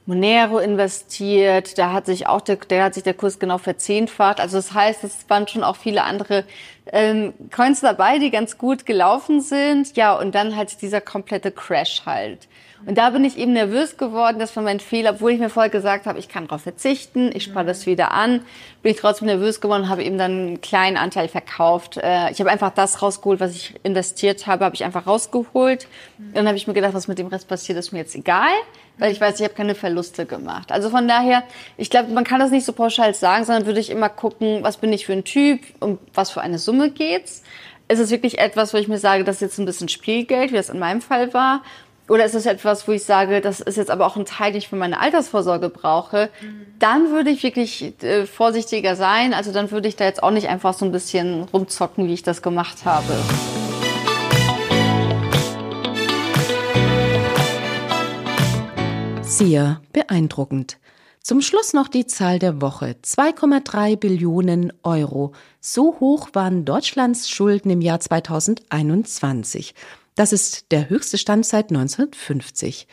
Monero 0.07 0.59
investiert, 0.59 1.77
da 1.77 1.91
hat 1.91 2.05
sich 2.05 2.27
auch 2.27 2.39
der, 2.39 2.55
der 2.55 2.85
hat 2.85 2.93
sich 2.93 3.03
der 3.03 3.13
Kurs 3.13 3.39
genau 3.39 3.58
verzehnfacht. 3.58 4.39
Also 4.39 4.58
das 4.58 4.73
heißt, 4.73 5.03
es 5.03 5.29
waren 5.29 5.47
schon 5.49 5.65
auch 5.65 5.75
viele 5.75 6.03
andere 6.03 6.45
ähm, 6.91 7.33
Coins 7.53 7.81
dabei, 7.81 8.17
die 8.17 8.31
ganz 8.31 8.58
gut 8.58 8.85
gelaufen 8.85 9.41
sind. 9.41 9.97
Ja, 9.97 10.17
und 10.17 10.33
dann 10.33 10.55
halt 10.55 10.81
dieser 10.81 11.01
komplette 11.01 11.51
Crash 11.51 12.03
halt. 12.05 12.47
Und 12.88 12.98
da 12.98 13.10
bin 13.10 13.25
ich 13.25 13.38
eben 13.38 13.52
nervös 13.52 13.98
geworden, 13.98 14.40
das 14.40 14.56
war 14.56 14.63
mein 14.63 14.79
Fehler, 14.79 15.12
obwohl 15.12 15.33
ich 15.33 15.40
mir 15.40 15.50
vorher 15.50 15.69
gesagt 15.69 16.06
habe, 16.06 16.17
ich 16.19 16.29
kann 16.29 16.48
darauf 16.48 16.62
verzichten, 16.62 17.31
ich 17.33 17.44
spare 17.44 17.65
das 17.65 17.85
wieder 17.85 18.13
an, 18.13 18.40
bin 18.81 18.94
ich 18.94 18.98
trotzdem 18.98 19.25
nervös 19.25 19.60
geworden 19.60 19.83
und 19.83 19.90
habe 19.90 20.06
eben 20.06 20.17
dann 20.17 20.31
einen 20.31 20.62
kleinen 20.62 20.96
Anteil 20.96 21.27
verkauft. 21.27 21.98
Äh, 21.98 22.31
ich 22.31 22.40
habe 22.40 22.50
einfach 22.50 22.71
das 22.71 23.02
rausgeholt, 23.02 23.42
was 23.42 23.54
ich 23.54 23.75
investiert 23.83 24.48
habe, 24.48 24.63
habe 24.63 24.73
ich 24.73 24.85
einfach 24.85 25.06
rausgeholt. 25.06 25.85
Dann 26.33 26.48
habe 26.48 26.56
ich 26.56 26.65
mir 26.65 26.73
gedacht, 26.73 26.94
was 26.94 27.10
mit 27.10 27.19
dem 27.19 27.27
Rest 27.27 27.50
passiert, 27.50 27.77
ist 27.77 27.92
mir 27.92 28.00
jetzt 28.00 28.15
egal 28.15 28.54
weil 28.98 29.12
ich 29.12 29.21
weiß, 29.21 29.40
ich 29.40 29.44
habe 29.44 29.54
keine 29.54 29.75
Verluste 29.75 30.25
gemacht. 30.25 30.71
Also 30.71 30.90
von 30.90 31.08
daher, 31.08 31.44
ich 31.77 31.92
glaube, 31.92 32.12
man 32.12 32.23
kann 32.23 32.40
das 32.40 32.52
nicht 32.52 32.65
so 32.65 32.73
pauschal 32.73 33.13
sagen, 33.13 33.46
sondern 33.46 33.65
würde 33.65 33.79
ich 33.79 33.90
immer 33.90 34.10
gucken, 34.10 34.63
was 34.63 34.77
bin 34.77 34.92
ich 34.92 35.06
für 35.06 35.13
ein 35.13 35.23
Typ, 35.23 35.62
um 35.79 36.00
was 36.13 36.31
für 36.31 36.42
eine 36.42 36.58
Summe 36.58 36.90
geht's. 36.90 37.44
Ist 37.90 38.00
es 38.00 38.10
wirklich 38.10 38.40
etwas, 38.40 38.73
wo 38.73 38.77
ich 38.77 38.88
mir 38.88 38.98
sage, 38.98 39.23
das 39.23 39.35
ist 39.35 39.42
jetzt 39.42 39.60
ein 39.60 39.65
bisschen 39.65 39.88
Spielgeld, 39.88 40.52
wie 40.52 40.58
das 40.58 40.69
in 40.69 40.79
meinem 40.79 41.02
Fall 41.02 41.33
war? 41.33 41.62
Oder 42.10 42.23
ist 42.23 42.35
es 42.35 42.45
etwas, 42.45 42.87
wo 42.87 42.93
ich 42.93 43.03
sage, 43.03 43.41
das 43.41 43.60
ist 43.60 43.75
jetzt 43.75 43.91
aber 43.91 44.05
auch 44.05 44.15
ein 44.15 44.23
Teil, 44.23 44.53
den 44.53 44.60
ich 44.60 44.69
für 44.69 44.77
meine 44.77 45.01
Altersvorsorge 45.01 45.67
brauche? 45.69 46.29
Dann 46.79 47.12
würde 47.12 47.31
ich 47.31 47.43
wirklich 47.43 48.01
äh, 48.01 48.25
vorsichtiger 48.25 48.95
sein. 48.95 49.33
Also 49.33 49.51
dann 49.51 49.69
würde 49.71 49.89
ich 49.89 49.97
da 49.97 50.05
jetzt 50.05 50.23
auch 50.23 50.31
nicht 50.31 50.47
einfach 50.47 50.73
so 50.73 50.85
ein 50.85 50.93
bisschen 50.93 51.43
rumzocken, 51.43 52.08
wie 52.08 52.13
ich 52.13 52.23
das 52.23 52.41
gemacht 52.41 52.85
habe. 52.85 53.13
Sehr 59.23 59.81
beeindruckend. 59.91 60.77
Zum 61.21 61.41
Schluss 61.41 61.73
noch 61.73 61.89
die 61.89 62.08
Zahl 62.08 62.39
der 62.39 62.62
Woche. 62.62 62.95
2,3 63.03 63.97
Billionen 63.97 64.71
Euro. 64.83 65.33
So 65.60 65.97
hoch 65.99 66.29
waren 66.31 66.63
Deutschlands 66.63 67.29
Schulden 67.29 67.69
im 67.69 67.81
Jahr 67.81 67.99
2021. 67.99 69.75
Das 70.17 70.33
ist 70.33 70.71
der 70.71 70.89
höchste 70.89 71.19
Stand 71.19 71.45
seit 71.45 71.69
1950. 71.69 72.87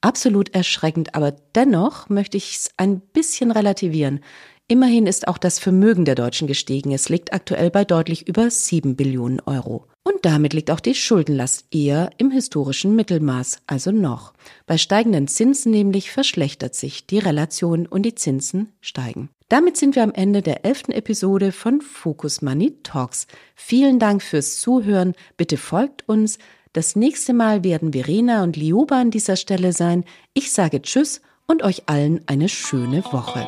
Absolut 0.00 0.52
erschreckend, 0.54 1.14
aber 1.14 1.30
dennoch 1.54 2.08
möchte 2.08 2.36
ich 2.36 2.56
es 2.56 2.70
ein 2.76 3.00
bisschen 3.00 3.52
relativieren. 3.52 4.20
Immerhin 4.66 5.06
ist 5.06 5.28
auch 5.28 5.38
das 5.38 5.60
Vermögen 5.60 6.04
der 6.04 6.16
Deutschen 6.16 6.48
gestiegen. 6.48 6.90
Es 6.90 7.08
liegt 7.08 7.32
aktuell 7.32 7.70
bei 7.70 7.84
deutlich 7.84 8.26
über 8.26 8.50
7 8.50 8.96
Billionen 8.96 9.40
Euro. 9.46 9.86
Und 10.02 10.16
damit 10.22 10.52
liegt 10.52 10.70
auch 10.72 10.80
die 10.80 10.96
Schuldenlast 10.96 11.66
eher 11.70 12.10
im 12.18 12.32
historischen 12.32 12.96
Mittelmaß, 12.96 13.58
also 13.68 13.92
noch. 13.92 14.32
Bei 14.66 14.76
steigenden 14.76 15.28
Zinsen 15.28 15.70
nämlich 15.70 16.10
verschlechtert 16.10 16.74
sich 16.74 17.06
die 17.06 17.20
Relation 17.20 17.86
und 17.86 18.02
die 18.02 18.16
Zinsen 18.16 18.72
steigen. 18.80 19.30
Damit 19.48 19.76
sind 19.76 19.94
wir 19.94 20.02
am 20.02 20.12
Ende 20.12 20.42
der 20.42 20.64
elften 20.64 20.90
Episode 20.90 21.52
von 21.52 21.80
Focus 21.80 22.42
Money 22.42 22.78
Talks. 22.82 23.28
Vielen 23.54 24.00
Dank 24.00 24.22
fürs 24.22 24.58
Zuhören. 24.58 25.12
Bitte 25.36 25.56
folgt 25.56 26.08
uns. 26.08 26.38
Das 26.74 26.96
nächste 26.96 27.34
Mal 27.34 27.62
werden 27.62 27.92
Verena 27.92 28.42
und 28.42 28.56
Lioba 28.56 29.00
an 29.00 29.12
dieser 29.12 29.36
Stelle 29.36 29.72
sein. 29.72 30.04
Ich 30.32 30.50
sage 30.50 30.82
Tschüss 30.82 31.22
und 31.46 31.62
euch 31.62 31.84
allen 31.86 32.22
eine 32.26 32.48
schöne 32.48 33.04
Woche. 33.12 33.46